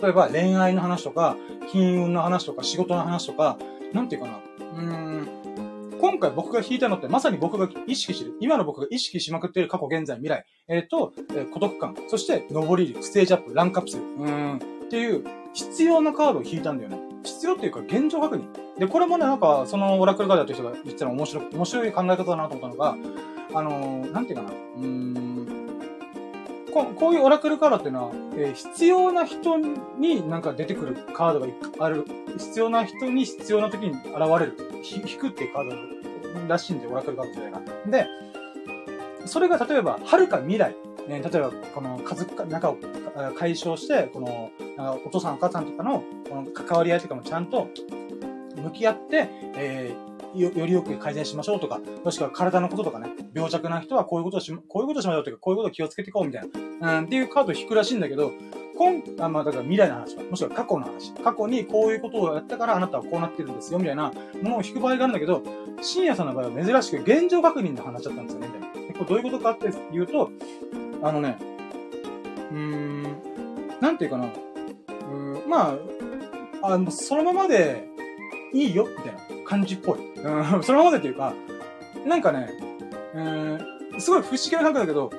[0.01, 1.37] 例えば恋愛の話とか、
[1.73, 3.59] 金運の話とか、仕事の話とか、
[3.93, 4.41] なんていうかな。
[4.77, 5.29] うん。
[6.01, 8.35] 今回僕が弾いたのってまさに僕が意識してる。
[8.41, 10.47] 今の僕が意識しまくっている過去、現在、未来。
[10.67, 11.95] えっ、ー、と、えー、孤独感。
[12.09, 14.03] そして、上り、ステージアップ、ランクアップする。
[14.03, 14.57] うん。
[14.57, 14.59] っ
[14.89, 16.99] ていう、必要なカードを引いたんだよね。
[17.23, 18.79] 必要っていうか、現状確認。
[18.79, 22.97] で、これもね、なんか、そのオラクルガーダーという人が言ってたの面白い、面白い考え方だなと思ったのが、
[23.53, 24.51] あのー、なんていうかな。
[24.51, 25.21] うん。
[26.73, 31.47] ここういうオラクルカードっていうのは、えー、必要な人になんか出てくるカードが
[31.85, 32.07] ある、
[32.39, 34.05] 必要な人に必要な時に現
[34.39, 37.61] れる、引くっていうカードらしいんで、オラクルカードじゃないか。
[37.87, 38.07] で、
[39.27, 40.75] それが例えば、遥か未来、
[41.07, 42.79] ね、例えば、この家族、仲を
[43.39, 44.51] 解消して、この、
[45.05, 47.69] お父さんお母さんとかの、この関わり合いとかもちゃんと
[48.57, 56.49] 向き合って、えーよよりよく改善しましょうとか、もしくは体のこととかね、病弱な人はこういうことし、こういうことしましょうとか、こういうことを気をつけていこうみたい
[56.81, 58.33] な、うん、っていうカードを引くらしいんだけど、
[58.77, 61.13] 今、あまあ、だから未来の話か、もしくは過去の話。
[61.13, 64.13] 過去にこういうことをやったからあなたはこうなってるんですよ、みたいな
[64.43, 65.43] ものを引く場合があるんだけど、
[65.83, 68.95] 深夜さんの場合は珍しく現状確認で話しちゃったんですよね、みたいな。
[68.95, 70.31] これどういうことかって言うと、
[71.03, 71.37] あのね、
[72.51, 73.03] うーん、
[73.81, 74.29] なんていうかな、
[75.11, 75.77] うん、ま
[76.63, 77.90] あ、あの、そのままで
[78.53, 79.21] いいよ、みたいな。
[79.45, 79.99] 感じっぽい。
[80.17, 81.35] うん、 そのままでっていうか、
[82.07, 82.51] なんかね、
[83.15, 85.11] うん、すごい不思議な感覚だけど、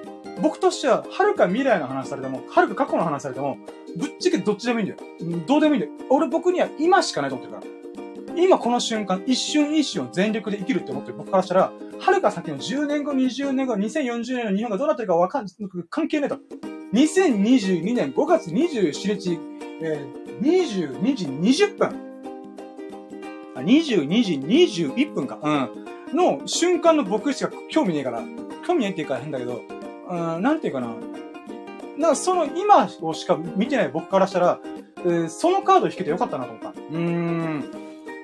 [0.42, 3.58] 僕としては、はるか未来の話されても、はるか過去の話されても、
[3.98, 5.00] ぶっちゃけどっちでもいいんだよ。
[5.46, 5.94] どうでもいいんだよ。
[6.10, 7.82] 俺僕には今しかないと思ってるから。
[8.38, 15.48] 今この瞬間、一瞬一瞬を全力で生きるって思ってる僕からしたら、はるか先の10年後、20年後、2040年の日本がどうなってるかわかん、
[15.90, 16.40] 関係ないと。
[16.94, 19.40] 2022年5月27日、
[19.82, 22.11] えー、22時20分。
[23.64, 25.40] 22時21分か。
[25.42, 26.16] うん。
[26.16, 28.22] の瞬間の僕しか興味ねえから、
[28.66, 29.62] 興味ねえっていうか変だけど、
[30.10, 30.94] うん、なんていうかな。
[31.98, 34.60] なその今をしか見てない僕からしたら、
[35.00, 36.70] えー、そのカード引けてよかったなと思った。
[36.70, 37.72] うーん。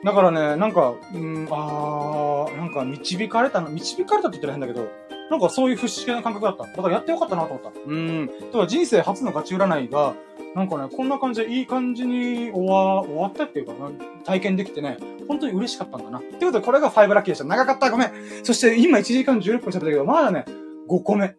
[0.04, 4.88] だからね、なんか、うん、あー、なんか導かれたな、導かれたって言ったら変だけど、
[5.30, 6.64] なんかそういう不思議な感覚だった。
[6.64, 7.80] だからやってよかったなと思った。
[7.86, 8.28] うん。
[8.28, 10.16] だから人生初のガチ占いが、
[10.56, 13.92] なんかね、こんな感じでいい感じに終わ、終わったっていうかな、
[14.24, 14.98] 体験できてね、
[15.28, 16.20] 本当に嬉しかったんだな。
[16.20, 17.44] ってことで、これが5ラッキーでした。
[17.44, 18.12] 長かったごめん
[18.44, 20.46] そして今1時間16分喋ったけど、まだね、
[20.90, 21.36] 5個目。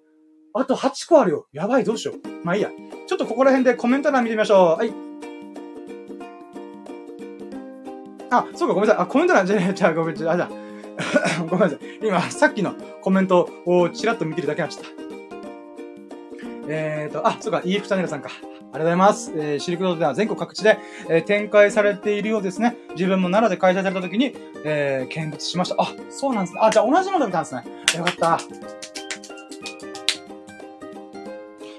[0.54, 1.46] あと8個あるよ。
[1.52, 2.44] やばい、どうしよう。
[2.44, 2.70] まあいいや。
[3.06, 4.78] ちょっとここら辺でコメント欄見てみましょう。
[4.78, 4.92] はい。
[8.30, 9.02] あ、そうか、ごめんなさい。
[9.04, 9.74] あ、コメント欄じゃねえ。
[9.74, 10.67] じゃあ、ごめん、じゃあ、じゃあ。
[11.48, 11.78] ごめんなさい。
[12.02, 14.86] 今、さっきのコメントをちらっと見てるだけなんでした。
[16.68, 18.30] えーと、あ、そうか、EF チャンネルさんか。
[18.30, 19.32] ありがとうございます。
[19.34, 22.76] えー、シルクロードでは全国各地で、えー、展開されているようですね。
[22.90, 24.34] 自分も奈良で開催された時に、
[24.64, 25.76] えー、見物しました。
[25.78, 26.60] あ、そうなんですね。
[26.62, 27.64] あ、じゃあ同じもの見たんですね。
[27.96, 28.38] よかった。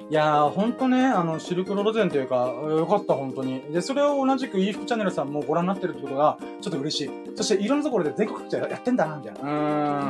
[0.10, 3.62] いやー、ほんとね、あの、シルクロード展というか、よかった、本当に。
[3.72, 7.12] で、それを同じく e 服チャンネルさんもご覧になってるってことが、ちょっと嬉しい。
[7.36, 9.40] そして、いろんなところで全国各地でやってんだな、みたいな。
[9.42, 9.52] うー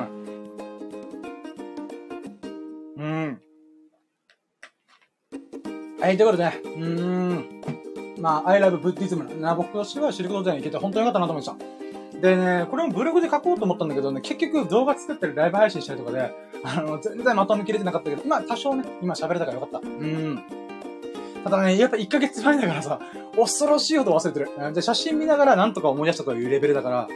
[0.05, 0.19] ん。
[2.97, 3.41] うん。
[5.99, 7.61] はい、ということでね、うーん。
[8.21, 11.88] まあ、I love Buddhism な僕としてはシルクロードに行けて本当に良かったなと思いました。
[12.21, 16.33] でね、これもブログで書こうと思ったんだけどね、結局動画作ったりライブ配信したりとかで、
[16.63, 19.87] あの、全然まとめきれてなかったけど、まあ多少ね、今喋れたからよかった。
[19.87, 20.43] うん。
[21.43, 22.99] ただね、やっぱ1ヶ月前だからさ、
[23.35, 24.73] 恐ろしいほど忘れてる。
[24.73, 27.07] で、写真見ながらなんとか思い出したというレベルだから、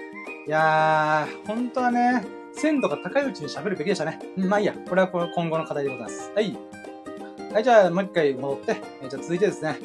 [0.48, 4.20] いやー、本当はね、鮮度が高いうちに喋るべきでしたね。
[4.38, 4.74] まあいいや。
[4.88, 6.32] これは今後の課題でございます。
[6.34, 6.58] はい。
[7.52, 9.78] はい、じゃあ、もう一回戻って、えじゃあ続いてですね。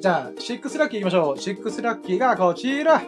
[0.00, 1.38] じゃあ、シックスラッキー行きましょう。
[1.38, 3.02] シックスラッキーがこちら。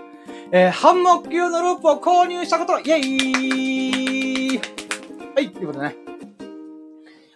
[0.52, 4.58] えー、ハンモック用のロープを購入したことイェイ
[5.34, 5.96] はい、ということでね。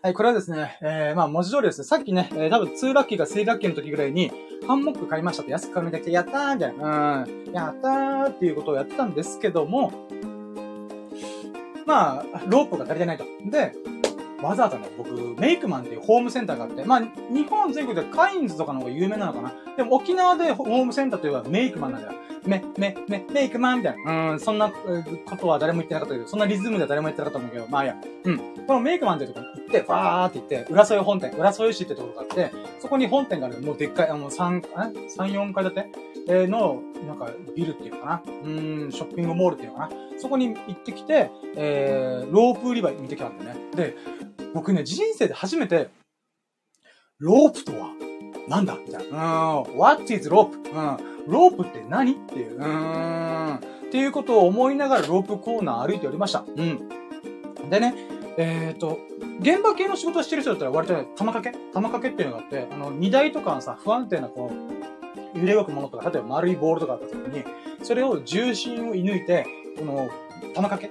[0.02, 4.32] はい、これはですね、えー、まあ文字通りですね、さっきね、えー、多分2ラッキーか3ラッキーの時ぐらいに、
[4.66, 9.92] ハンモック買いましたって安く買うみたいなやったーみたいな、うん、やったーっていうことをやってたんですけども、
[11.84, 13.24] まあ、ロープが足りてないと。
[13.50, 13.74] で、
[14.42, 19.52] わざわざね、僕、メイクマンっていうホームセンターがあって、まあ、日本全国でカインズとかの方が有名なのかな。
[19.76, 22.14] でも沖縄でホームセンターといえばメイクマンなんだよ。
[22.46, 24.32] め、め、め、メイクマンみたいな。
[24.32, 27.96] うん、そんなことは誰も言ってなかったけど、そんなリズムでは誰も言ってなかったんだけど、まあいや。
[28.24, 28.38] うん。
[28.66, 34.62] このメイクマンっていうとこに行って、バーって行って、浦添本店、浦添市ってところがあって、そこに本店がある、もうでっかい、あの、3、え
[35.18, 36.10] ?3、4階建て？
[36.28, 38.22] えの、なんか、ビルっていうのかな。
[38.44, 39.90] うん、ショッピングモールっていうのかな。
[40.18, 43.60] そこに行ってきて、えー、ロープ売り場見てきたんだよね。
[43.74, 43.96] で、
[44.55, 45.89] 僕ね、人生で初めて、
[47.18, 47.90] ロープとは
[48.48, 48.77] なんだ？
[48.77, 49.60] みたいな。
[49.60, 49.78] うん。
[49.78, 50.56] What is rope?
[50.56, 51.31] うん。
[51.31, 52.12] ロープって何？
[52.12, 52.56] っていう。
[52.56, 53.55] うん。
[53.56, 53.59] っ
[53.90, 56.44] ていうことを思いながらロープコーナー歩いておりました。
[56.56, 56.89] うん。
[57.68, 57.94] でね、
[58.39, 58.98] えっ、ー、と、
[59.40, 61.72] 現場系の仕事をしてる人だったら割とね、玉掛け？
[61.72, 64.51] 玉掛けっていうのがあって、あの、荷台とかのさ、不安定なこ
[65.35, 67.44] う、揺れ動くものとか、例えば丸いボールとかあった時に、
[67.82, 69.47] それを重心を射抜いて、
[69.78, 70.09] この、
[70.54, 70.90] 玉掛け？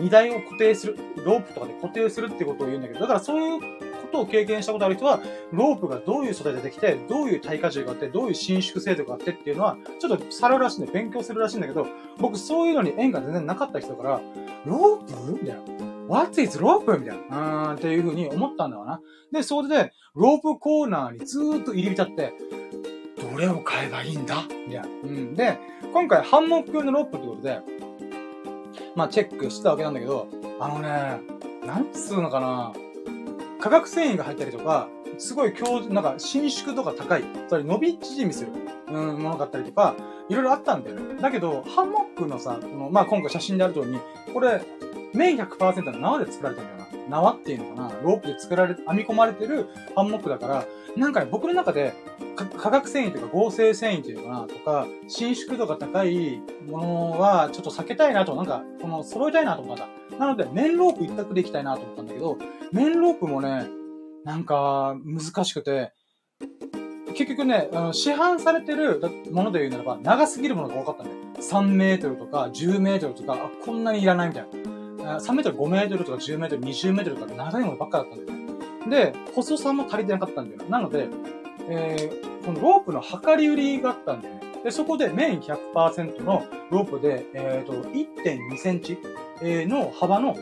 [0.00, 0.96] 荷台を固定する。
[1.24, 3.66] ロープとかで固定するってことを言うんだけど、だからそういうこ
[4.12, 5.20] とを経験したことある人は、
[5.52, 11.86] ロープがどういう素材でできて、どういう耐荷重があって、どういう伸縮精度があってっていうのは、ちょっとされるらしいんで、勉強するらしいんだけど、
[12.18, 14.20] 僕そういうのに縁が全然なかった人だから、
[14.64, 15.32] ロープ？
[15.32, 15.62] みたいな。
[16.08, 16.98] What is rope?
[16.98, 17.70] みたいな。
[17.70, 19.00] うん、っていう風に思ったんだわな。
[19.32, 22.32] で、それで、ロープコーナーにずーっと入り浸って、
[23.20, 24.44] どれを買えばいいんだ？
[24.68, 24.86] みたいな。
[24.86, 25.34] うん。
[25.34, 25.58] で、
[25.92, 27.60] 今回ハンモック用のロープってことで、
[28.96, 30.26] まあチェックしてたわけなんだけど、
[30.58, 31.20] あのね、
[31.64, 32.72] なんつうのかな
[33.60, 38.52] 化学繊維が入ったりとか、すごい強、なんか伸縮度が高い、それ伸び縮みする、
[38.88, 39.94] うん、ものがあったりとか、
[40.28, 41.20] いろいろあったんだよね。
[41.20, 44.00] だけど、ハンモックのさ、この、まあ、今回写真である通りに、
[44.32, 44.62] これ、
[45.14, 46.75] 綿100%の縄で作られたんだよ。
[47.08, 50.66] 縄っていうのかなロープで作られ、編み込まれてるハンモックだから、
[50.96, 51.94] なんかね、僕の中で、
[52.36, 59.88] 化学繊維というか合成繊維というかな、とか、伸縮度が高いものはちょっと避けたいなと、なんか、この揃えたいなと思った。
[60.18, 62.38] なので、綿ロープ一択でいきたいなと思ったんだけど、
[62.72, 63.66] 綿ロープもね、
[64.24, 65.92] なんか、難しくて、
[67.16, 69.00] 結局ね、あの市販されてる
[69.32, 71.18] もので言うならば、長すぎるものが多かったんだよ。
[71.40, 74.75] 3メートルとか10メートルとか、あ、こんなにいらないみたいな。
[75.14, 78.38] 3メートル、5メートルとか10メートル、20メートルとか長いものばっかだったんだよ。
[79.12, 80.70] で、細さも足りてなかったんだよ。
[80.70, 81.08] なので、
[81.68, 84.40] えー、このロープの量り売りがあったんだよね。
[84.64, 88.98] で、そこで綿100%のロープで、えっ、ー、と、1.2センチ
[89.42, 90.36] の幅の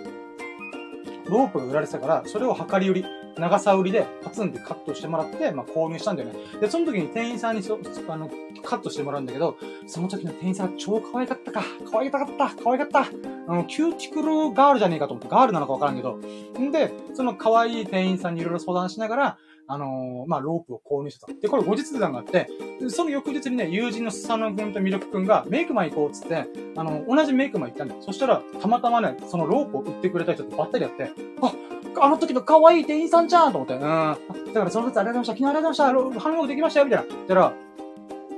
[1.26, 3.04] ロープが売られてたから、それを量り売り。
[3.38, 6.34] 長さ売りでパツンってカットしてもらって、まあ、購入したんだよね。
[6.60, 7.78] で、その時に店員さんにそ、
[8.08, 8.30] あの、
[8.62, 9.56] カットしてもらうんだけど、
[9.86, 11.62] その時の店員さん超可愛かったか。
[11.90, 12.62] 可愛かった。
[12.62, 13.00] 可愛かった。
[13.00, 16.16] あの、キューティクルガールじゃねえかと思って、ガールなのかわからんけど。
[16.58, 21.32] んで、その可愛い店員さんにいろいろ相談しながら、あのー、まあ、ロープを購入したと。
[21.40, 22.48] で、これ後日談があって、
[22.88, 26.46] その翌日にね、友人のスサノ君とミルク君がメイクマン行こうっつって、
[26.76, 28.02] あの、同じメイクマン行ったんだよ。
[28.02, 31.52] そしたら、たまたまね、そのロープを売ってくれた人とばったりやって、あ、
[32.00, 33.80] あの時の可愛い店員さんじゃんと思って、うん。
[33.80, 35.32] だからその時ありがとうございました。
[35.32, 36.20] 昨日ありがとうございました。
[36.20, 37.14] 反応できましたよみたいな。
[37.28, 37.52] だから、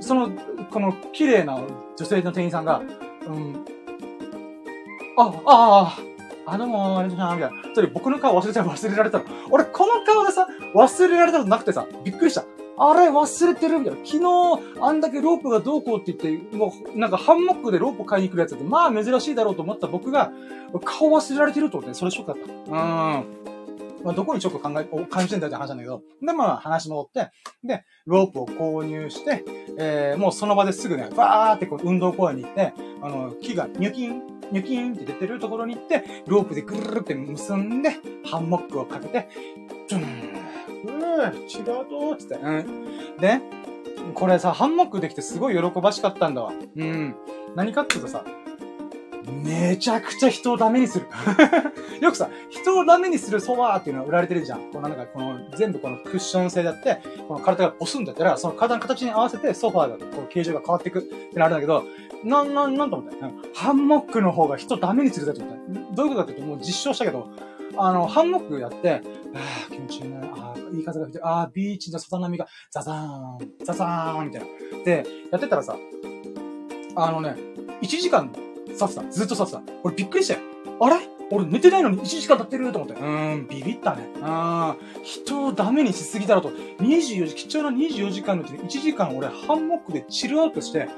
[0.00, 0.30] その、
[0.70, 1.60] この綺麗な
[1.96, 2.82] 女性の店員さんが、
[3.26, 3.64] うん、
[5.18, 5.96] あ、あ
[6.46, 7.54] あ、あ、どうも、ありがとうございます。
[7.54, 7.74] みたいな。
[7.74, 9.24] それ僕の顔忘れちゃう忘れられたの。
[9.50, 12.44] 俺、この顔でさ、忘れられたことなくてさ、びっくりした。
[12.78, 14.00] あれ忘れてるみたいな。
[14.04, 20.30] 昨日、あんだけロープがどうこうって言って、もう、なんかハンモックでロープ買いに来るやつって、まあ珍しいだろうと思った僕が、
[20.84, 22.72] 顔忘れられてると思って、それショックだった。
[22.72, 22.74] う
[23.22, 23.46] ん。
[24.06, 26.00] まあ、どこにちょっと考え、感じてんだって話なんだけど。
[26.22, 27.30] で、まあ、話戻って、
[27.64, 29.44] で、ロープを購入して、
[29.78, 32.72] えー、もうその場ですぐね、バーってこう運動公園に行って、
[33.02, 34.22] あの、木がニョキン、
[34.52, 39.28] ニョキンって出てるところに行って、ロープでぐるるって結んで、ハンモックをかけて、
[39.88, 40.25] チュン
[40.86, 42.34] 違うとーつって。
[42.34, 43.16] うん。
[43.18, 43.40] で、
[44.14, 46.52] これさ、ハンモックできてすごい喜ばしかったんだわ。
[46.76, 47.14] うん。
[47.54, 48.24] 何かっていうとさ、
[49.42, 51.06] めちゃくちゃ人をダメにする。
[52.00, 54.70] よくさ、人をダメにするソファーっていうのが売られてるじゃん。
[54.72, 61.84] このなんか、この、全部このクッション性だって、この体が押すんだったら、その体の形に合わせてソファーが、この形状が変わっていくってなるんだけど、
[62.22, 63.28] なん、なん、なんと思った？
[63.54, 65.56] ハンモックの方が人ダメにするだと思っ
[65.90, 65.94] た。
[65.94, 67.28] どういうことかっていうと、もう実証したけど、
[67.78, 69.02] あの、ハンモックやって、
[69.34, 69.38] あ
[69.68, 70.20] あ、気持ちいいね。
[70.22, 74.84] ああ、いい風が吹いて、ああ、ビーチのさざ波が、ザザーン、ザザーン、みたいな。
[74.84, 75.76] で、やってたらさ、
[76.96, 77.36] あのね、
[77.82, 78.32] 1時間
[78.74, 79.02] さってた。
[79.10, 79.62] ずっとさってた。
[79.82, 80.40] 俺びっくりしたよ。
[80.80, 80.96] あれ？
[81.28, 82.94] 俺寝てないのに1時間経ってると思って。
[82.94, 84.08] うーん、ビビったね。
[84.14, 84.76] うん。
[85.02, 86.50] 人をダメにしすぎだろと。
[86.50, 90.88] 24時、貴重な24時間のうちに1時間俺ハンモックでチルアウトして、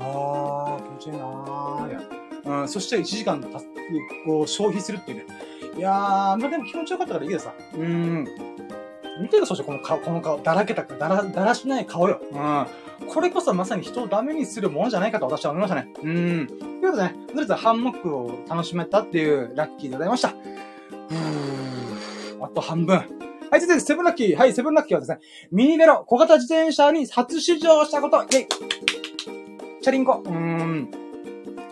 [0.00, 2.15] あー、気持ちいいなー、や。
[2.46, 3.48] うん、そして1時間た
[4.24, 5.24] こう消費するっていうね。
[5.76, 7.52] いやー、まあでも気持ちよかったからいいでさ。
[7.74, 8.26] うん。
[9.20, 12.20] 見てるそしてこの顔、この顔、だらけた、だら、だらしない顔よ。
[12.32, 12.66] うん。
[13.08, 15.92] これこそまさに人をダメにするものじゃないかと私は思いましたね。
[16.02, 16.46] うん。
[16.46, 20.34] ということでね、とりあえずハンモックを楽しめたっていうラッキーでございました。
[22.40, 22.96] あと半分。
[23.50, 24.36] はい、続いてセブンラッキー。
[24.36, 25.18] はい、セブンラッキーはですね、
[25.50, 28.22] ミニベロ、小型自転車に初出場したこと。
[28.22, 28.46] イェイ
[29.82, 30.22] チャリンコ。
[30.24, 31.05] うーん。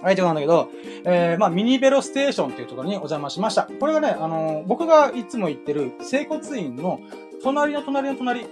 [0.05, 0.69] はい、ということなんだけど、
[1.07, 3.63] えー、まあ、ミニベロステーションっていうところにお邪魔しました。
[3.81, 7.01] これがね、あのー、僕がいつも行ってる、整骨院の
[7.43, 8.45] 隣の隣の隣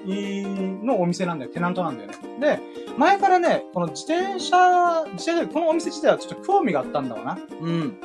[0.82, 1.50] のお店なんだよ。
[1.50, 2.16] テナントなんだよね。
[2.40, 2.58] で、
[2.96, 7.38] 前からね、この自転車、自転車このお店自体はちょっと興味があったんだわな。
[7.60, 7.96] うん。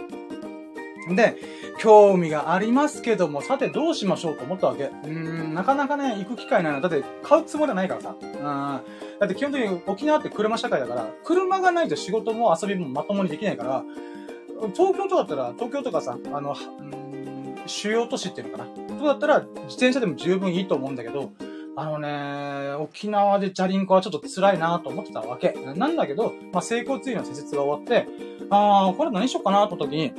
[1.16, 1.36] で、
[1.80, 4.86] 興味がありますけども、さてどうしましょうと思ったわけ。
[4.86, 6.82] うーん、なかなかね、行く機会ないな。
[6.82, 8.16] だって買うつもりはないからさ。
[8.22, 8.42] うん。
[8.44, 8.82] だ
[9.26, 13.84] って基本的に沖縄って車社会だから、車がないと仕事も遊びもまともにできないから、
[14.74, 16.56] 東京とかだったら、東京とかさ、あの、
[17.68, 18.70] 主要都市っていうのかな。
[18.98, 21.32] そうだったら、自転車でも十分いいと思うんだけど、
[21.76, 25.52] あのね、沖縄でチャリンコはちょっと辛いなと思ってたわけ。
[25.76, 28.08] なんだけど、まあ、成功ツイの施設が終わって、
[28.50, 30.12] あー、これ何しようかなと時に、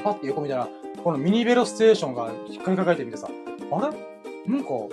[0.00, 0.68] パッて横見たら、
[1.02, 3.28] このミニベロステーションがひっかりかかえてみてさ、
[3.70, 4.52] あれ？
[4.52, 4.90] なんか、こ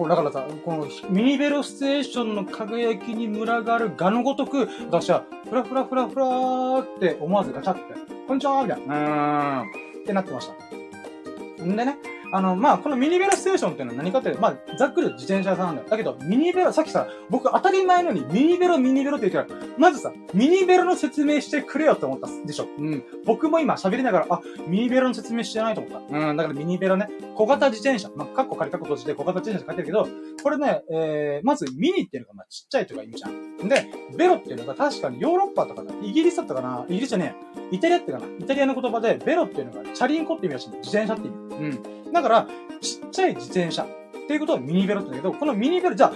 [0.00, 7.82] れだからさ、このミニベロステーションの輝きに群がるがのごとく、私は、ふらふらふらふらーって思わずガチャって、
[8.26, 9.68] こんにちはみたいな、うーん、
[10.02, 11.64] ってなってました。
[11.64, 11.96] んでね、
[12.32, 15.88] あの、まあ、このミニベロステーションっていうのは何かっていうと、まあ、ざっくり自転車屋さんなんだよ。
[15.88, 22.66] だけど、ミニベロ、さっきさ、僕当たり前のにミニベロ、ミニベロって言ってから、まずさ、ミニベロの説明してくれよって思ったでしょ。
[22.78, 23.04] うん。
[23.24, 26.18] 僕も今喋りながら、あ、ミニベロの説明してないと思った。
[26.18, 26.36] うん。
[26.36, 28.10] だからミニベロね、小型自転車。
[28.14, 30.08] まあ、カッコ仮カッコ閉じて小型自転車書いてるけど、
[30.42, 33.68] これね、えー、まずミニっていうのが、まあ、ちっちゃいとか意味じゃん。
[33.68, 33.86] で、
[34.16, 41.38] ベロっていうのが確かにヨーロッパとかな、イギリスだったかな、イギリスじゃねえ、イタリアってかな、イタリアの言葉で、ベロっていうのが、チャリンコって意味らしい自転車って意味。
[41.56, 41.98] うん。
[42.22, 42.46] だから、
[42.80, 43.86] ちっちゃい自転車っ
[44.26, 46.12] ていうことはミニベロって言うんだけど、このミニベロ、じゃあ、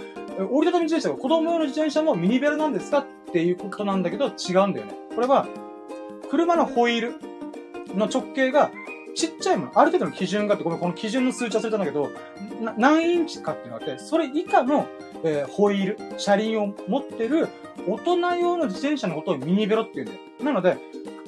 [0.51, 4.95] 折りたたみ自転車が子供用の自転車もミニベロなんですかっていうことなんだけど、違うんだよね。
[5.15, 5.47] これは、
[6.31, 7.15] 車のホイール
[7.95, 8.71] の直径が
[9.15, 12.11] ちっちゃいもの、ある程度の基準があって、ごめん、この基準の数値忘れたんだけど、
[12.79, 14.87] 何インチかっていうのがあって、それ以下の、
[15.25, 17.49] えー、ホイール、車輪を持ってる
[17.87, 20.21] 大人用の自転車のことをミニベロって言うんだよ。
[20.43, 20.79] なので、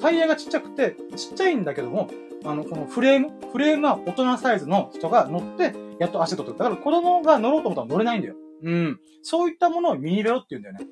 [0.01, 2.09] タイヤがちっちゃくて、ちっちゃいんだけども、
[2.45, 6.57] あの、このフレーム、フレームは大人サイズの人が乗って、やっと足取ってる。
[6.57, 8.35] だから子供が乗ろうと思ったら乗れないんだよ。
[8.63, 8.99] うん。
[9.21, 10.85] そういったものをミニベロって言うんだよね。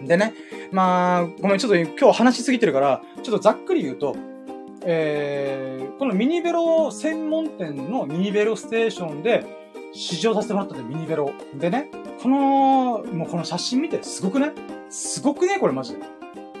[0.00, 0.06] うん。
[0.06, 0.34] でね、
[0.72, 4.16] まあ、ごめん、ちょっと今日話しすぎてるから、ちょっとざっくり言うと、
[4.82, 9.44] えー、このミニベロ専門店のミニベロステーションで
[9.92, 11.32] 試乗させてもらったんで、ミニベロ。
[11.54, 11.90] でね、
[12.22, 14.52] この、もうこの写真見て、すごくね？
[14.88, 16.00] すごくねこれマジで。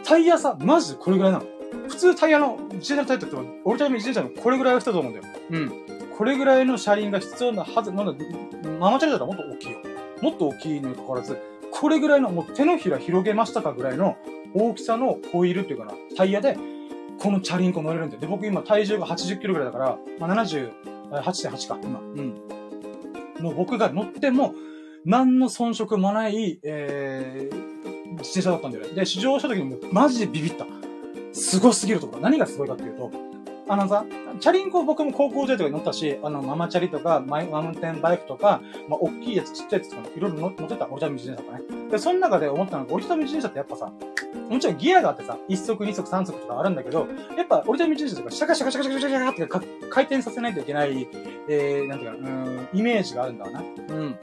[0.04, 1.44] タイヤさ、マジでこれぐらいなの。
[1.90, 5.34] 普通タイヤの、自転車のタイヤって折りたたみ自転車のこれぐらいは必要と思うんだよ。
[5.50, 5.72] うん。
[6.16, 8.24] これぐらいの車輪が必要なはず、なんだ、
[8.78, 9.78] ママチャリだったらもっと大きいよ。
[10.22, 11.38] もっと大きいのにかかわらず、
[11.72, 14.16] これぐらいの、もう手のひら広げましたかぐらいの
[14.54, 16.56] 大きさのホイールっていうかな、タイヤで、
[17.18, 18.20] このチャリンコ乗れるんだよ。
[18.20, 22.00] で、僕今体重が80キロぐらいだから、まあ、78.8か、今。
[22.00, 22.34] うん。
[23.40, 24.54] の僕が乗っても、
[25.04, 28.94] 何の遜色もない、えー、自転車だったんだよね。
[28.94, 30.66] で、試乗した時にもマジでビビった。
[31.32, 32.22] すごすぎると。
[32.22, 33.10] 何がすごいかっていうと、
[33.68, 34.04] あのさ、
[34.40, 41.90] チャリンコ僕も高校時代とかに乗ったし、あの、ママチャリとか、ママウンテンバイクとか、まあ、大きいやつ、ちっちゃいやつとか、いろいろ乗ってた、折りたたみ自転車とかね。
[41.90, 43.92] で、その中で思ったのが、折りたたみ自転車ってやっぱさ、
[44.48, 51.06] もちろんギアがあってさ、1速、2速、3速とかあるんだけど、やっぱ折りたたみ自転車とか、シャカシャカシャカシャカシャカシャカって回転させないといけない、
[51.48, 53.60] えー、なんていうか、うん、イメージがあるんだわな。
[53.60, 53.62] う
[53.94, 54.18] ん。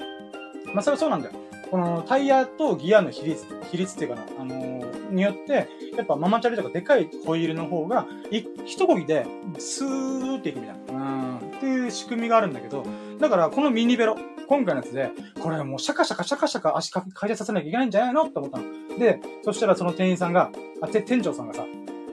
[0.73, 1.33] まあ、それはそうなんだよ。
[1.69, 9.25] このタイヤとギアの比率、比率っていうかな、あのー、によって、やっぱママチャリとかでかいホイールの方が、一漕ぎで、
[9.57, 12.83] スーっていくみたいな、うん、っていう仕組みがあるんだけど、
[13.19, 14.17] だからこのミニベロ、
[14.47, 15.11] 今回のやつで、
[15.41, 18.23] これもうシャカシャカシャカシャカ足か回転させなきゃいけないんじゃないの？
[18.23, 18.63] って思ったの。
[18.97, 21.65] で、そしたらその店員さんが、あ、て、店長さんがさ、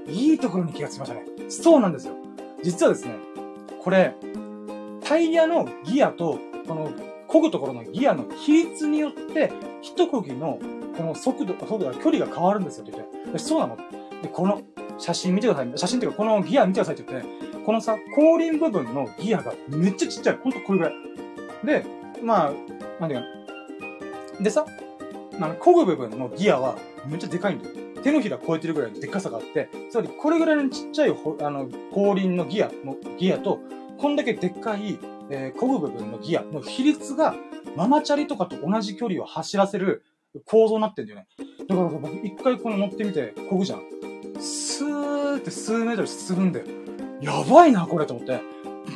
[0.08, 1.24] いいところに気がつきましたね。
[1.48, 2.14] そうなんですよ。
[2.62, 3.14] 実はですね、
[3.82, 4.14] これ、
[5.04, 6.90] タイヤのギアと、この
[7.34, 9.52] 漕ぐところのギアの比率によって、
[9.82, 10.60] 一漕ぎの
[10.96, 13.38] この速度、速度が距離が変わるんですよって言って。
[13.38, 13.76] そうなの
[14.22, 14.62] で、この
[14.98, 15.72] 写真見てください。
[15.74, 17.28] 写真っていうか、このギア見てくださいって言って、
[17.64, 20.38] このさ、後輪部分のギアがめっちゃちっちゃい。
[20.42, 20.94] ほんとこれぐらい。
[21.64, 21.84] で、
[22.22, 22.52] まあ、
[23.00, 23.26] なんていうか
[24.38, 24.64] なでさ、
[25.40, 27.74] あの、漕ぐ部分のギアはめっちゃでかいんだよ。
[28.04, 33.58] 手のひら超えてるぐらいのでかさがあって、つまりこれぐらいのちっちゃいあの、後輪のギアの、ギアと、
[33.98, 34.98] こんだけでっかい、
[35.30, 37.34] えー、漕ぐ部分のギアの比率が、
[37.76, 40.04] ママチャリとかと同じ距離を走らせる
[40.44, 41.26] 構造になってんだよね。
[41.68, 43.82] だから僕一回この乗ってみて漕ぐじゃん。
[44.40, 46.66] スーって数メートル進むんだよ。
[47.20, 48.40] やばいな、これと思って。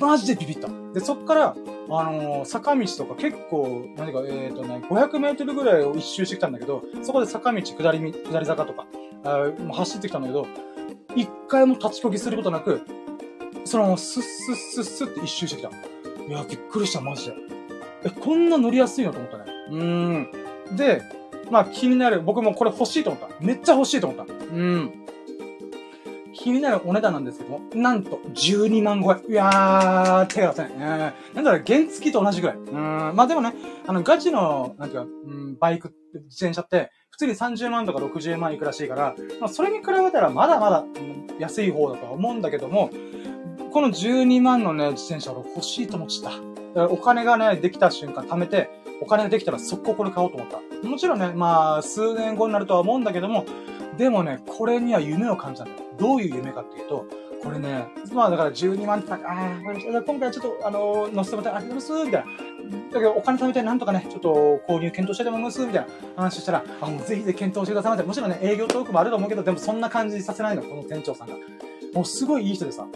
[0.00, 0.68] マジでビビった。
[0.92, 1.56] で、そっから、
[1.90, 8.86] あのー、坂道とか結構、何か、えっ、ー、とね、500メートルぐらいを一周してきたんだけど、そこで坂道、下り、下り坂とか、
[9.24, 10.46] あもう走ってきたんだけど、
[11.16, 12.82] 一回も立ちこぎすることなく、
[13.64, 15.70] その、スッスッスッスッって一周してきた。
[16.28, 17.34] いや、びっくりした、マジで。
[18.04, 19.44] え、こんな乗りやすいのと思ったね。
[19.70, 20.76] うーん。
[20.76, 21.02] で、
[21.50, 23.28] まあ気になる、僕もこれ欲しいと思った。
[23.40, 24.34] めっちゃ欲しいと思った。
[24.34, 24.92] うん。
[26.34, 29.32] 気になるお値段なんですけども、なんと12万超え。
[29.32, 30.72] いやー、手が出せない。
[30.76, 32.56] えー、なんだろう、原付と同じぐらい。
[32.56, 32.74] うん、
[33.14, 33.54] まあでもね、
[33.86, 35.92] あの、ガチの、なんていうか、うん、バイク、
[36.26, 42.90] 自転車って、普通に30万とか60万いくらしいから、まあそれに比べたらまだまだ、うん、安い方だとは思うんだけども、
[43.78, 46.32] この12万のね、自転車俺欲しいと思っちゃっ
[46.74, 46.88] た。
[46.90, 50.88] お金がね、できた瞬間貯めて、お金ができたら速攻これ買おうと思った。
[50.88, 53.46] もちろんね、まあ、数年後になるとは思うんだけども、
[53.96, 55.88] でもね、これには夢を感じたんだよ。
[55.96, 57.06] どういう夢かっていうと、
[57.40, 59.22] これね、まあだから12万って、ああ、
[59.62, 62.26] 今回はちょっと、あのー、乗せてもらってありますみたいな。
[62.90, 65.86] だけどお金貯めてなんとかね、ちょっと購入検討したいと思いますみたい
[66.16, 68.02] な話したら、あ、もうぜひぜひ検討してくださいませ。
[68.02, 71.36] もちろんね、営業トークもあると思うけど、でもそんな感じさせないの、この店長さんが。
[71.94, 72.88] もうすごいいい人でさ。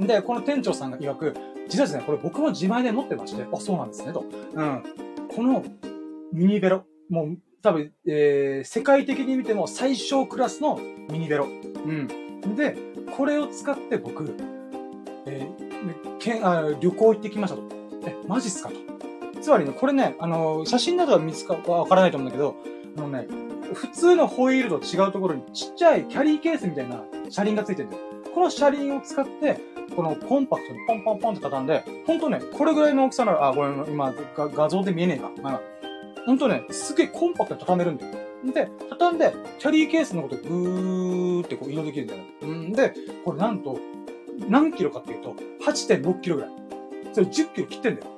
[0.00, 1.34] で、この店長さんが曰く、
[1.68, 4.24] 実はですね、これ僕も自前で持ってまして、あ、そうなんですね、と。
[4.54, 4.82] うん。
[5.28, 5.64] この
[6.32, 10.78] ミニベロ、もう多分、えー、世界的に見ても最小クラスの
[11.10, 11.46] ミニベロ。
[11.46, 12.54] うん。
[12.54, 12.76] で、
[13.16, 14.36] これを使って僕、
[15.26, 17.62] えー、けんあ旅行行ってきましたと。
[18.06, 18.76] え、マジっすかと。
[19.40, 22.56] つまりね、これね、あの写真などは見つか、わからないと思うんだけど、
[22.98, 23.26] あのね、
[23.74, 28.02] 普通のホイールと違うところにちっちゃいキャリーケースみたいな車輪がついてるんだよ。
[28.34, 29.60] この車輪を使って、
[29.94, 35.30] このコンパクトにポンポンポンって畳んで、ほんとね、これぐらいの大きさなら、あ、これ今画像で見えねえか。
[35.42, 35.60] まあ、
[36.26, 38.14] ほんとね、すげえコンパクトに畳めるんだよ。
[38.52, 42.22] で、畳んで、キャリーケースのことぐーってこう移動できるんだよ。
[42.52, 42.94] んで、
[43.24, 43.78] これなんと、
[44.48, 45.34] 何キロかっていうと、
[45.64, 46.50] 8.6キロぐらい。
[47.12, 48.08] それ10キロ切ってんだよ。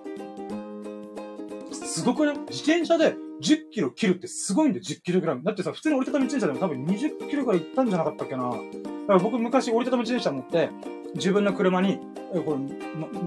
[1.73, 2.33] すごくね？
[2.49, 5.45] 自転車で10キロ切るってすごいんだよ、10キログラム。
[5.45, 8.51] だってさ、普通に折りたたみ自転車でも多分20キロぐらい行ったんじゃなかったっけな。
[8.51, 8.63] だか
[9.09, 10.71] ら僕昔折りたたみ自転車持って、
[11.15, 11.99] 自分の車に、
[12.45, 12.59] こ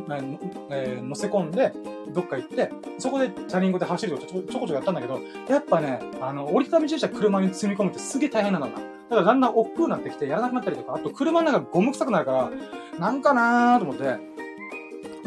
[0.07, 0.39] れ、の、
[0.69, 1.73] えー、乗せ込んで、
[2.13, 8.73] どっか行って、そこでチャリンコで走るとちょちょこちょこやったんだけど、やっぱね、あの、折りたたみ自転車車に積み込むってすげえ大変なんだな。
[8.75, 12.51] だからだんだん億劫になってきてやらなくなったりとか、あと車の中ゴム臭くなるから、
[12.99, 14.31] なんかなーと思って、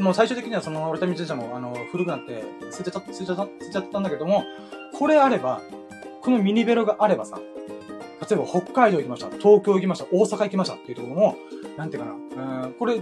[0.00, 4.44] もう最終的にはその折りたたみ自転車も、あの、古くなって、捨てちゃった、捨てちゃった、捨てちゃったんだけども、
[4.98, 5.60] これあれば、
[6.22, 7.38] このミニベロがあればさ、
[8.20, 11.36] 例えば北海道行きました、東京行きました、大阪行きましたっていうところも、
[11.76, 13.00] なんていうかな、うん、これ、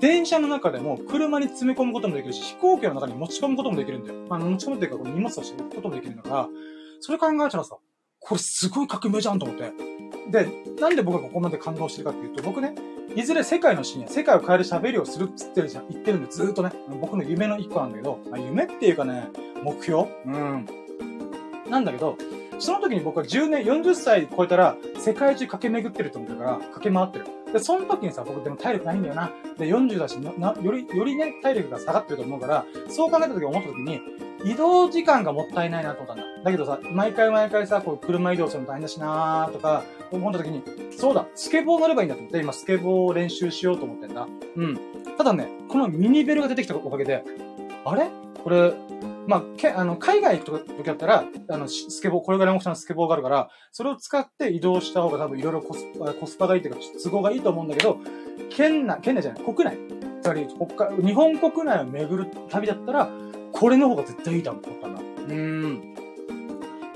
[0.00, 4.18] 電車の中でも車に詰め込むこともできるし、飛行機の中に持ち込むこともできるんだよ。
[4.28, 6.48] まあ、持ち込むっていうか、この荷物として置くこともできるんだから、
[7.00, 7.76] それ考えたらさ、
[8.18, 9.72] これすごい革命じゃんと思って。
[10.30, 10.48] で、
[10.80, 12.74] なんで僕がここまで感動してるかっていうと、僕ね、
[13.14, 19.28] いずれ世界の深夜、世界を変える喋りをするっつってるじゃん、言ってるんで、ずっとね、僕の夢の一個なんだけど、まあ、夢っていうかね、
[19.62, 20.08] 目標？
[20.26, 20.66] うん。
[21.68, 22.16] なんだけど、
[22.58, 27.26] その時に僕は10年、40歳超えたら、世界中駆け巡ってると思ってるから、駆け回ってる。
[27.52, 29.30] で、その時にさ、僕でも体力ないんだよな。
[29.58, 34.00] で、40だし、な、より、よりね、体力が下がってると思うから、そう考えた時思った時に、
[34.44, 36.24] 移動時間がもったいないなと思ったんだ。
[36.44, 40.62] だけどさ、毎回毎回さ、こう、車移動するの大変だしなーとか、思った時に、
[40.96, 44.26] そうだ、スケボー乗ればいいんだと思って、今スケボーを練習しようと思ってんだ。
[44.56, 44.78] うん。
[45.16, 47.22] ただね、このミニベルが出てきたおかげで、
[47.84, 48.08] あれ？
[48.42, 48.72] これ、
[49.26, 55.84] まあ、け、あの、海外行く時だったら、あの、スケボー、これぐらいの大きさのスケボーがあるから、それを使って移動した方が多分いろいろコス
[56.20, 57.98] コスパがいいというか、都合がいいと思うんだけど、
[58.50, 59.78] 県内、県内じゃない、国内。
[60.22, 63.10] つまり、北海、日本国内を巡る旅だったら、
[63.52, 65.00] これの方が絶対いいと思ったな。
[65.00, 65.94] うん。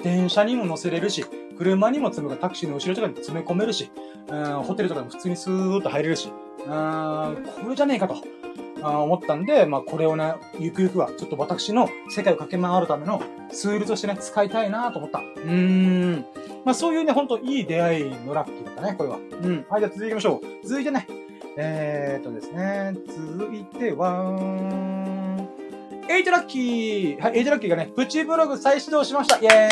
[0.02, 1.24] 電車にも乗せれるし、
[1.56, 3.90] 車にも積むかタクシーの後ろとかに詰め込めるし、
[4.28, 6.30] うん、ホテルとかにも普通にスーッと入れるし、
[6.60, 8.37] うん、これじゃねえかと。
[8.82, 15.18] あ思ったんで、まあこれをね、ゆくゆくは、ちょっと私の世界を駆け回るためのツールとしてね、使いたいなと思った。
[15.18, 16.26] うーん。
[16.64, 19.16] まあそういうね、ほんといい出会いのラッキーだったね、これは。
[19.16, 19.66] うん。
[19.68, 20.66] はい、じゃあ続いていきましょう。
[20.66, 21.06] 続いてね、
[21.56, 24.36] えー、っとですね、続いては、
[26.10, 29.68] エイトラッキーはい、エイトラッキーがね、プチブログ再始動しましたイェ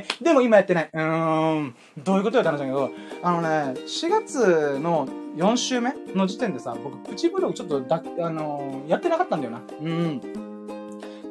[0.00, 0.90] ーイでも今やってない。
[0.92, 1.74] うーん。
[2.04, 2.90] どういうことよって話だけど、
[3.22, 3.48] あのね、
[3.86, 5.08] 4月の
[5.38, 9.62] 4週目の時点でさ、僕、プチブログちょっとだ、あのー、やってなかったんだよな。
[9.80, 10.20] うん。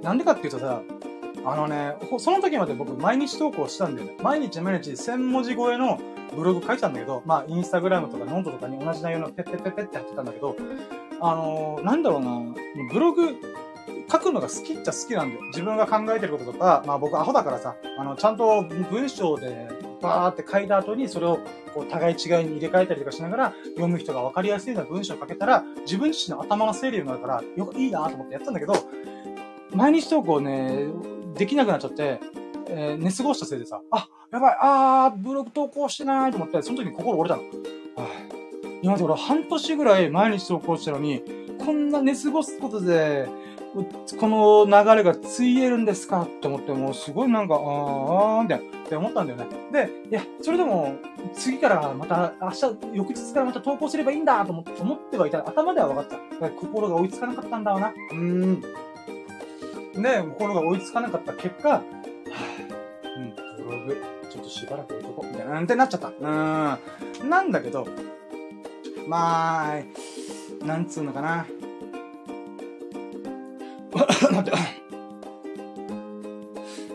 [0.01, 0.81] なんでかっていうとさ、
[1.45, 4.17] あのね、その時まで僕毎日投稿したんだよね。
[4.21, 5.99] 毎日毎日1000文字超えの
[6.33, 10.55] ブログ書いてたんだけど、まあ、インスタグラムとかノートとかに同じ内容のペッペッペッペってやってたんだけど、
[11.19, 12.41] あのー、なんだろうな、
[12.93, 13.35] ブログ
[14.09, 15.41] 書くのが好きっちゃ好きなんだよ。
[15.47, 19.67] 自分が考えてることとか、まあ僕アホだからさ、あの、ちゃんと文章で
[20.01, 21.39] バーって書いた後にそれを
[21.73, 28.73] こう互い違いに入れ替えたりとかしながら読む人が分かりやすいような文章を書けたら自分自身の頭の整理になるからよくいいなと思ってやったんだけど、
[29.73, 30.87] 毎日投稿ね、
[31.35, 32.19] できなくなっちゃって、
[32.69, 37.47] えー、寝過ごしたせいでさ、あ、やばい、あー、ブログ投稿してないと思って、その時に心折れたの。
[38.81, 41.23] 今まで俺半年ぐらい毎日投稿したのに、
[41.59, 43.27] こんな寝過ごすことで、
[44.19, 49.45] この流れがついえるんですかって思って、もうすごいなんか、あー、みたいな、って思ったんだよね。
[49.71, 50.95] で、いや、それでも、
[51.33, 52.59] 次からまた、明日、
[52.93, 55.39] 翌日からまた投稿すればいいんだと思って思ってはいた。
[55.47, 56.05] 頭では分かっ
[56.39, 56.49] た。
[56.49, 57.89] 心が追いつかなかったんだわな。
[57.89, 58.61] うーん。
[58.61, 61.83] で、心が追いつかなかった結果、はぁ、
[63.59, 66.07] うん、ブログ、ちょっとしばらく置いとこう、みたいな、ってなっちゃった。
[66.07, 67.29] うーん。
[67.29, 67.87] なんだけど、
[69.07, 71.45] まあ、なんつうのかな。
[74.31, 74.51] 待って。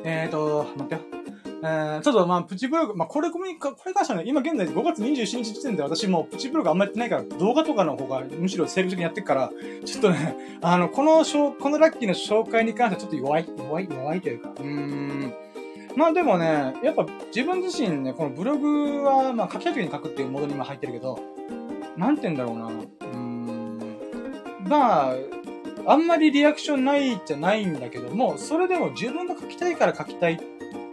[0.05, 1.23] えーと、待ってよ。
[1.64, 9.52] えー、ちょっとまあ、プチブログ、まあ、これ、これこれ関してはね、今現在5月27日時点で私もうプチブログあんまやってないから、動画とかの方がむしろ精力的にやってるから、
[9.85, 15.35] ちょっとね、あの、この、このラッキーの紹介に関してはちょっと弱い、弱い、弱いというか、うーん。
[15.94, 21.20] まあでもね、やっぱ自分自身ね、このブログは、まあ書きたい時に書くっていうモードに今入ってるけど、
[21.97, 22.66] なんて言うんだろうな。
[22.66, 23.78] うーん。
[24.66, 25.14] まあ、
[25.86, 30.40] あんまりリアクションないじゃないんだけども、それでも自分が書きたいから書きたい、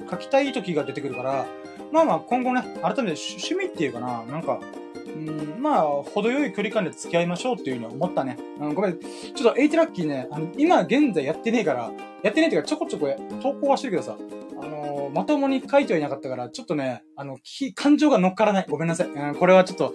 [0.10, 1.46] 書きたい時が出てくるから、
[1.92, 4.60] まあまあ今後ね、改めて趣味っていうかな、なんか、
[5.06, 8.38] うん、まあ、程よい距離感で付き合いましょうっていうふうに思ったね。
[8.60, 9.00] うん、ごめん。
[9.00, 11.92] ちょっとエイテラッキーね、あの、今現在やってねえから、
[12.24, 13.10] やってねえっていうかちょこちょこ
[13.42, 14.18] 投稿はしてるけどさ、
[14.62, 17.40] あのー、まともに書いてはいなかったから、ちょっとね、あの、
[17.76, 18.66] 感情が乗っからない。
[18.70, 19.08] ごめんなさい。
[19.08, 19.94] うん、これはちょっと、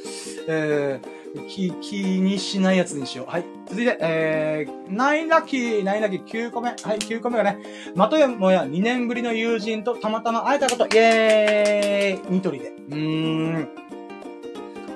[0.49, 3.31] えー、気、気にしないやつにしよう。
[3.31, 3.45] はい。
[3.67, 6.71] 続いて、えー、ナイラッキー、ナイラッキー9個目。
[6.71, 7.59] はい、9個目がね、
[7.95, 12.69] まとやもや2年ぶりの友人とたまたま会えたこと、イェーイニトリで。
[12.69, 13.69] うーん。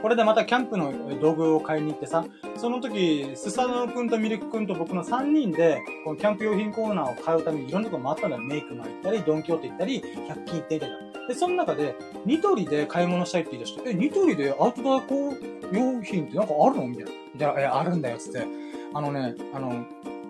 [0.02, 2.24] これでまたキャンプの道具を買いに行ってさ、
[2.56, 8.42] その時、スサノくんとミルクくんと僕の3人で、このキャンプ用品コーナーを買うためにいろんなとこ回ったんだよ。
[8.42, 10.96] メイクも行ったり、ドンキョーテ行ったり、100均行ってみたいな。
[11.28, 17.10] で、その中で、ニトリで買い物したいって言い出して、え、ニトリでアウトドアこう用品ってなんかあるのみたいな。
[17.36, 18.46] じゃあ、え、あるんだよ、つって。
[18.94, 19.84] あのね、あの、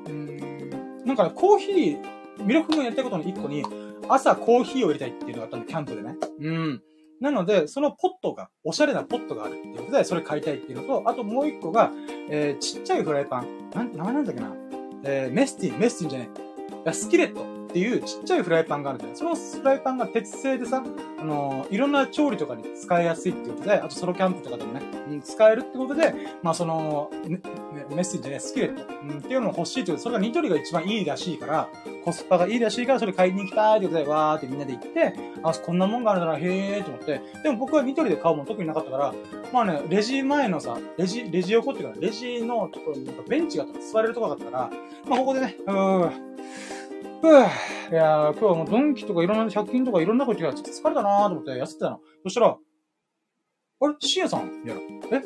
[0.06, 3.64] うん、なんか、コーヒー、ミルクくんがやったことの1個に、
[4.08, 6.16] 朝コーヒーを入れたいっていうのがあったんで、キャンプでね。
[6.40, 6.82] うん。
[7.20, 11.90] なので、そのポットが、おしゃれなポットがあるっていうことで、それ買いたいっていうのと、あともう一個が、
[12.30, 13.70] えー、ちっちゃいフライパン。
[13.74, 14.52] なんて、名前なんだっけな。
[15.04, 16.30] えー、メスティン、メスティンじゃね
[16.86, 16.92] え。
[16.92, 19.14] スキレットっていうちっちゃいフライパンがあるんだよ。
[19.14, 20.82] そのフライパンが鉄製でさ、
[21.20, 24.80] あのー、いろんな調理とかに使いやすいっていうことで、あとソロキャンプとかでもね、
[25.10, 27.40] うん、使えるってことで、まあその、ね、
[27.90, 31.68] メッセージね、スキレット、うん、っていうのを欲しいっていう、それがニトリが一番いいらしいから、
[32.04, 39.14] コスパがいいらしいから、それ買いに行きたいってことで、わーってみんなで行って、あ、こんなもんがあるなら、へーって思って、でも僕はニトリで買うもん特になかったから、
[39.52, 44.70] まあね、レジ前のさ、レジ、レジ横っていうか、レジのところになんかベンチが座れるところだったから、
[45.06, 46.28] まあここでね、うーん、
[47.20, 47.48] ふぅ。
[47.90, 52.00] いやー、今日はもうドンキとかいろんな100均とかいろんなこと言ってちょっと疲れたなーと思って痩せてたの。
[52.22, 52.56] そしたら、
[53.80, 53.94] あれ？
[54.00, 54.62] シエさん？
[54.64, 54.80] みたい
[55.10, 55.18] な。
[55.18, 55.22] え？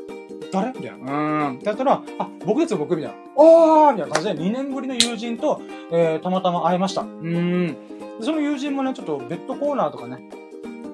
[0.52, 0.68] 誰？
[0.68, 1.48] みたいな。
[1.48, 1.56] うーん。
[1.56, 3.18] ってやったら、あ、僕ですよ、僕みたいな。
[3.36, 5.60] あーみたいな感じで2年ぶりの友人と、
[5.90, 7.02] えー、たまたま会いました。
[7.02, 7.76] うーん。
[8.20, 10.28] その友人もね、ちょっとベッドコーナーとかね、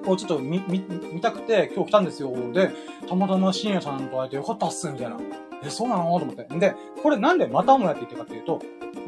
[0.05, 2.33] をちょっと見、見、見たくて今日来たんですよ。
[2.53, 2.71] で、
[3.07, 5.17] たまたま深夜さんと会えてよかったっす、みたいな。
[5.63, 6.03] え、そうなの？
[6.19, 6.47] と思って。
[6.57, 8.61] で、これなんでまたもやって言ってかっていうと、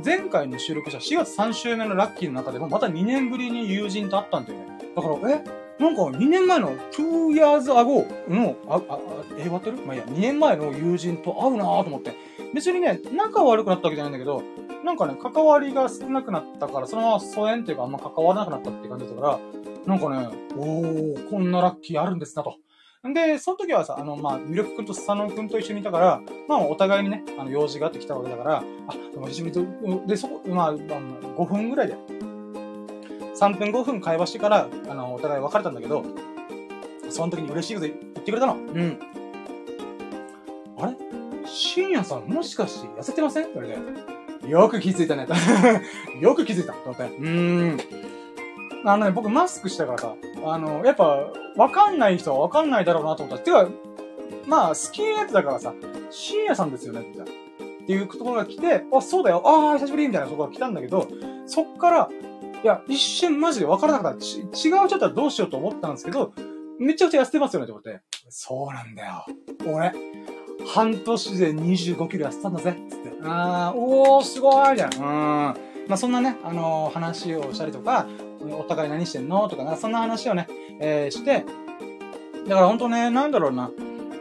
[0.04, 4.66] 前回の収録した4月3週目のラッキーの中でもまた2年ぶりに友人と会ったんだよね。
[4.96, 5.44] だから、え
[5.80, 9.00] なんか2年前の2 years ago の、あ、あ、
[9.38, 9.78] え、終わってる？
[9.78, 12.14] まあ、いや、2年前の友人と会うなぁと思って。
[12.54, 14.44] 別にね、仲悪くなったわけじゃないんだけど、
[14.84, 19.40] なんかね、関わりが少なくなったから、そのまま疎遠っていうかあんま関わらなくなったって感じだから、
[19.86, 22.58] なんかね、おー、こんなラッキーあるんですなと。
[23.04, 28.64] で、その時はさ、あの、まあ、ミルク君とスサノン君と一緒にいたから、まあ、お互いにね、あの、用事があってきたわけだから、あ、
[29.12, 36.06] でも一緒にで、そこ、まあ、5分ぐらいで、3分5分会話してから、あの、お互い別れたんだけど、
[37.10, 38.54] その時に嬉しいこと言ってくれたの。
[38.54, 39.00] うん。
[40.78, 40.96] あれ？
[41.48, 43.46] 深夜さん、もしかして痩せてません？
[43.46, 43.76] って言われ
[44.42, 44.50] て。
[44.50, 45.28] よく気づいたね。
[46.22, 46.74] よく気づいた。
[46.74, 47.04] と思って。
[47.04, 47.78] うーん。
[48.84, 53.44] あのね、僕マスクしたからさ、あの、やっぱ、わかんない人はわかんないだろうなと思った。
[53.44, 53.70] てか、
[54.48, 55.74] まあ、スキンヘッドだからさ、
[56.10, 61.08] 深夜さんですよね、ってっていうとことが来て、あ、そうだよ、ああ、久しぶりみたいなところが来たんだけど、
[61.46, 62.10] そっから、
[62.64, 64.22] いや、一瞬マジでわからなかった。
[64.22, 64.48] ち、違う
[64.88, 66.34] ちょっとどうしようと思ったんですけど、
[66.80, 68.02] めちゃくちゃ痩せてますよね、って思って。
[68.30, 69.26] そうなんだよ。
[69.66, 69.94] 俺、
[70.68, 73.12] 半年で25キロ痩せたんだぜ、つって。
[73.24, 74.94] あー、おー、すごいじゃん。
[74.96, 75.02] うん。
[75.02, 78.06] まあ、そんなね、あのー、話をしたりとか、
[78.60, 79.48] お互い何してんの？
[79.50, 80.48] とか、そんな話をね、
[80.80, 81.46] えー、して、
[82.48, 83.70] だから本当ね、なんだろうな、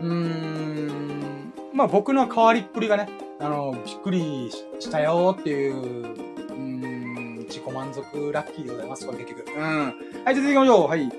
[0.01, 9.52] うーん、まあ僕の変わりっぷりがね、あの、びっくりしたよっていう、うん、自己満足ラッキーでございます、これ結局。
[9.56, 9.94] うん。
[10.24, 10.88] はい、じゃ続きましょう。
[10.88, 11.10] はい。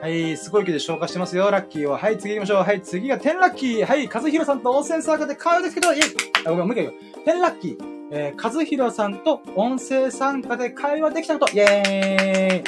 [0.00, 1.96] はい、すごい気で消化してますよ、ラッキーを。
[1.96, 2.62] はい、次行きましょう。
[2.64, 3.86] はい、次が10ラッキー。
[3.86, 6.02] はい、和弘さんと温泉サーカーで買うんですけど、イェイ
[6.46, 6.92] あ、ごめん、もう一回
[7.24, 7.38] 言う。
[7.38, 7.91] 10ラッキー。
[8.14, 12.62] えー、和弘さんと音声参加で会話できたこと、イェーイ。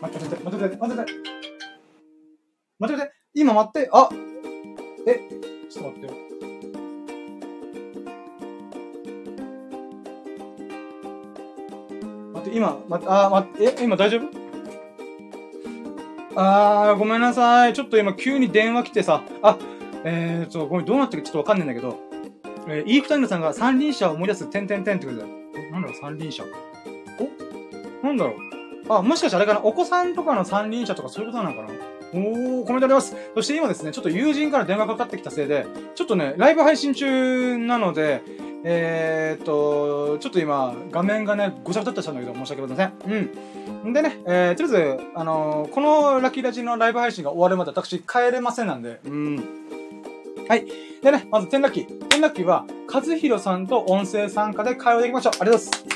[0.00, 0.96] 待って待って、待って待って、待って。
[0.96, 1.12] 待って。
[2.78, 2.96] 待って。
[2.96, 4.08] 待って、今待って、あ
[5.06, 5.20] え、
[5.68, 6.12] ちょっと待ってよ。
[12.32, 14.30] 待って、今、待って、あ、待って、え、今大丈夫？
[16.36, 17.74] あー、ごめんなさい。
[17.74, 19.58] ちょっと今急に電話来てさ、あ、
[20.04, 21.98] えーと、ごめん、どうなってるかちょっとわかんないんだけど、
[22.66, 25.28] えー、イーフタイムさんが三輪車を思い出す、てんてんてんってことだよ。
[25.70, 26.44] なんだろう、三輪車。
[28.02, 28.06] お？
[28.06, 28.34] なんだろう。
[28.88, 29.60] あ、もしかしてあれかな？
[29.60, 31.68] お子さんとかの三輪車とかそういうことなのかな？
[32.12, 33.16] おー、コメントあります。
[33.34, 38.22] そして今ですね、ちょっと友人から電話かかってきたせいで、ちょっとね、ライブ配信中なので、
[38.66, 43.32] えー、っと、ちょっと今、画面がね、ごちゃごちゃっとしたんだけど、申し訳ございません。
[43.84, 43.92] うん。
[43.92, 49.36] でね、えー、とりあえず、あのー、このラッキーラジのライブ配信が終わるまで私帰れませんなんで、うん。
[50.48, 50.66] はい。
[51.02, 52.08] でね、まず、天ラッキー。
[52.08, 55.32] 天ラッキーは、和弘さんと音声参加で会話できましょう。
[55.40, 55.88] ありがとうございま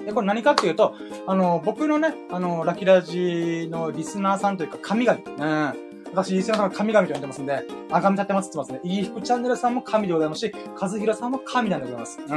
[0.00, 0.04] す。
[0.06, 0.94] で、これ何かっていうと、
[1.26, 5.18] あの、僕のね、あの、ラキラジのリスナーさんというか、神々。
[5.38, 5.86] うん。
[6.12, 8.90] 私、伊勢さんが神々と呼んでますんで、あがみ立てますって言ってますね。
[8.90, 12.20] いい服チャンネルさんも神でございますし、和弘さんも神なんでございます。
[12.26, 12.34] う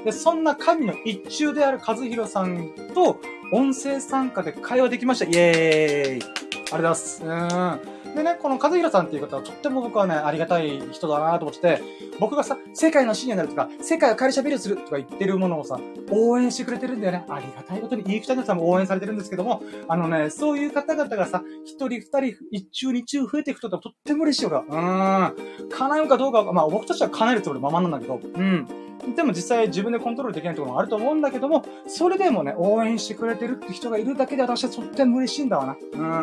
[0.00, 0.04] ん。
[0.04, 3.18] で、そんな神の一中である和弘さんと、
[3.52, 5.24] 音声参加で会話できました。
[5.26, 7.22] イェーイありがとうございます。
[7.24, 7.91] うん。
[8.14, 11.82] でね、この和弘さんっていう方はとっても僕はね、ありがたい人だなと思ってて、
[12.20, 15.80] 僕がさ、世界の深夜になるとか、世界を変えしゃべるするとか言ってるものをさ、
[16.10, 17.24] 応援してくれてるんだよね。
[17.28, 25.30] ありがたいことに、いい二人さんも応援されてるんですけども、あのね、そういう方々がさ、一人二人、一中二中増えていくととっても嬉しいよな。
[25.30, 25.68] うん。
[25.70, 28.91] 叶うかどうか、まあ僕たちは叶えるつもりままなんだけど、うん。
[29.16, 35.76] でも実際自分でコントロールできないところもあると思うんだけども、それでもね、応援してくれてるって人がいるだけで私はとっても嬉しいんだわな。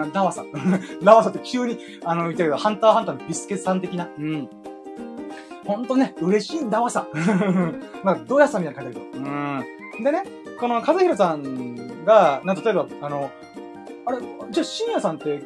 [0.04, 0.48] うん、ダワさん。
[1.04, 4.08] ダワさんって急に、あの、言ったけど、ハンターハンターのビスケさん的な。
[4.18, 4.50] うん。
[5.66, 7.08] ほんとね、嬉しいんだわさ。
[8.04, 9.26] まあ、どやさんみたいな感じだけど。
[9.26, 10.04] うん。
[10.04, 10.24] でね、
[10.60, 13.30] この和弘さんが、な、例えば、あの、
[14.06, 14.20] あれ、
[14.50, 15.44] じゃあ、深夜さんって、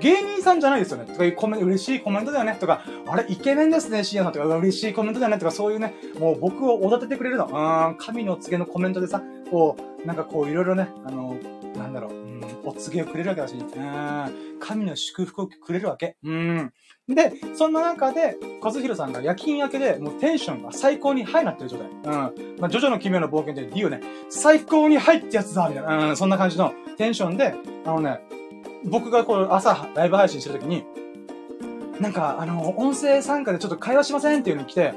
[0.00, 1.06] 芸人さんじゃないですよね。
[1.06, 2.56] とかいうコメント、嬉しいコメントだよね。
[2.58, 5.38] とか、あれ、イケメンですね、深夜さんとか、嬉しいコメントだよね。
[5.38, 7.46] とか、そういうね、もう僕をおだててくれるの。
[7.46, 11.36] うん、神の告げのコメントでさ、こう、なんかこう、いろいろね、あの、
[11.76, 16.16] なんだろう、うん、お告げをくれるわけだし、うん、神の祝福をくれるわけ。
[16.22, 16.72] うん。
[17.08, 21.88] で、そんな中で、和弘さんが夜勤明けで、もうテンションが最高にハイなってる状態。
[21.88, 22.56] うん。
[22.60, 26.10] まあ、ジョジョの奇妙な冒険で、ディオね、最高にハイってやつだみたいな。
[26.10, 27.54] うん、そんな感じのテンションで、
[27.84, 28.20] あのね、
[28.84, 30.84] 僕がこう朝ライブ配信してるときに、
[32.00, 34.92] なんか、あの、音声参加でちょっと会話しませんっていうのに来て、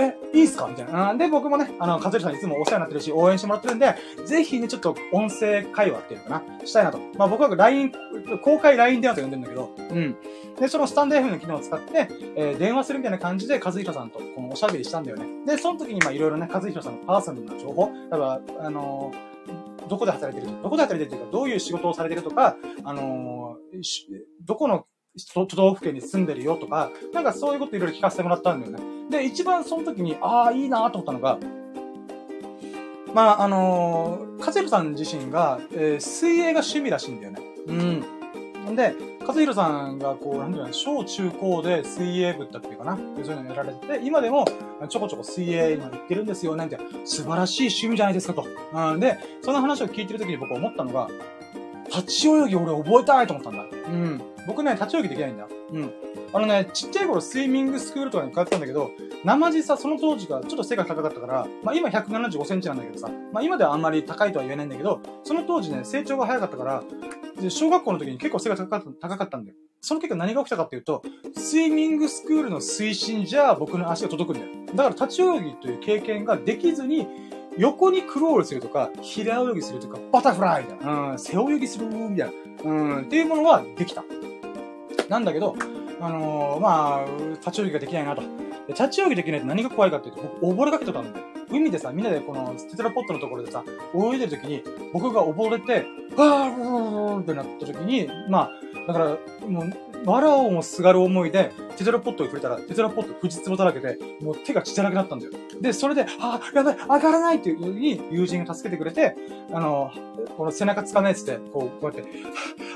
[0.00, 0.68] え、いいっすか？
[0.68, 1.12] みたいな。
[1.14, 3.96] で、僕もね、あの、かずりさんいつもお世話になってるし、応援してもらってるんで、
[4.26, 7.00] ぜひね、ちょっと音声会話っていうのかな、したいなと。
[7.16, 7.92] まあ僕は LINE、
[8.42, 10.16] 公開 LINE 電話と呼んでるんだけど、うん。
[10.60, 15.26] で、そのスタンド F の機能を使って、えー、電話するみたいな感じで、和弘さんとこのおしゃべりしたんだよね。
[15.46, 19.37] で、その時にまあいろいろね、和弘さんのパーソナルな情報、例えば、あのー
[19.88, 20.52] どこで働いてる？
[20.62, 23.82] どこで働いてるっていうか、どういう仕事をされてるとか、あのー、
[24.44, 24.86] どこの
[25.34, 28.80] 都道府県に住んでるよとか、なんかそういうこといろいろ聞かせてもらったんだよね。
[29.10, 31.38] で、一番その時に、ああ、いいなと思ったのが、
[33.14, 37.40] まあ、あのー、カゼルさん自身が、えー、水泳が趣味らしいんだよね。
[37.66, 38.04] うん。
[38.76, 38.94] で、
[39.26, 44.44] 和弘さんが、こう、なんていうの、小中高で水泳部だっていうかな、そういうのやられてて、今でも、
[44.88, 48.46] ちょこちょこ水泳今行ってるんですよ、なんて、素晴らしい趣味じゃないですかと。
[48.72, 51.08] うん、で、その話を聞いてる時に僕思ったのが、
[51.88, 53.62] 立ち泳ぎ俺覚えたいと思ったんだ。
[53.62, 54.22] うん。
[54.48, 55.46] 僕ね、立ち泳ぎできないんだ。
[55.72, 55.92] うん。
[56.32, 58.90] あのね、ちっちゃい頃スイミングスクールとかに通ってたんだけど、
[59.24, 66.82] 生地さ、その当時がちょっと背が高かったから、まあ今175センチなんだけどさ、まあ今ではあんまり高いとは言えないんだけど、その当時ね、成長が早かったから、
[67.38, 69.56] で、小学校の時に結構背が高かった高かったんだよ。
[69.82, 71.02] その結果何が起きたかっていうと、
[71.36, 74.66] スイミングスクールの推進じゃ僕の足が届くんだよ。
[74.74, 77.06] だから立ち泳ぎという経験ができずに、
[77.58, 84.04] 横にクロールするとか、平泳ぎするとか、バタフライみたいな、うん、背泳ぎするみたいな、うん、っていうものはできた。
[85.08, 85.56] なんだけど、
[86.00, 87.06] あのー、まあ、
[87.40, 88.22] 立ち泳ぎができないなと。
[88.22, 91.26] で立ち泳ぎできないと何が怖いかっていうと、僕、溺れかけてたんだよ。
[91.50, 93.64] 海でさ、みんなでこのテトラポットのところでさ、
[93.94, 94.62] 泳いでる時に、
[94.92, 95.86] 僕が溺れて、
[96.16, 99.06] わー、ーってなった時に、まあ、だから、
[99.48, 105.32] もう、笑おうもすがる思いで、テトラポットを触れたら、テトラポット藤壺だらけで、もう手が血だらけだったんだよ。
[105.60, 109.16] で、それで、あ、やばい、上がらないっていう時に友人が助けてくれて、
[109.52, 109.92] あの、
[110.36, 112.04] この背中つかめって、こう、こうやって、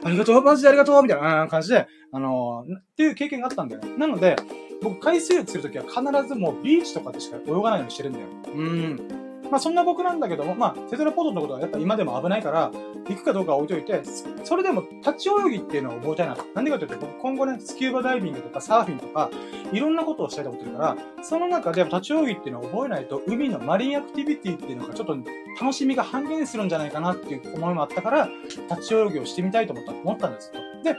[0.05, 3.83] ありがとう、マジでありがとうみたいな感じで、あの、っていう経験があったんだよ。
[3.99, 4.37] なので、
[4.83, 8.27] 僕海水浴するときは必ずもうビーチとかでしか泳がないようにしてるんだよ。
[8.55, 9.32] うん。
[9.53, 12.73] まあそんな僕なんだけども、まあテトラポットのことはやっぱ今でも危ないから、
[13.07, 14.01] 行くかどうかは置いといて、
[14.45, 16.45] それでも立ち泳ぎっていうのを覚えたいなと。
[16.55, 19.31] なんでかというと、僕今後ね、スキューバダイビングとかサーフィンとか、
[19.71, 25.19] いろんなことをしたいと思ってるから、その中で立ち泳ぎっていうのを覚えないと、海のマリンアクティビティっていうのがちょっと
[25.61, 28.31] 楽しみが半減するんじゃないかなっていう思いもあったから、
[28.71, 30.63] 立ち泳ぎをしてみたいと思った思ったんですよ。
[30.83, 30.97] で、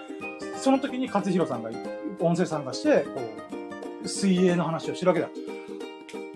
[0.58, 1.72] その時に勝弘さんが
[2.20, 3.20] 音声参加して、こ
[4.04, 5.30] う、水泳の話をしてるわけだ。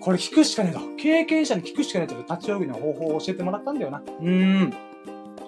[0.08, 0.80] これ聞くしかねえと。
[0.96, 4.02] 経験者に聞くしかねえと、立ち泳ぎの方法を教えてもらったんだよな。
[4.22, 4.74] うー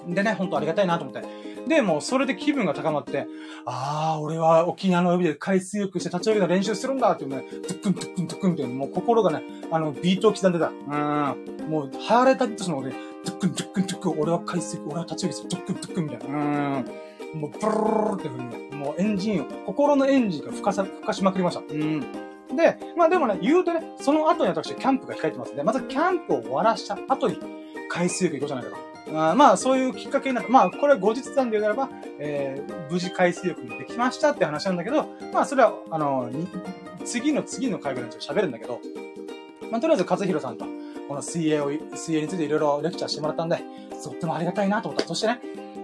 [0.05, 0.13] ん。
[0.13, 1.23] でね、ほんとありがたいなと思って。
[1.65, 3.25] で、もうそれで気分が高まって、
[3.65, 10.67] ああ、俺は沖縄の海で海水浴して立ち泳ぎの練習するんだっていうね、トゥックントゥックントゥックンってもう心がね、あの、ビートを刻んでた。
[10.67, 11.69] うん。
[11.69, 16.37] もう、ハーレーダビッドソンの俺、トゥックントゥックントゥックン、俺は海水浴、俺は立ち泳ぎする、トゥックントゥックンみたいな。
[16.37, 17.39] うん。
[17.39, 21.61] もう、プルルルってふうに、もうエンジンを、心のエンジンが吹かさ、吹かしまくりました。
[21.61, 22.28] うん。
[22.55, 27.37] で、まあでもね、言うとね、その後に私、キャンプが控えてますんで、まずキャンプを終わらした後に、
[27.89, 28.89] 海水浴行こうじゃないかと。
[29.31, 30.51] あまあ、そういうきっかけになった。
[30.51, 31.89] まあ、これは後日談で言うならば、
[32.19, 36.29] えー、無事海水浴もできましたって話なんだけど、まあ、それは、あの、
[37.05, 38.79] 次の次の回ぐらいに喋るんだけど、
[39.71, 40.65] まあ、とりあえず、和弘さんと、
[41.07, 43.57] この水泳を、水泳についていろいろレクチャーしてもらったんで、
[44.03, 45.07] とってもありがたいなと思った。
[45.07, 45.39] そしてね、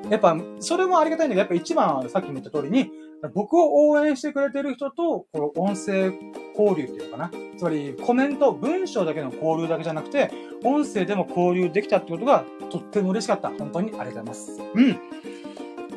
[0.10, 2.92] やっぱ、それもありがたいんだけど、やっぱ一番はさっきも言った通りに、
[3.34, 6.12] 僕を応援してくれてる人と、この音声
[6.58, 7.32] 交流っていうのかな。
[7.58, 10.32] つまり、コメント、文章だけの交流だけじゃなくて、
[10.64, 13.50] 音声でも交流できたってことが、とっても嬉しかった。
[13.50, 14.62] 本当にありがとうございます。
[14.74, 15.00] うん。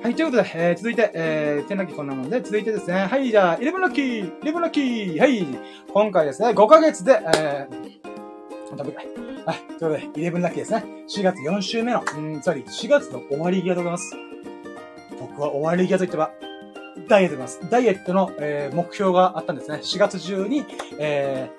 [0.03, 5.45] はい、ということで、えー、続いて、えー、天ラッキーこんなもんで、続いてですね、はい、じゃあ、イレブンラッキーイレブンラッキーはい、
[5.93, 10.85] 今回ですね、5ヶ月で、えー、食べはい、ということで、イレブンラッキーですね。
[11.09, 14.17] 4月4週目の、うん、つまり4月の終わり際でございます。
[15.19, 16.31] 僕は終わり際と言ってば、
[17.07, 17.61] ダイエットでます。
[17.71, 19.77] ダイエットの、えー、目標があったんですね。
[19.77, 20.65] 4月中に、
[20.99, 21.51] え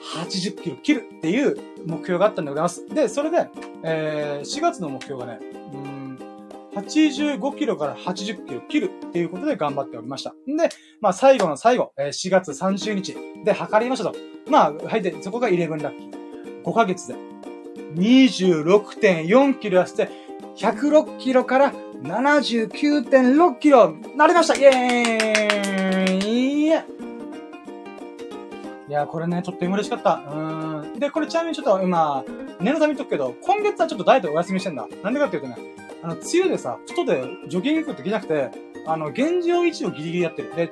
[0.00, 1.56] ー、80キロ切るっていう
[1.86, 2.86] 目標があったんでございます。
[2.88, 3.48] で、それで、
[3.82, 5.38] えー、4月の目標がね、
[5.72, 5.98] うん
[6.74, 10.34] 85キロから80キロ切るっていうことで頑張っておりました。
[10.48, 10.68] んで、
[11.00, 14.16] まあ最後の最後、え4月30日で測りましたと。
[14.48, 16.18] まあ、はい、で、そこが11ラッキー。
[16.64, 17.14] 5ヶ月で
[17.94, 20.27] 26.4キロ痩せて、
[20.58, 21.72] 106キロから
[22.02, 26.98] 79.6キロなりましたイェーイ
[28.88, 30.22] いや、これね、ちょっと嬉しかった。
[30.32, 30.98] うん。
[30.98, 32.24] で、これちなみにちょっと今、
[32.58, 34.88] 念のため言っとくけど、今月はちょっとダイエットお休みしてんだ。
[35.04, 35.56] なんでかっていうとね、
[36.02, 38.50] あの、梅雨でさ、外でジョギングできなくて、
[38.86, 40.56] あの、現状維持をギリギリやってる。
[40.56, 40.70] で、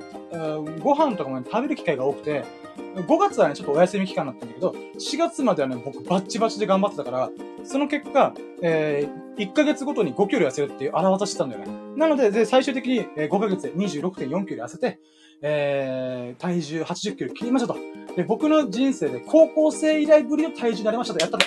[0.80, 2.44] ご飯とかも、ね、食べる機会が多くて、
[2.76, 7.30] 5月はね、ちょっとお休み期間になったんだけど、4月まではね、僕バッチバチで頑張ってたから、
[7.64, 8.32] その結果、
[8.62, 11.68] えー、1ヶ月ごとに5キロ痩せるっていう荒技してたんだよね。
[11.96, 14.98] なので、で最終的に5ヶ月で26.4キロ痩せて、
[15.42, 17.78] えー、体重80キロ切りましたと。
[18.16, 21.20] で、僕の人生で高校生以来ぶりの体重になりましたと。
[21.20, 21.46] やったと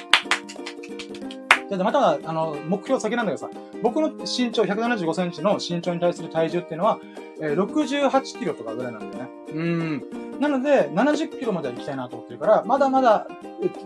[1.71, 1.77] ね。
[1.77, 3.49] で、また、あの、目標先なんだけどさ、
[3.81, 6.99] 僕の身長175センチの身長に対する体重っていうのは、
[7.41, 9.29] えー、68キロとかぐらいなんだよね。
[9.53, 10.03] うん。
[10.39, 13.27] なので、70キロまでは行きたいなと思ってるから、まだまだ、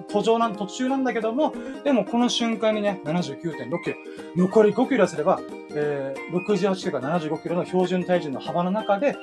[0.08, 1.54] 途上なん、途中なんだけども、
[1.84, 3.96] でもこの瞬間にね、79.6キロ。
[4.36, 5.40] 残り5キロすれば、
[5.76, 9.16] えー、68キロから75キロの標準体重の幅の中で、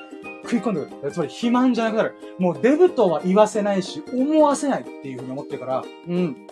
[0.43, 1.11] 食い込んでくる。
[1.11, 2.15] つまり肥満じゃなくなる。
[2.39, 6.47] もうデブとは言わせないし、思わせないっていうふうに思ってるから、うん。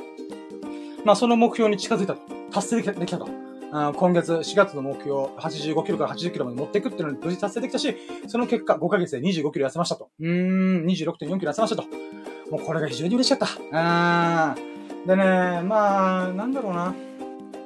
[1.05, 2.21] まあその目標に近づいたと。
[2.51, 3.27] 達成できたと。
[3.71, 7.95] 今月4月の目標、85キロから80キロまで持っていくっていうのに無事達成できたし、
[8.27, 10.09] その結果5ヶ月で25キロ痩せましたと。
[10.19, 11.83] うーん、26.4キロ痩せましたと。
[12.49, 14.55] もうこれが非常に嬉しかった。
[14.55, 15.07] うん。
[15.07, 16.95] でね、まあ、なんだろうな。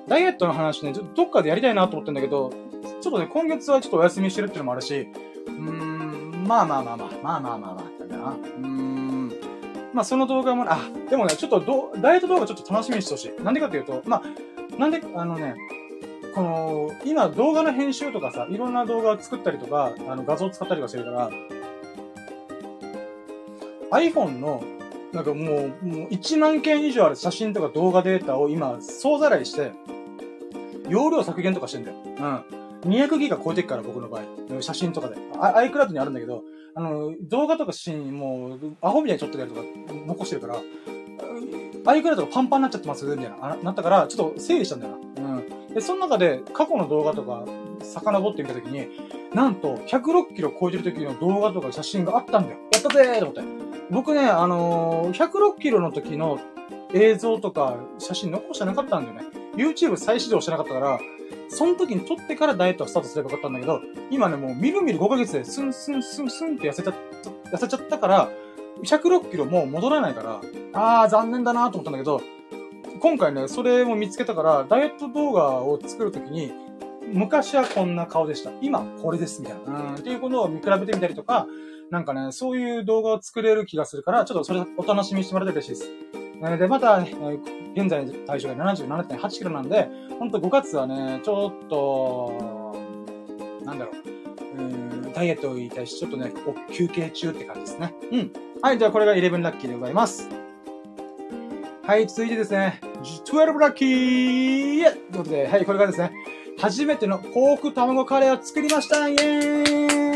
[0.09, 2.51] ダイエットの話ね、どっかでやりたいなと思ってんだけど、
[2.99, 5.07] ちょっとね、今月はちょっとお休みしてるっていうのもあるし、
[5.47, 8.31] うーん、まあまあまあまあ、まあまあまあまあ、だな。
[8.31, 8.92] うーん。
[9.93, 10.79] まあその動画も、あ、
[11.09, 13.43] でもね、ちょっとどダイエット動画ちょっと楽しみにしてほしい。
[13.43, 15.55] なんでかっていうと、まあ、なんで、あのね、
[16.33, 21.31] この、今動画の編集とかさ、いろんな動画を作ったりとか、あの画像を使ったりとかしてるから、
[23.91, 24.63] iPhone の、
[25.13, 29.71] なんかもう、もう1万件以上ある写真とか動画データを今、総ざらいして、
[30.89, 31.97] 容量削減とかしてんだよ。
[32.05, 32.91] うん。
[32.91, 34.61] 200ギガ超えてっから、僕の場合。
[34.61, 35.15] 写真とかで。
[35.15, 36.43] iCloud にあるんだけど、
[36.75, 39.61] あの、動画とか写真、もう、アホみたいに撮ってたりとか
[40.07, 40.61] 残してるから、
[41.85, 45.37] iCloud がパンパンになっちゃってますみたいな、なったから、ちょっと整理したんだよな。
[45.37, 45.73] うん。
[45.73, 47.45] で、その中で過去の動画とか
[47.81, 48.87] 遡ってみたときに、
[49.33, 52.57] なんと106キロ超えてる時の動画とか写真があったんだよ。
[52.71, 53.41] やったぜーと思って。
[53.91, 56.39] 僕ね、あのー、106キロの時の
[56.93, 59.43] 映像とか写真残してなかったんだよね。
[59.55, 60.99] YouTube 再始動してなかったから、
[61.49, 66.93] その時に撮ってからダイエットをスタートすればよかったんだけど、今ね、もうみるみる5ヶ月でスンスンスンスンって痩せちゃっ
[67.23, 68.29] た、痩せちゃったから、
[68.83, 70.41] 106キロもう戻らないから、
[70.73, 72.21] あー残念だなと思ったんだけど、
[72.99, 76.51] 今回ね、それも見つけたから、ダイエット動画を作るときに、
[77.11, 78.51] 昔はこんな顔でした。
[78.61, 79.89] 今、これです、みたいな。
[79.89, 79.95] うん。
[79.95, 81.47] っていうことを見比べてみたりとか、
[81.93, 85.91] なんかね、そういう動画を作れる気がするから、ちょっとそれお楽しみにしてもらって嬉しいです。
[86.43, 89.87] えで、また、現在の体重が77.8キロなんで、
[90.17, 92.75] ほんと5月はね、ちょっと、
[93.63, 93.91] なんだろ
[94.57, 96.33] う、うん、ダイエットに対しちょっとね、
[96.71, 97.93] 休憩中って感じですね。
[98.11, 98.31] うん。
[98.63, 100.27] はい、じゃあこれが11ラッキーでございます。
[101.83, 106.11] はい、続いてですね、12ラッキーということで、はい、これがですね、
[106.59, 110.12] 初めてのポーク卵カレーを作りましたイェーイ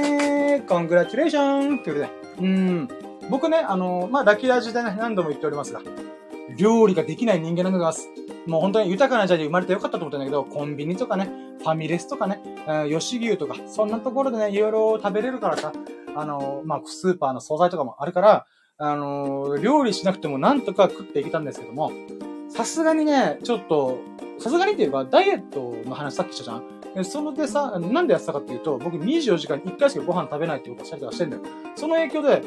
[0.61, 2.89] コングラチュレーションということで、うん。
[3.29, 5.81] 僕ね、あの、まあ、ラキラ時代ね、何度も言っておりますが、
[6.57, 8.07] 料理ができない人間なんでございます。
[8.47, 11.29] もう本当に豊かな時代で生まれてよかったと思ったんだけど、コンビニとかね、
[11.59, 12.41] ファミレスとかね、
[12.89, 15.73] 吉牛とか、そんなところでね、いろいろ食べれるからさ、
[16.15, 18.45] あの、まあ、スーパーの惣菜とかもあるから、
[18.79, 21.91] あの、料理しなくてもなんとか食っていけたんですけども、
[22.49, 23.99] さすがにね、ちょっと、
[24.39, 26.53] さすがにって言えば、ダイエットの話さっきしたじゃ
[27.01, 27.03] ん？
[27.03, 31.41] そのでさ、なんでやってたかっていうと、僕24時間に1回しかご飯食べないってことをしたりとかしてんだよ。
[31.75, 32.43] その影響で、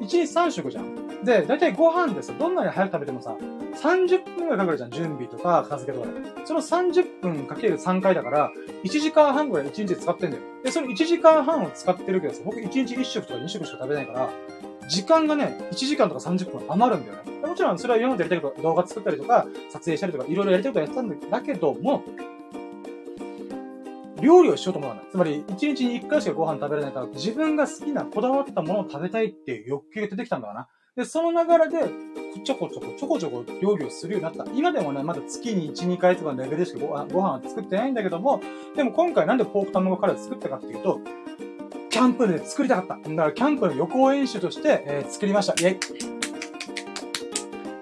[0.00, 1.24] 1日3食じゃん。
[1.24, 3.36] で、だいたいご飯でさ、どんなに早く食べてもさ、
[3.76, 4.90] 30分ぐらいかかるじゃん。
[4.90, 6.46] 準備とか、片付けとかで。
[6.46, 8.50] その30分かける3回だから、
[8.82, 10.42] 1時間半ぐらい1日使ってんだよ。
[10.64, 14.30] で、その1時間半を使ってるけどさ、僕1日1食とか2食しか食べないから、
[14.88, 17.46] 時間がね、1時間とか30分余るんだよね。
[17.46, 22.02] もちろんそれは今までやりたいこと動画作ったりとか、撮影したりとか、いろいろやりたいことやってたんだけども、
[24.20, 25.04] 料理をしようと思わない。
[25.10, 30.68] つまり、1日に1回しかご飯食べれないから、自分が好きな、こだわったものを食べたいっていう欲求が出てきたんだわな。
[30.96, 31.88] で、その流れで、
[32.42, 34.52] ちょこちょこ、ちょこちょこ料理をするようになった。
[34.52, 38.40] 今でもね、まだ月に1、2回とかのレベルでしかごご飯は作ってないんだけども、
[38.74, 41.00] でも今回なんでポーク卵カレー作ったかっていうと、
[41.90, 43.08] キャンプで作りたかった。
[43.08, 45.54] だからキャンプの予行演習として、えー、作りました。
[45.54, 46.18] イェイ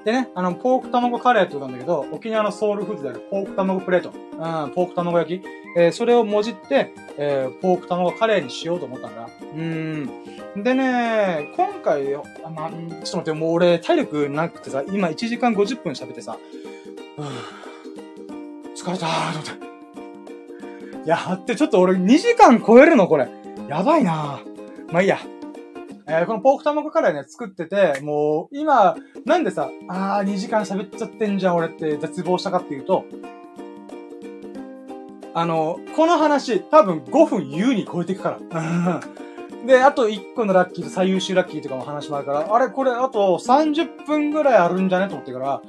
[0.04, 4.10] でね、あの、ポーク卵カレーって言ったんだけど、沖縄のソウルフーズであるポーク卵プレート。
[4.10, 5.44] うん、ポーク卵焼き。
[5.76, 9.28] えー、それをもじって、えー、ポーク卵カレーにしようと思ったんだ。
[9.40, 10.62] うん。
[10.62, 12.22] でね、今回、あ
[12.54, 16.38] まあ、ちょっと待って、もう俺体力なくてさ、今1時間50分喋ってさ、
[18.76, 19.70] 疲れたーと思っ
[21.00, 21.04] て。
[21.04, 23.28] いや、ってちょっと俺2時間超えるのこれ。
[23.68, 24.40] やばいな
[24.92, 25.18] まあいいや。
[26.08, 28.94] えー、このポーク卵カレーね、作ってて、もう、今、
[29.24, 33.04] なんでさ、あー、2時間喋っちゃってんじゃん、俺って絶望したかっていうと、
[35.34, 39.00] あの、この話、多分5分優に超えていくから。
[39.66, 45.08] で、あと1個のラッキーと最優秀ラッキーとかも話もあるから、あれこれあと30分ぐらいあるんじゃね？
[45.08, 45.60] と思ってから、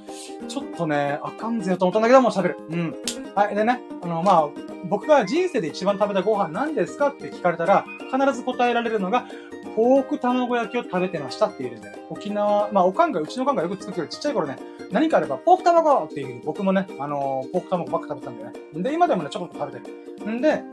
[0.48, 2.57] ちょっとね、あかんぜよと思ったんだけど、もう喋る。
[2.69, 2.95] うん。
[3.34, 3.56] はい。
[3.56, 9.27] でね、あの、まあ、僕が人生で一番食べたご飯何ですかって聞かれたら、必ず答えられるのが、
[9.75, 11.97] ポーク卵焼きを食べてましたって言うんだよ。
[12.09, 14.57] 沖縄、まあ、おかんが、うちのおかんがよく作ってるちっちゃい頃ね、
[14.91, 18.59] 何かあれば、ポーク卵っていう僕もね、あのー、ポーク卵ばっか食べたんだよね。
[18.83, 19.91] で、今でもね、ちょこっと食べて
[20.25, 20.31] る。
[20.31, 20.63] んで、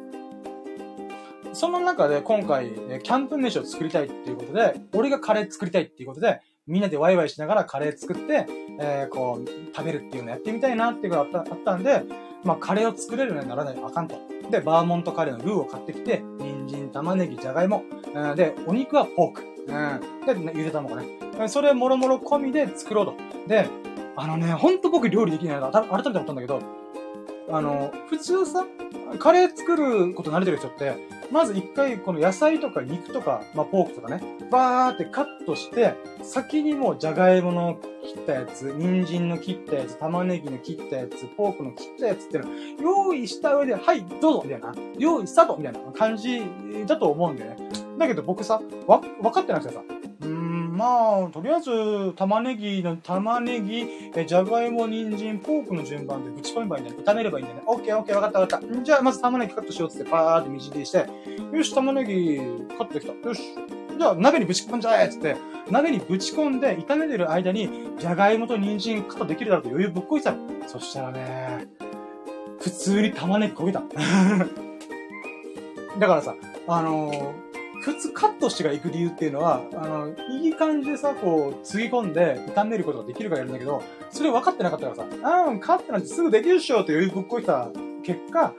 [1.52, 8.46] その中で今回、キャンプ飯を作りたいっていうことで、俺がカレー作りたいっていうことで、みんなでワイワイしながらカレー作って、
[8.80, 12.02] えー、こう、食べるっていうのやってみたいなっていうのがあったあったんで、
[12.44, 14.16] まあ、カレーを作れるようにならないとあかんと。
[14.50, 17.84] で、バーモントカレーのルーを買ってきて、人参、玉ねぎ、じゃがいも、
[18.36, 19.42] で、お肉はポーク。
[19.66, 20.44] うん。
[20.44, 21.48] で、ゆで卵ね。
[21.48, 23.14] それもろもろ込みで作ろうと。
[23.48, 23.68] で、
[24.16, 25.70] あのね、ほんと僕料理できないな。
[25.70, 26.60] 改めて思ったんだけど、
[27.50, 28.64] あの、普通さ、
[29.18, 30.96] カレー作ること慣れてる人って、
[31.30, 42.46] まず一回この野菜とか肉とか、まあ、ポークとかね、バーってカットして、先にもうじゃがいもの切ったやつ、人参の切ったやつ、玉ねぎの切ったやつ、ポークの切ったやつっての
[42.80, 44.74] 用意した上で、はい、どうぞみたいな。
[44.98, 46.42] 用意したとみたいな感じ
[46.86, 47.68] だと思うんだよね。
[47.98, 49.82] だけど僕さ、わ、分かってなくてさ、
[50.74, 53.86] まあ、とりあえず、玉ねぎの、玉ねぎ、
[54.16, 56.98] え、じゃがいも、人参、ポークの順番でぶち込めばいいんだね。
[57.04, 57.64] 炒めればいいんだよね。
[57.66, 58.82] オッケーオッケー、わかったわかった。
[58.82, 61.06] じゃあ、まず玉ねぎカットしようって、パーってみじん切りして、
[61.52, 62.38] よし、玉ねぎ
[62.76, 63.28] カットできた。
[63.28, 63.42] よし。
[63.96, 65.36] じゃあ、鍋にぶち込んじゃえっつって、
[65.70, 70.38] 鍋にぶち込んで、炒めてる間に、じゃがいもと人参カットできるだろうと余裕ぶっこいてたの。
[70.66, 71.68] そしたらね、
[72.58, 73.82] 普通に玉ねぎ焦げた。
[76.00, 76.34] だからさ、
[76.66, 77.43] あのー
[77.84, 87.68] 普通カットしてから行く理由っていうのは、あの、いい感じでさ、こう、つぎ込んで炒めることができるからやるんだけど、それ分かってなかったからさ、あー、カットなんてすぐできるっしょって余裕ぶっこいた
[88.02, 88.54] 結果、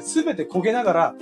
[0.00, 1.14] すべて焦げながら、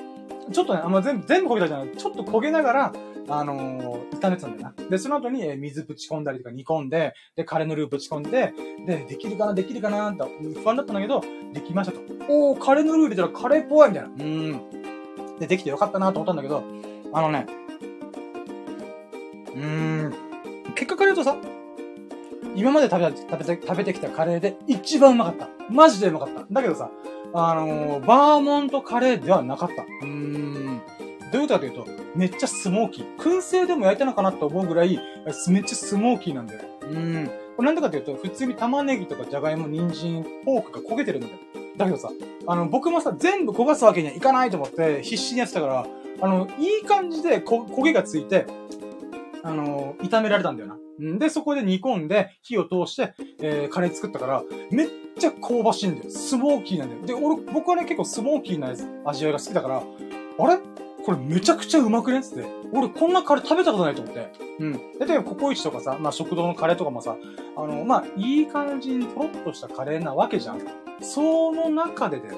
[0.52, 2.92] ちょっとね、あんま全部、全部焦げたじゃない、ちょっと焦げながら、
[3.30, 4.90] あのー、炒めてたんだよな。
[4.90, 8.52] で、その後に、え水ぶち込んだりとか煮込んで、で、カレーのルーぶち込んで、
[8.86, 10.24] で、できるかな、できるかな、って
[10.62, 11.22] 不安だったんだけど、
[11.54, 12.00] できましたと。
[12.28, 14.08] おー、カレーのルー入れたらカレーっぽいみたいな。
[14.08, 14.60] うん。
[15.38, 16.64] で、できてよかったなと思ったんだけど、
[17.12, 17.46] あのね、
[19.54, 20.14] うーん、
[20.74, 21.36] 結果から言うとさ、
[22.54, 25.48] 今まで食べた、食べて、食べてきたカレーで一番うまかった。
[25.70, 26.46] マジでうまかった。
[26.50, 26.90] だけどさ、
[27.32, 29.82] あのー、バーモントカレーではなかった。
[29.82, 30.80] うーん。
[31.32, 33.16] どういうことかというと、めっちゃスモーキー。
[33.18, 34.98] 燻製でも焼いたのかなと思うぐらい、
[35.48, 36.60] めっちゃスモーキーなんだよ。
[36.82, 37.30] うん。
[37.56, 41.34] これなんでかというと、普通に玉ねぎとかじゃがいも、人参、ポークが焦げてるんだよ。
[41.76, 42.10] だけどさ、
[42.46, 45.86] あの、僕もさ、全部焦がすわけにはいかないと思って、必死にやってたから、
[46.20, 48.46] あの、いい感じでこ焦げがついて、
[49.42, 50.76] あの、炒められたんだよな。
[51.04, 56.10] んで、そこで煮込んで、火を通して、えー、カレー作ったから、めっちゃ香ばしいんだよ。
[56.10, 57.20] スモーキーなんだよ。
[57.20, 58.74] で、俺、僕はね、結構スモーキーな
[59.04, 59.76] 味わいが好きだから、
[60.40, 60.58] あれ？
[61.04, 62.22] これめちゃくちゃうまくね？
[62.22, 62.44] つって。
[62.72, 64.30] 俺こんなカレー食べたことないと思って。
[64.58, 64.72] うん。
[64.72, 67.16] 例えばココイチとかさ、まあ食堂のカレーとかもさ、
[67.56, 70.60] あの、まあいい感じにトロッとしたカレーなわけじゃん。
[71.00, 72.36] その中でだよ。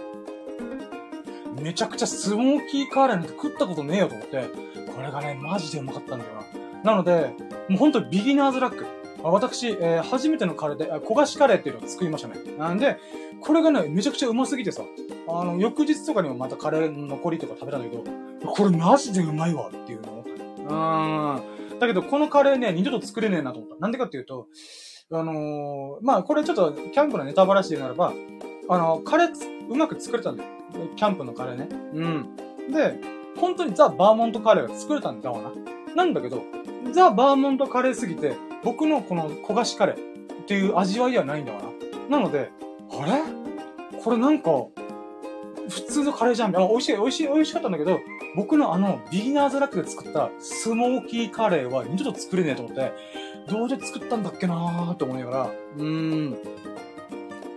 [1.60, 4.44] めちゃくちゃスモーキーカレーなんて食ったことねえよと思って、
[4.94, 6.32] これがね、マジでうまかったんだよ
[6.84, 6.92] な。
[6.92, 7.34] なので、
[7.68, 8.86] もうほんとビギナーズラック。
[9.22, 12.36] 私、えー、初めてのカレーで、焦がしカレーっていうのを作りましたね。
[12.58, 12.96] なんで、
[13.40, 14.82] これがね、めちゃくちゃうますぎてさ、
[15.28, 18.04] あの、翌日とかにもまたカレーの残りとか食べたんだけど、
[18.46, 20.36] これマジでうまいわっていうのを思ったね。
[21.70, 21.78] うん。
[21.78, 23.76] だけど、このカレーね、二度と作れねえなと思った。
[23.76, 24.48] なんでかっていうと、
[25.12, 28.12] あのー、まあ、これちょっと、キャンプのネタバラシでならば、
[28.68, 30.50] あの、カレーうまく作れたんだよ。
[30.96, 31.68] キャンプのカレーね。
[31.94, 32.36] うん。
[32.72, 33.00] で、
[33.38, 35.52] 本当にザ・バーモントカレーが作れたんだわな。
[35.94, 36.42] なんだけど、
[36.92, 42.18] ザ・バーモントカレーすぎて、僕のこの焦がしカレーっていう味わいではないんだわな。
[42.18, 42.50] なので、
[42.90, 43.22] あれ？
[44.02, 44.50] これなんか、
[45.68, 46.56] 普通のカレーじゃん。
[46.56, 48.00] あ美味しい、美味しい、美味しかったんだけど、
[48.34, 52.92] 僕のあの、ビギナーズラックで作ったスモーキーカレーは二度と作れねえと思って、
[53.48, 56.38] どうで作ったんだっけなーって思いながら、うーん。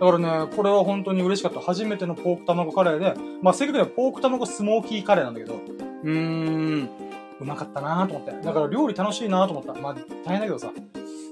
[0.04, 1.60] だからね、これは本当に嬉しかった。
[1.60, 6.88] 初めてのポーク卵カレーで、まあ、正確にはポーク卵スモーキーカレーなんだけど、うーん、
[7.40, 8.44] うまかったなーと思って。
[8.44, 9.80] だから料理楽しいなーと思った。
[9.80, 9.94] まあ、
[10.26, 10.70] 大変だけどさ。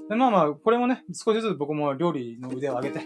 [0.09, 3.01] で、まあまあ、これもね、少しずつ僕も料理の腕を上げて、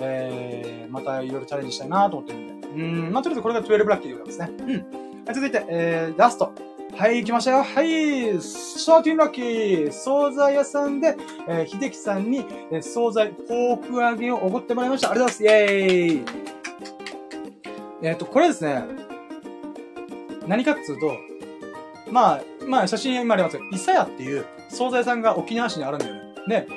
[0.00, 2.68] えー、またいろいろチャレンジしたいなと思ってるんで。
[2.68, 2.76] う
[3.10, 4.84] ん、まあ、とりあえずこれが12ラッキーでございますね。
[5.26, 5.34] うん。
[5.34, 6.52] 続いて、えー、ラスト。
[6.94, 7.62] はい、来ましたよ。
[7.62, 7.88] はい。
[7.88, 9.90] ショーティンラッキー。
[9.90, 11.16] 惣菜屋さんで、
[11.48, 15.10] えー、秀樹さんに、えー、惣菜、ポーク揚げをおごってもらいました。
[15.10, 15.68] ありがとうございます。
[15.68, 16.24] イェーイ。
[18.02, 18.84] えっ、ー、と、これですね。
[20.46, 21.16] 何かっつうと、
[22.10, 23.68] まあ、まあ、写真今ありますけど。
[23.70, 26.20] イサヤっていう惣菜屋さんが沖縄市にあるんだよね。
[26.46, 26.68] で、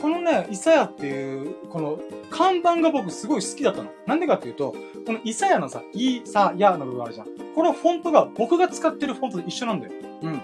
[0.00, 1.98] このね、イサヤっていう、この
[2.30, 3.90] 看板が僕すごい好きだったの。
[4.06, 4.74] なんでかっていうと、
[5.06, 7.26] このイサヤのさ、イサヤの部分あるじゃん。
[7.54, 9.92] このフォントが僕が使ってるフォントと一緒なんだよ。
[10.22, 10.42] うん。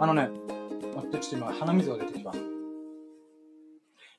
[0.00, 0.30] あのね、
[0.94, 2.32] 待って、ちょっと今鼻水が出てきた。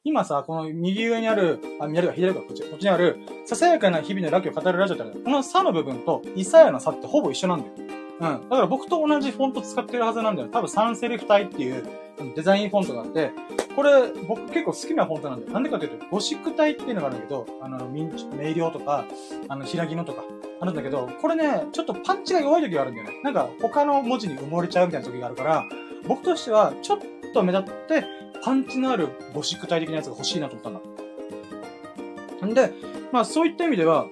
[0.04, 7.74] 今さ、この右上にある、あ、右上が左か、こっち、こっちにある、ささやかな日々のラッキーを語るラジオってあるこの差の部分と、イサヤの差ってほぼ一緒なんだよ。
[7.78, 8.50] うん。
[8.50, 10.50] だから僕と同じフォント使ってるはずなんだよ。
[10.50, 13.32] 多分サンセリフ体っていうデザインフォントがあって、
[13.76, 15.54] これ僕結構好きなフォントなんだよ。
[15.54, 19.06] なんでかっていうと、ゴシック体っていうのがあるんだけど、あの、明瞭とか、
[19.48, 20.24] あの、平木のとか、
[20.60, 23.22] あるんだけど、これね、ちょっとパンチが弱い時があるんだよね。
[23.24, 25.64] なんか他の文字に埋もれちゃうみたいな時があるから、
[26.08, 27.00] 僕としてはちょっ
[27.34, 28.04] と目立って、
[28.44, 32.48] パンチのあるゴシック体的なやつが欲しいなと思ったんだ。
[32.48, 32.74] んで、
[33.12, 34.08] まあそういった意味では、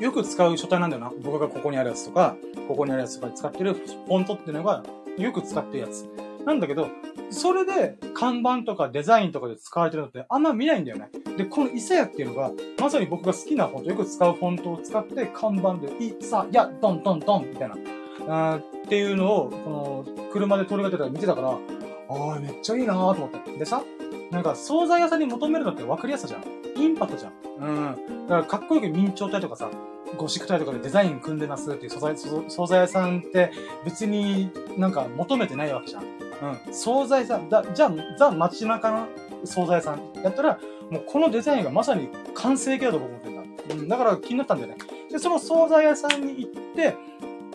[0.00, 1.12] よく使う書体なんだよな。
[1.22, 2.36] 僕がここにあるやつとか、
[2.66, 4.82] ここにあるやつとかで使ってるフォントっていうのが、
[5.18, 6.08] よく使ってるやつ。
[6.44, 6.88] なんだけど、
[7.30, 11.10] それで看板とかデザインとかで使われてるのってあんま見ないんだよね。
[11.36, 12.50] で、このイサヤっていうのが、
[12.80, 17.68] まさに僕が好きなフォント、よく使うフォントを使って看板で、イサヤ、ドンドンドンみたい
[18.26, 23.58] な、あっていうのを、この、車で取りがてたら見てたから、ああ、めっちゃいいなーと思って。
[23.58, 23.82] でさ、
[24.30, 26.82] なんか、惣菜屋さんに求めるのって分かりやすさじゃん。
[26.82, 27.32] インパクトじゃん。
[27.58, 27.70] う
[28.24, 28.26] ん。
[28.26, 29.70] だから、かっこよく明朝体とかさ、
[30.16, 33.50] ゴシック体とかでデザイン組んでますっていう素材、惣菜屋さんって
[33.84, 36.21] 別になんか求めてないわけじゃん。
[36.42, 36.74] うん。
[36.74, 39.08] 惣菜さん、だ、じゃあ、ザ街中の
[39.44, 40.58] 惣菜さんやったら、
[40.90, 43.42] もうこのデザインがまさに完成形だと思ってんだ。
[43.70, 43.88] うん。
[43.88, 44.76] だから気になったんだよね。
[45.10, 46.96] で、その惣菜屋さんに行って、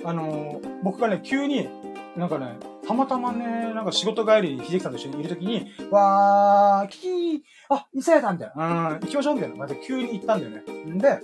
[0.03, 1.68] あのー、僕がね、急に、
[2.15, 2.57] なんかね、
[2.88, 8.89] たまたまね、なんか仕事帰りに秀樹さんと一緒にいるときに、わー、キキー、あ、伊勢屋だみたいな。
[8.93, 9.55] うん、行きましょうみたいな。
[9.55, 10.93] まで急に行ったんだよね。
[10.93, 11.19] んで、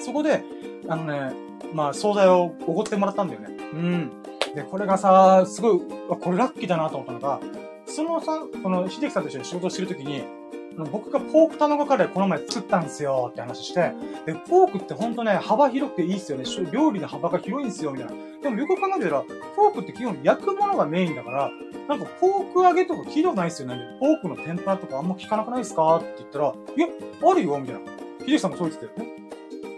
[0.00, 0.44] そこで、
[0.88, 1.34] あのね、
[1.72, 3.56] まあ、惣菜をおごってもらったんだよね。
[3.72, 4.12] うん。
[4.54, 5.80] で、これがさ、すごい、
[6.20, 7.40] これラッキーだなと思ったのが、
[7.86, 10.24] そのさ、この秀樹さんと一緒に仕事してるときに、
[10.90, 13.92] 僕がポーク卵カレーこの前作ったんですよって話して、
[14.26, 16.44] で、ポークってほんとね、幅広くていいっすよね。
[16.72, 18.12] 料理の幅が広いんですよ、みたいな。
[18.42, 19.24] でもよく考えてたら、
[19.54, 21.50] ポークって基本焼くものがメインだから、
[21.88, 23.78] なんかポーク揚げとか聞いたことないっすよね。
[24.00, 26.88] ポークの天ぷらとかあんま聞かなくないっすかって言ったら、いや、
[27.30, 27.80] あるよ、みたいな。
[28.20, 29.08] 秀樹さんもそう言ってたよ。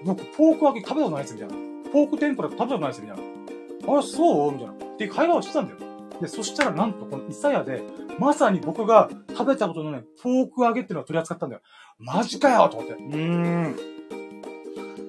[0.04, 1.54] 僕、ポーク揚げ食べたことないっす、みたいな。
[1.92, 3.22] ポーク天ぷら食べたことないっす、みたいな。
[3.88, 4.52] あ、そう？
[4.52, 4.72] みたいな。
[4.72, 5.78] って会話をしてたんだよ。
[6.20, 7.82] で、そしたらなんとこのイサヤで、
[8.18, 11.62] まさに僕が食べたことのないポーク揚げっていうのを取り扱ったんだよ。
[11.98, 12.94] マジかよと思って。
[12.94, 13.16] うー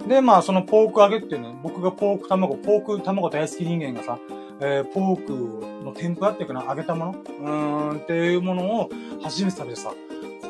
[0.04, 0.08] ん。
[0.08, 4.20] で、まあ、そのポーク揚げっていうのは、僕がポーク卵、ポーク卵大好き人間がさ、
[4.60, 7.12] えー、ポークの天ぷらっていうかな、揚げたもの？
[7.12, 8.90] うーん、っていうものを
[9.22, 9.96] 初めて食べてさ、こ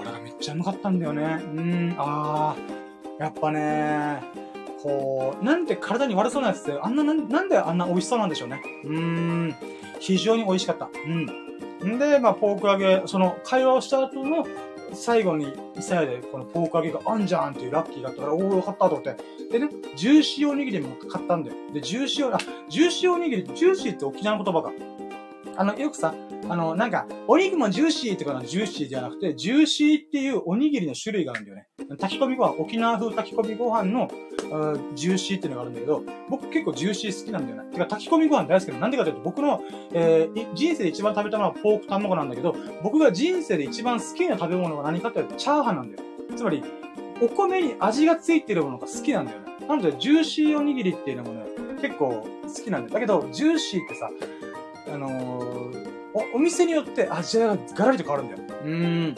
[0.04, 1.24] れがめっちゃうまかったんだよね。
[1.24, 1.62] うー
[1.94, 4.22] ん、あー、やっぱね
[4.82, 8.62] こう、なんで体に悪そうなやつって、あんな、なんであんな美味しそうなんでしょうね。
[8.84, 9.56] うーん。
[10.00, 10.90] 非常に美味しかった。
[11.06, 11.96] うん。
[11.96, 14.46] んで、まあ、ポーク揚げ、その会話をした後の
[14.94, 19.16] 最後に、イサヤでこのポーク揚げがあんじゃんっていうラッキーがあったから、おお、よかったと思って。
[19.52, 21.56] でね、ジューシーおにぎりも買ったんだよ。
[21.74, 22.40] で、ジューシーお、あ、
[22.70, 24.72] ジューシーおにぎり、ジューシーって沖縄の言葉か。
[25.58, 26.14] あの、よくさ、
[26.48, 31.68] あの、なんか、お肉もジューシーってかのジューシーじゃなくて、ジューシーっていうおにぎりの種類があるんだよね。
[32.00, 34.10] 炊き込みご飯、沖縄風炊き込みご飯の、
[34.94, 37.72] ジューシーっていうのがあるんだけど、僕結構ジューシー好きなんだよね。
[37.72, 39.64] てか炊き込みご飯大好きななんでかというと、僕の、
[39.94, 46.04] えー、人生で一番食べたのはポーク卵なんだけど、僕が人生で一番好きな食べ物が何かっていうと、チャーハンなんだよ。
[46.36, 46.64] つまり、
[47.20, 49.46] お米に味がついてるものが好きなんだよね。
[49.68, 51.46] なので、ジューシーおにぎりっていうのもね、
[51.82, 52.94] 結構好きなんだよ。
[52.94, 54.10] だけど、ジューシーってさ、
[54.92, 55.88] あのー、
[56.34, 58.60] お、お店によって味がガラリと変わるんだよ。
[58.64, 59.16] うん。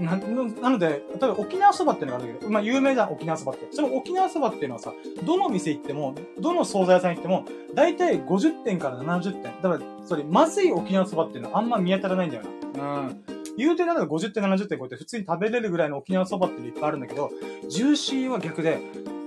[0.00, 3.68] な、なので、例えば沖縄そばっていうのがあるんだけど、まあ有名だ、沖縄そばって。
[3.70, 4.92] その沖縄そばっていうのはさ、
[5.24, 7.44] どの店行っても、どの惣菜屋さん行っても、
[7.74, 9.42] だいたい50点から70点。
[9.42, 12.42] だから、それ、まずい沖縄そばっていうのはあんま見当たらないんだよ
[12.76, 13.00] な。
[13.00, 13.24] うん。
[13.56, 17.30] 言うてなんか50点、70点こうやって普通に食べれるぐらいの沖縄そばっていうのいっぱいあるんだけど、
[17.68, 18.78] ジューシーは逆で、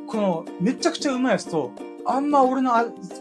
[0.08, 1.72] この、めちゃくちゃうまいやつと、
[2.06, 2.72] あんま俺の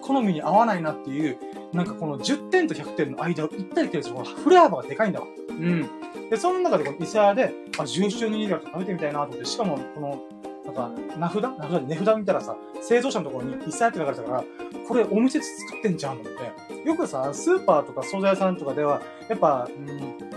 [0.00, 1.38] 好みに合わないなっていう、
[1.72, 5.26] なんかこの10点と100点の間を行ったり来たりする、このフレアバーがでかいんだわ。
[5.50, 5.88] うん。
[6.30, 10.22] で、その中でこの伊勢屋で、あ、純種握りだと食べてみたいなと思って、しかもこの、
[10.64, 11.42] なんか、名札？
[11.42, 14.44] 名札値札見たらさ、製造者のところに伊勢屋って書かれてたから、
[14.86, 16.88] これお店で作ってんじゃんと思って。
[16.88, 20.27] よくさ、スーパーとか惣菜屋さんとかでは、やっぱ、うん、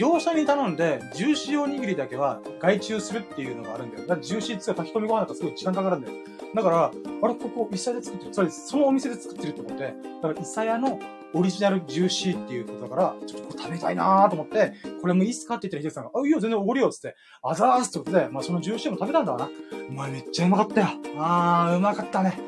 [0.00, 4.02] 業者に頼んで、ジューシーおにぎりだけは外注するっていうのがあるんだよ。
[4.04, 6.14] だからジューシーつか炊き込みご飯だとすごい時間かかるんだよ。
[6.54, 8.30] だから、あれ、ここ、伊佐屋で作ってる。
[8.30, 10.98] つまり、そのお店で作ってるってことで、だから、伊佐屋の
[11.34, 14.72] オリジナルジューシーっていうことだから、ちょっとこれ食べたいなーと思って、
[15.02, 19.50] これもいいっすかって言ったら、ヒデさんが、あ、いいよ、全然おごるよ、っつって、あざーすってことで、まあ、そのジューシーも食べたんだわな。
[19.90, 20.86] お前めっちゃうまかったよ。
[21.18, 22.38] あー、うまかったね。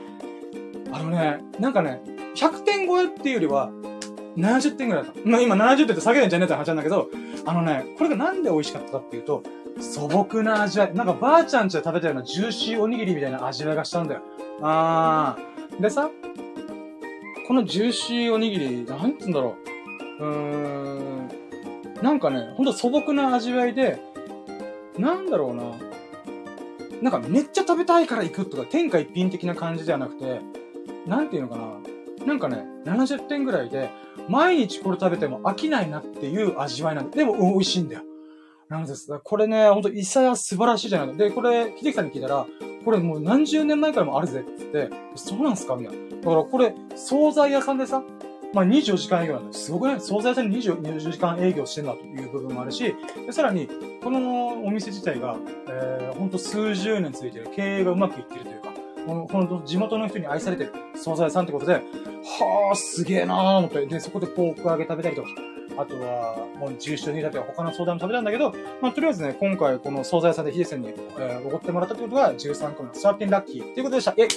[0.90, 2.00] あのね、なんかね、
[2.34, 3.70] 100点超えっていうよりは、
[4.36, 5.20] 70点ぐらいだった。
[5.24, 7.10] まあ今70点って下げるんじゃねえって話なんだけど、
[7.44, 9.42] あのね、これがなんで美味しかったかっていうと、
[9.80, 10.94] 素朴な味わい。
[10.94, 14.22] なんかばあちゃんちで食べたようなジューシーおにぎりみたいな味わいがしたんだよ。
[14.60, 15.80] あー。
[15.80, 16.10] でさ、
[17.48, 19.56] このジューシーおにぎり、なんつうんだろ
[20.20, 20.24] う。
[20.24, 21.28] うーん。
[22.02, 24.00] なんかね、ほんと素朴な味わいで、
[24.98, 25.62] なんだろうな。
[27.00, 30.40] なんかめっちゃ食べたいから行くとか、天下一品的な感じではなくて、
[31.06, 31.81] なんていうのかな。
[32.26, 33.90] なんかね、70点ぐらいで、
[34.28, 38.02] 毎日これ食べても飽きないなっていう味わいなんで、でも美味しいんだよ。
[38.68, 39.18] なんです。
[39.22, 42.46] これね、ほんと、イサヤ素晴らしいじゃないで、これ、秀樹さんに聞いたら、
[42.84, 45.76] これもう何十年前からもあるぜって言って、そうなんすか？
[45.76, 46.16] みたいな。
[46.16, 48.02] だからこれ、惣菜屋さんでさ、
[48.54, 50.00] まあ、24時間営業なんだすごくない？
[50.00, 52.94] 惣菜屋さんに 20, 20時間営業してんだという部分もあるし、
[53.26, 53.68] でさらに、
[54.02, 55.36] このお店自体が、
[55.68, 58.71] えー、ほんと数十年続いてる、経営がうまくいってるというか、
[59.06, 65.28] ほんと地元の人に愛されてる惣菜屋さんってことで、はあ、すげえなー思って、で、そこでポーク揚げ食べたりとか、
[65.78, 74.14] あとは、もう重症にだけは他の相談も食べたんだけど、まあ、とりあえずね、今回この惣菜屋さんでヒデさんに、えー、おごってもらったってことが13個のスワッピンラッキーということでした。
[74.16, 74.28] え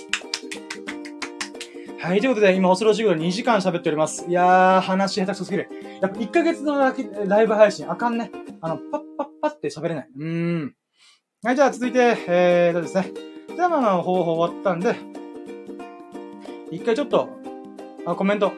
[2.01, 4.25] はい、ということで、今恐ろしいぐらい2時間喋っております。
[4.27, 5.69] いやー、話下手くそすぎる。
[6.01, 8.31] やっぱ1ヶ月のライブ配信あかんね。
[8.61, 10.09] あの、パッパッパって喋れない。
[10.15, 10.75] うーん。
[11.43, 13.34] はい、じゃあ続いて、えーとですね。
[13.53, 14.95] じゃあまあまあ、方法終わったんで、
[16.71, 17.29] 一回ちょっと、
[18.05, 18.51] あ、コメント、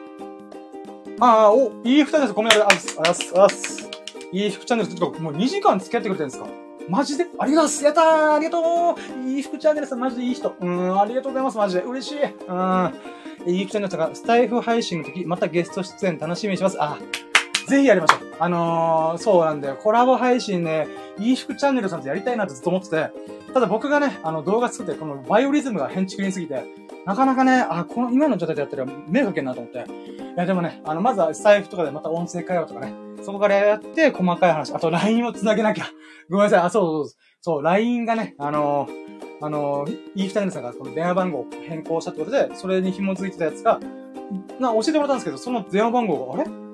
[1.20, 2.66] ああ、お、いい服チャンネル、ごめんなさい。
[2.68, 3.90] あす、あす、あす。
[4.32, 6.46] いい服チャンネル、ちょっともう2時間付き合ってくれてるんですか？
[6.88, 7.24] マジで？
[7.24, 10.54] ありがとうございますやったーありがとういい服チャンネルさん、マジでいい人。
[10.60, 11.82] うん、ありがとうございます、マジで。
[11.82, 12.18] 嬉しい。
[12.22, 12.94] うん。
[13.46, 16.76] いい服チャンネルさんが、スタイフ配信の時、またゲスト出演楽しみにします。
[16.80, 16.98] あ、
[17.66, 18.20] ぜひやりましょう。
[18.38, 19.76] あのー、そうなんだよ。
[19.76, 20.88] コラボ配信ね、
[21.18, 23.10] いい服チャンネルさんとやりたいなってずっと思ってて、
[23.52, 26.64] ただ僕がね、あの動画作って、このバイオリズムが変築にすぎて、
[27.06, 29.78] なかなかね、あ、この今の状態でやったら目かけんなと思って。
[29.78, 29.82] い
[30.36, 32.92] や、でもね、あの、まずは財布とかでまた音声会話とかね、
[33.22, 34.72] そこからやって、細かい話。
[34.72, 35.86] あと、LINE を繋げなきゃ。
[36.30, 36.60] ごめんなさい。
[36.60, 37.16] あ、そうそうそう。
[37.40, 43.80] そう、LINE がね、あのー、あのー、いい二人さんがこの電話番号を変更したってことで、それに紐づいてたやつが、
[44.60, 46.67] な、教えてもらったんですけど、その電話番号が、あれ？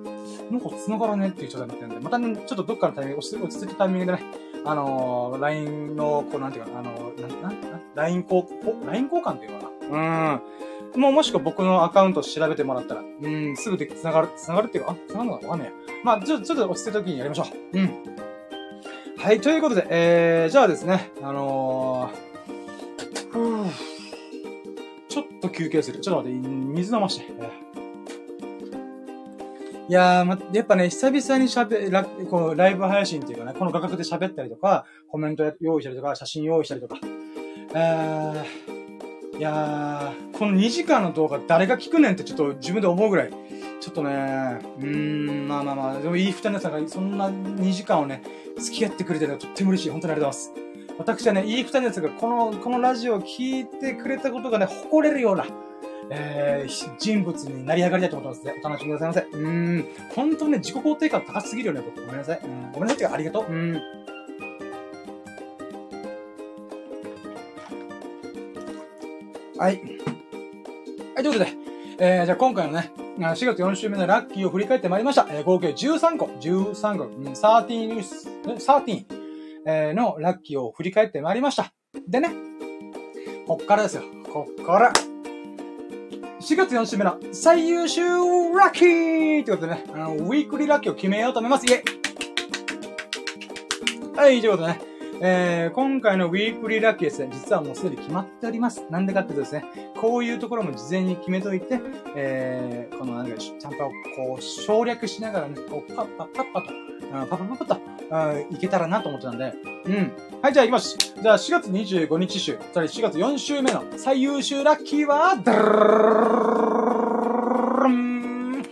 [0.51, 4.23] なんか繋がらねっていう状態になってるんで、またね、ちょっとどっかのタイミング、落ち着いたタイミングでね、
[4.65, 8.47] あのー、LINE の、こう、なんていうか、あのー、な、な、な、LINE 交、
[8.87, 10.41] LINE 交換っていうかな？
[10.95, 11.01] うん。
[11.01, 16.05] もうもしくは僕のアカウント調べてもらったら、うん、すぐで繋がる、繋がるっていうか、あ、繋がるのかわかんねえ。
[16.05, 17.79] まあ、ちょ、ちょっと落ち着いた時にやりましょう。
[17.79, 17.91] うん。
[19.19, 23.71] はい、ということで、えー、じゃあですね、あのー、ふぅ、
[25.09, 26.01] ちょっと休憩する。
[26.01, 27.27] ちょっと待って、水飲まして。
[27.39, 27.64] えー
[29.87, 36.97] いやー、ま、やっぱね、久々に喋、ら、このライブ配信っていうかね、この画角で喋ったりとか、コメント用意したりとか、写真用意したりとか、
[37.75, 43.31] えー、いやー、この2時間の動画誰が聞くねんってちょっと自分で思うぐらい、
[43.81, 44.11] ちょっとね、
[44.79, 48.23] うーん、まあまあまあ、でもいい二人のさんがそんな2時間をね、
[48.59, 49.91] 付き合ってくれてるのはとっても嬉しい。
[49.91, 50.65] 本当にありがとうございます。
[50.97, 55.45] 私はね、いい二人のやつがこの、このラジオを聞いてくれたことがね、誇れるような、
[56.11, 58.61] えー、人物になり上がりたいと思ってますね。
[58.63, 59.39] お楽しみくださいませ。
[59.39, 59.89] うん。
[60.15, 62.01] 本当にね、自己肯定感高すぎるよね、僕。
[62.05, 62.41] ごめんなさい。
[62.43, 62.73] うん。
[62.73, 63.53] ごめんなさいってか、ありがとう。
[63.53, 63.83] うん。
[69.57, 69.77] はい。
[71.15, 71.47] はい、ということで、
[71.99, 75.27] えー、じゃあ今回のね、4月4週目のラッキーを振り返ってまいりました。
[75.31, 78.03] えー、合計13個、13個、うん、13、
[78.45, 79.05] 13、
[79.67, 81.73] えー、のラッキーを振り返ってまいりました。
[82.09, 82.31] でね、
[83.47, 84.03] こっからですよ。
[84.33, 85.14] こっから。
[86.45, 91.65] 4月4週目の最優秀ラッキーってことでね、あの、ウィークリーラッキーを決めようと思います。
[91.65, 91.83] イェイ
[94.15, 94.94] はい、ということでね、
[95.27, 98.85] えー、今回のウィークリーラッキーですね、実はもうすでに決まっております。
[98.91, 99.65] なんでかってとですね、
[99.99, 101.81] こういうところも事前に決めといて、
[102.15, 103.79] えー、このなんか、ちゃんと
[104.15, 106.69] こう、省略しながらね、こう、パッパッパッパと、
[107.11, 109.55] パッパパパッと、いけたらなと思ってたんで、
[109.87, 110.13] うん。
[110.43, 110.99] はい、じゃあ行きます。
[110.99, 115.63] じゃあ4月25日週、つまり4月4週目の最優秀ラッキーは、ダル
[117.89, 118.63] ン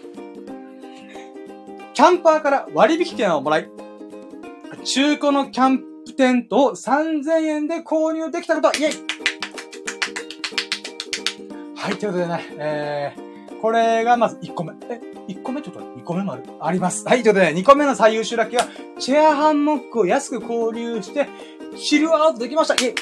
[1.95, 3.71] キャンパーから割引券をもらい、
[4.85, 5.92] 中古のキャンプ
[6.23, 8.93] テントを3000円で購入できたこと、イェイ
[11.75, 14.73] はい、ということでね、えー、これがまず1個目。
[14.89, 17.05] え、1個目ちょっと2個目もあるあります。
[17.09, 18.69] はい、ということで、2個目の最優秀ラッキーは、
[19.01, 21.27] チェアハンモックを安く購入して、
[21.77, 22.95] チルアウトできましたイェイ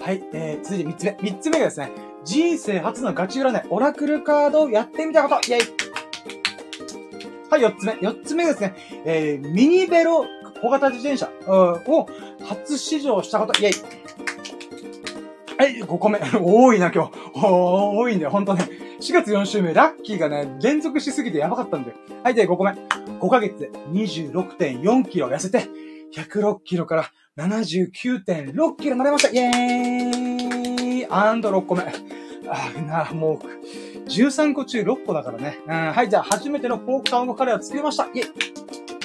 [0.00, 1.10] はい、えー、続いて3つ目。
[1.30, 1.90] 3つ目がですね、
[2.24, 5.86] 人生初のガチ占い、オラクルカードをやってみたこと、イェイ
[7.50, 7.92] はい、4つ目。
[7.94, 10.24] 4つ目ですね、えー、ミニベロ
[10.60, 12.08] 小型自転車を
[12.44, 14.06] 初試乗したこと、イェイ
[15.58, 16.18] はい、5個目。
[16.38, 17.12] 多いな、今日。
[17.34, 18.68] 多いんだよ、ほんとね。
[19.00, 21.96] 4月4週目、ラッキーがね、連続しすぎてやばかったんだよ。
[22.22, 22.72] はい、で、5個目。
[22.72, 25.66] 5ヶ月で26.4キロ痩せて、
[26.14, 29.28] 106キロから79.6キロなれました。
[29.30, 31.84] イェーイアンド6個目。
[32.48, 35.58] あな、もう、13個中6個だからね。
[35.66, 38.04] うん、はい、じゃあ、初めてのポークタウンカレーを作りました。
[38.06, 38.95] イェイ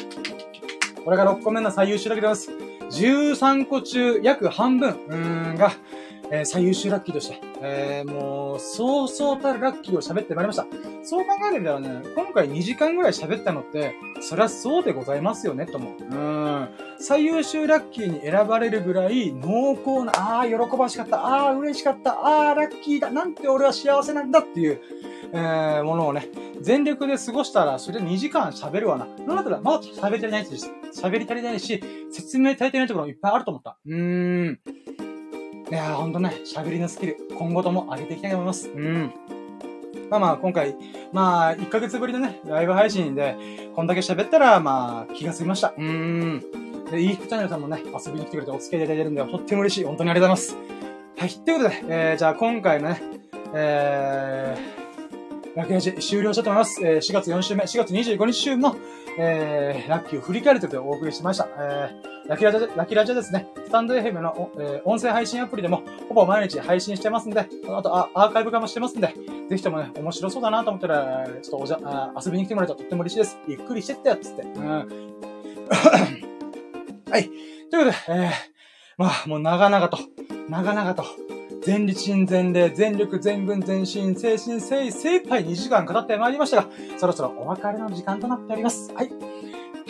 [1.04, 2.52] これが6個目の最優秀だけです。
[2.92, 5.72] 13個中約半分、うーん、が、
[6.34, 10.66] えー、最優秀ラッキーとして、えー、もう、そうそうたるラッキーを喋ってまいりました。
[11.04, 15.94] そう考えてみたらね、今回2時間ぐらい喋ったのって、そりゃそうでございますよね、と思う。
[16.04, 16.70] うん。
[17.00, 24.80] 最優秀ラッキーに選ばれるぐらい濃厚な、ああ、喜ばしかった、ああ、嬉しかった、ああ、ラッキーだ、なんて俺は幸せなんだっていう、
[25.34, 26.30] えー、ものをね、
[26.62, 29.06] 全力で過ごしたら、それで2時間喋るわな。
[29.06, 30.52] なんだったら、まだ喋り足りないし、
[30.96, 33.78] 喋り足りないし、説明足りてないところもいっぱいあると思った。
[33.86, 34.60] うーん。
[35.72, 38.70] いやー、ほんとね、喋りのスキル、今後とも上げていきたいと思います。
[38.70, 39.14] うん。
[40.10, 40.76] まあまあ、今回、
[41.14, 43.38] まあ、1ヶ月ぶりのね、ライブ配信で、
[43.74, 45.70] こんだけ喋ったら、まあ、気が済みました。
[45.70, 46.44] うーん。
[46.92, 49.86] で、いい服チャンネルさんもね、遊びに来てくれてお付き合いいただいてるんで、とっても嬉しい。
[49.86, 51.18] 本当にありがとうございます。
[51.18, 51.30] はい。
[51.30, 53.02] ということで、えー、じゃあ今回のね、
[53.54, 56.86] えー、ラッキーラジ終了したと思います。
[56.86, 58.76] えー、4月4週目、4月25日週の、
[59.18, 61.48] えー、ラッキーを振り返るというお送りしました。
[61.58, 67.46] えーラキラジャ、ラキラジャですね、スタンド FM の、えー、音声配信アプリでも、ほぼ毎日配信してますんで、あ
[67.82, 69.14] とあアーカイブ化もしてますんで、
[69.50, 73.38] ぜひともね、面白そうだなと思ったら、ちょっとおじゃあ遊びに来てもらえたらとっても嬉しいです。
[73.48, 74.44] ゆっくりしてってやつって。
[74.44, 74.64] うん。
[77.12, 77.30] はい。
[77.70, 78.32] ということで、えー、
[78.98, 79.98] まあ、もう長々と、
[80.48, 81.04] 長々と、
[81.64, 86.68] 全身全霊、全力、全分、全身、精神、精い、精一杯2時間語ってまいりましたが、
[86.98, 88.92] そろそろお別れの時間となっております。
[88.94, 89.10] はい。
[89.10, 89.14] は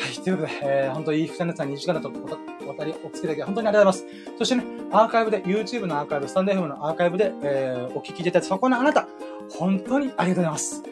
[0.09, 4.37] い、ということで、えー、本当にいい二人さん2時間だとお渡りお付き合い本当にありがとうございます。
[4.37, 9.07] そしてね、アーカイブで、YouTube のアーカイブ、スタンド FM のアーカイブで、えー、お聞きいただいたそこのあなた、
[9.49, 10.83] 本当にありがとうございます。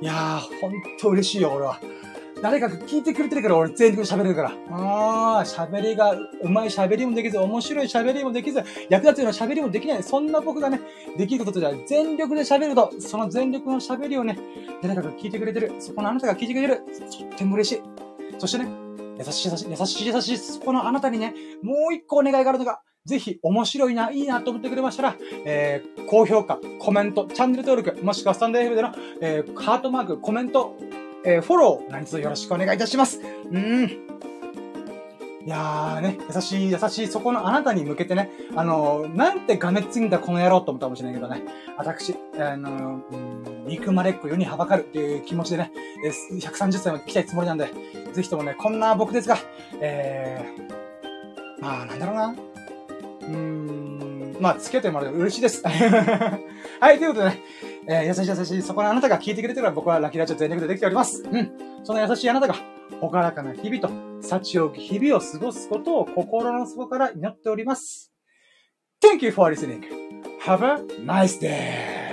[0.00, 1.80] いやー、本当嬉しいよ、俺は。
[2.42, 4.52] 誰か聞いてくれてるから俺全力で喋れるから。
[4.70, 10.02] ああ、喋りが、うまい喋りもできず、面白い喋りもできず、役立つような喋りもできない。
[10.02, 10.80] そんな僕がね、
[11.16, 14.38] できることじゃ全力で喋ると、その全力の喋りをね、
[14.82, 15.72] 誰かが聞いてくれてる。
[15.80, 16.82] そこのあなたが聞いてくれてる。
[17.18, 17.82] とっても嬉しい。
[18.38, 18.68] そしてね、
[19.18, 30.76] 優しい優しい優しい優しい、そこのあなたにね、もう一個お願いがあるのが、ぜひ面白いな、いいなと思ってくれましたら、えー、高評価、コメント、チャンネル登録、もしくはスタンド FM での、えー、ハートマーク、コメント、
[31.24, 33.20] えー、フォロー、何卒よろしくお願いいたします。
[33.50, 34.08] うん。
[35.48, 41.42] いやーね、優しい、優しい、そこのあなたに向けてね、あのー、なんてがめついんだこの野郎と思ったかもしれないけどね、
[41.78, 45.72] 私、あのー、うん、憎まれっ子世にはばかるっていう気持ちでね、
[46.32, 47.72] 130歳まで来たいつもりなんで、
[48.12, 49.38] ぜひともね、こんな僕ですが、
[49.80, 52.28] えー、まあ、なんだろうな。
[52.28, 55.62] うーん、まあ、付き合ってもらうと嬉しいです。
[55.66, 57.42] はい、ということでね、
[57.90, 61.22] えー、優しい優しい、そこのあなたが聞いてくれてるから僕はラッキーラジオ全力でできております。
[61.22, 61.50] うん。
[61.82, 62.54] その優しいあなたが、
[63.00, 63.88] ほからかな日々と、
[64.20, 68.12] 幸を日々を過ごすことを心の底から祈っております。
[69.02, 69.84] Thank you for listening.
[70.44, 72.08] Have a nice day.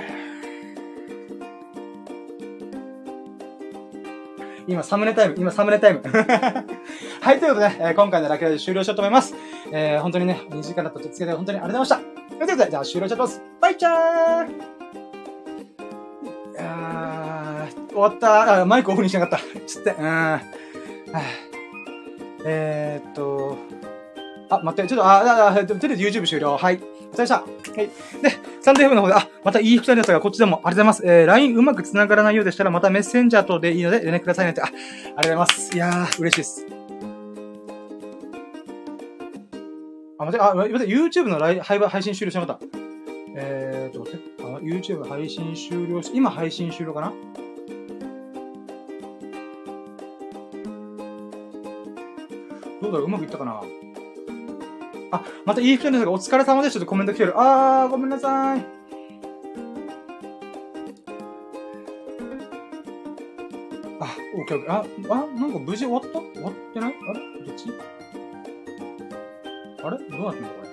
[4.66, 6.00] 今、サムネタイム、今、サムネタイム。
[7.20, 9.34] はい、ということで、えー、今回のラッキーラジオ終了しようと思います。
[9.70, 12.28] えー、本当にね、2時間だったとつけて本当にありがとうございました。
[12.28, 13.42] ということで、じゃあ終了しちゃいます。
[13.60, 14.75] バイチャー
[17.96, 18.66] 終わったあ。
[18.66, 19.40] マイクオフにしなかった。
[19.66, 19.90] つって。
[19.98, 20.40] うん。
[22.44, 23.56] えー、っと、
[24.50, 26.56] あ、待って、ちょっと、あ、あ、あ、とりあえず YouTube 終了。
[26.56, 26.80] はい。
[27.12, 27.34] お疲れ様でした。
[27.36, 27.46] は
[27.82, 27.86] い。
[27.86, 27.90] で、
[28.60, 31.20] サンデーフの方で、あ、またいい人ですが、こっちでもありがとうございます。
[31.20, 34.60] えー、LINE うまく繋がらないようでしたら、またメッセンジャーとでいいので連絡くださいねって。
[34.60, 35.74] あ、ありがとうございます。
[35.74, 36.66] いやー、嬉しいです。
[40.18, 42.66] あ、待って、あ、待って、YouTube のライ配信終了しなかった。
[43.38, 47.12] えーと、待って、あ、YouTube 配信終了し、今配信終了かな？
[52.86, 53.60] どうだろううまくいったかな？
[55.10, 56.74] あ、またいい人ですが、お疲れ様です。
[56.74, 57.32] ちょっとコメント来てる。
[57.36, 58.60] あー、ごめんなさい。
[63.98, 64.72] あ、オッケーオッケー。
[64.72, 64.84] あ、
[65.14, 66.20] あ、なんか無事終わった？
[66.20, 66.94] 終わってない？
[67.08, 67.20] あれ？
[67.44, 67.72] どっち？
[69.82, 69.98] あれ？
[69.98, 70.68] どうなってんだこれ？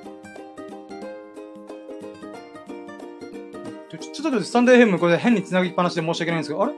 [3.90, 6.74] ちょ、ちょっと待って、スタンド FM これ変に繋ぎっぱなしで申し訳ないんですけど、あれ？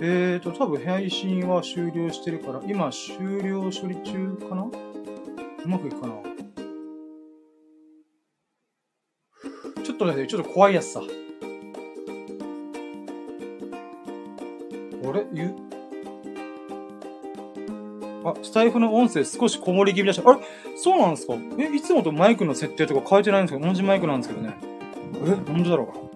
[0.00, 4.62] えーと、多分配信は終了してるから、今終了処理中かな？
[4.64, 4.70] う
[5.68, 6.14] まくいくかな？
[9.84, 11.00] ちょっとね、ちょっと怖いやつさ。
[11.00, 11.02] あ
[15.12, 15.24] れ？
[15.32, 15.54] ゆ
[18.24, 20.40] あ、スタイフの音声少しこもり気味だした、あれ？
[20.76, 21.34] そうなんですか？
[21.58, 24.56] え、いつもとマイクの設定とか変えてないんですけど、同じマイクなんですけどね。
[25.24, 26.10] え、なんでだろ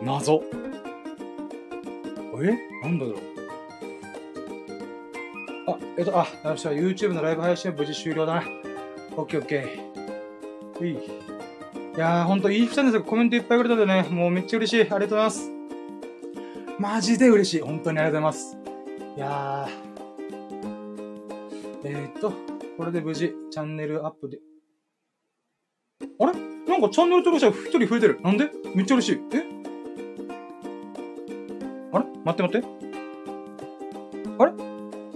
[0.00, 0.04] う。
[0.04, 0.42] 謎。
[2.40, 2.58] え？
[2.82, 3.16] なんだろう
[5.68, 8.44] あ、えっと、あ、よっしゃ、YouTube のライブ配信は無事終了だな。
[9.16, 10.86] オッケーオッケー。
[10.86, 10.94] いい。
[10.94, 10.98] い
[11.98, 13.04] やー、ほんといい人なんですよ。
[13.04, 14.80] コメントいっぱいくれたでね、もうめっちゃ嬉しい。
[14.80, 15.50] ありがとうございます。
[16.78, 17.60] マジで嬉しい。
[17.60, 18.56] 本当にありがとうございます。
[19.16, 19.92] いやー。
[21.84, 22.32] えー、っと、
[22.78, 24.38] これで無事、チャンネルアップで。
[26.18, 26.32] あれ？
[26.66, 28.20] なんかチャンネル登録者一人増えてる。
[28.22, 28.50] なんで？
[28.74, 29.20] めっちゃ嬉しい。
[29.32, 29.51] え？
[32.24, 32.68] 待って待って。
[34.38, 34.52] あれ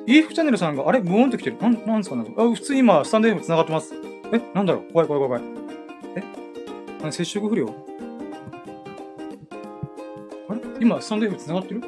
[0.06, 1.00] ?EF チャンネルさんが、あれ？
[1.00, 1.58] ブーンって来てる。
[1.60, 2.24] なん、なんですかね？
[2.36, 3.94] あ、普通今、スタンド FM 繋がってます。
[4.32, 4.40] え？
[4.54, 4.92] なんだろう？
[4.92, 5.56] 怖い怖い怖い怖い。
[6.16, 6.22] え？
[7.00, 7.68] 何接触不良？
[10.48, 10.60] あれ？
[10.80, 11.82] 今、スタンド FM 繋がってる？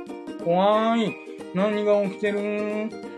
[0.45, 1.15] 怖い。
[1.55, 3.18] 何が起きてるー？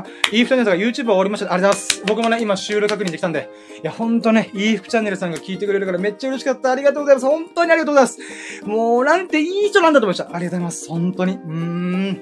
[0.00, 1.52] あ、イーフチャンネルさんが YouTube 終わりました。
[1.52, 2.02] ありがとうございます。
[2.06, 3.48] 僕もね、今終了確認できたんで。
[3.82, 6.72] いや、ほんとね、イーフチャンネルさんが聞いてくれるからめっちゃ嬉しかった。
[6.72, 7.26] ありがとうございます。
[7.26, 8.64] 本当にありがとうございます。
[8.64, 10.24] もう、なんていい人なんだと思いました。
[10.24, 10.88] ありがとうございます。
[10.88, 11.34] 本当に。
[11.34, 12.20] うーん。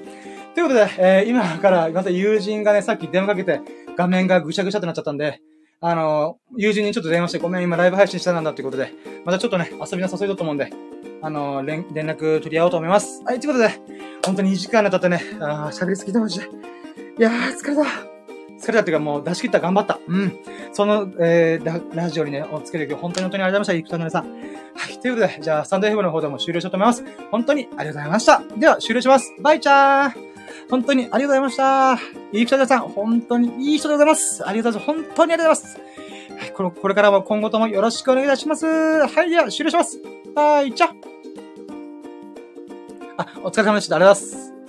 [0.53, 3.61] ということで、えー、今からまた友人がね、さっき電話かけて、
[3.95, 5.41] 画面がぐしゃぐしゃってなっちゃったんで、
[5.83, 8.91] あのー、友人にちょっと電話して、ごめん、今ライブ配信したんだってことで、
[9.25, 10.71] またちょっとね、遊びの誘いだと思うんで、
[11.23, 13.23] あのー、連、連絡取り合おうと思います。
[13.23, 13.69] はい、ということで、
[14.23, 16.45] 本当に2時間に経ってね、あ、喋りすぎてました。
[17.21, 17.83] いやー、疲れた。
[17.83, 19.99] 疲れたっていうかもう出し切った頑張った。
[20.07, 20.39] うん。
[20.73, 23.83] その、えー、ラジオにね、おつける本当に本当にありがとうございました。
[23.83, 24.31] イクタナさん。
[24.75, 24.97] はい。
[24.99, 27.05] ということで、じゃあ、サンド FM の方でも終了しようと思います。
[27.29, 28.41] 本当にありがとうございました。
[28.57, 29.35] では、終了します。
[29.39, 30.13] バイチャー
[30.71, 31.99] 本当にありがとうございました。
[32.31, 34.47] イクタナさん、本当にいい人でございます。
[34.47, 35.05] ありがとうございます。
[35.05, 36.39] 本当にありがとうございます。
[36.39, 36.51] はい。
[36.53, 38.65] この、これからも今後ともよろしくお願いいたします。
[38.65, 39.29] はい。
[39.29, 40.01] では、終了します。
[40.33, 40.91] バイチャー
[43.17, 43.97] あ、お疲れ様でした。
[43.97, 44.60] ありがとうございます。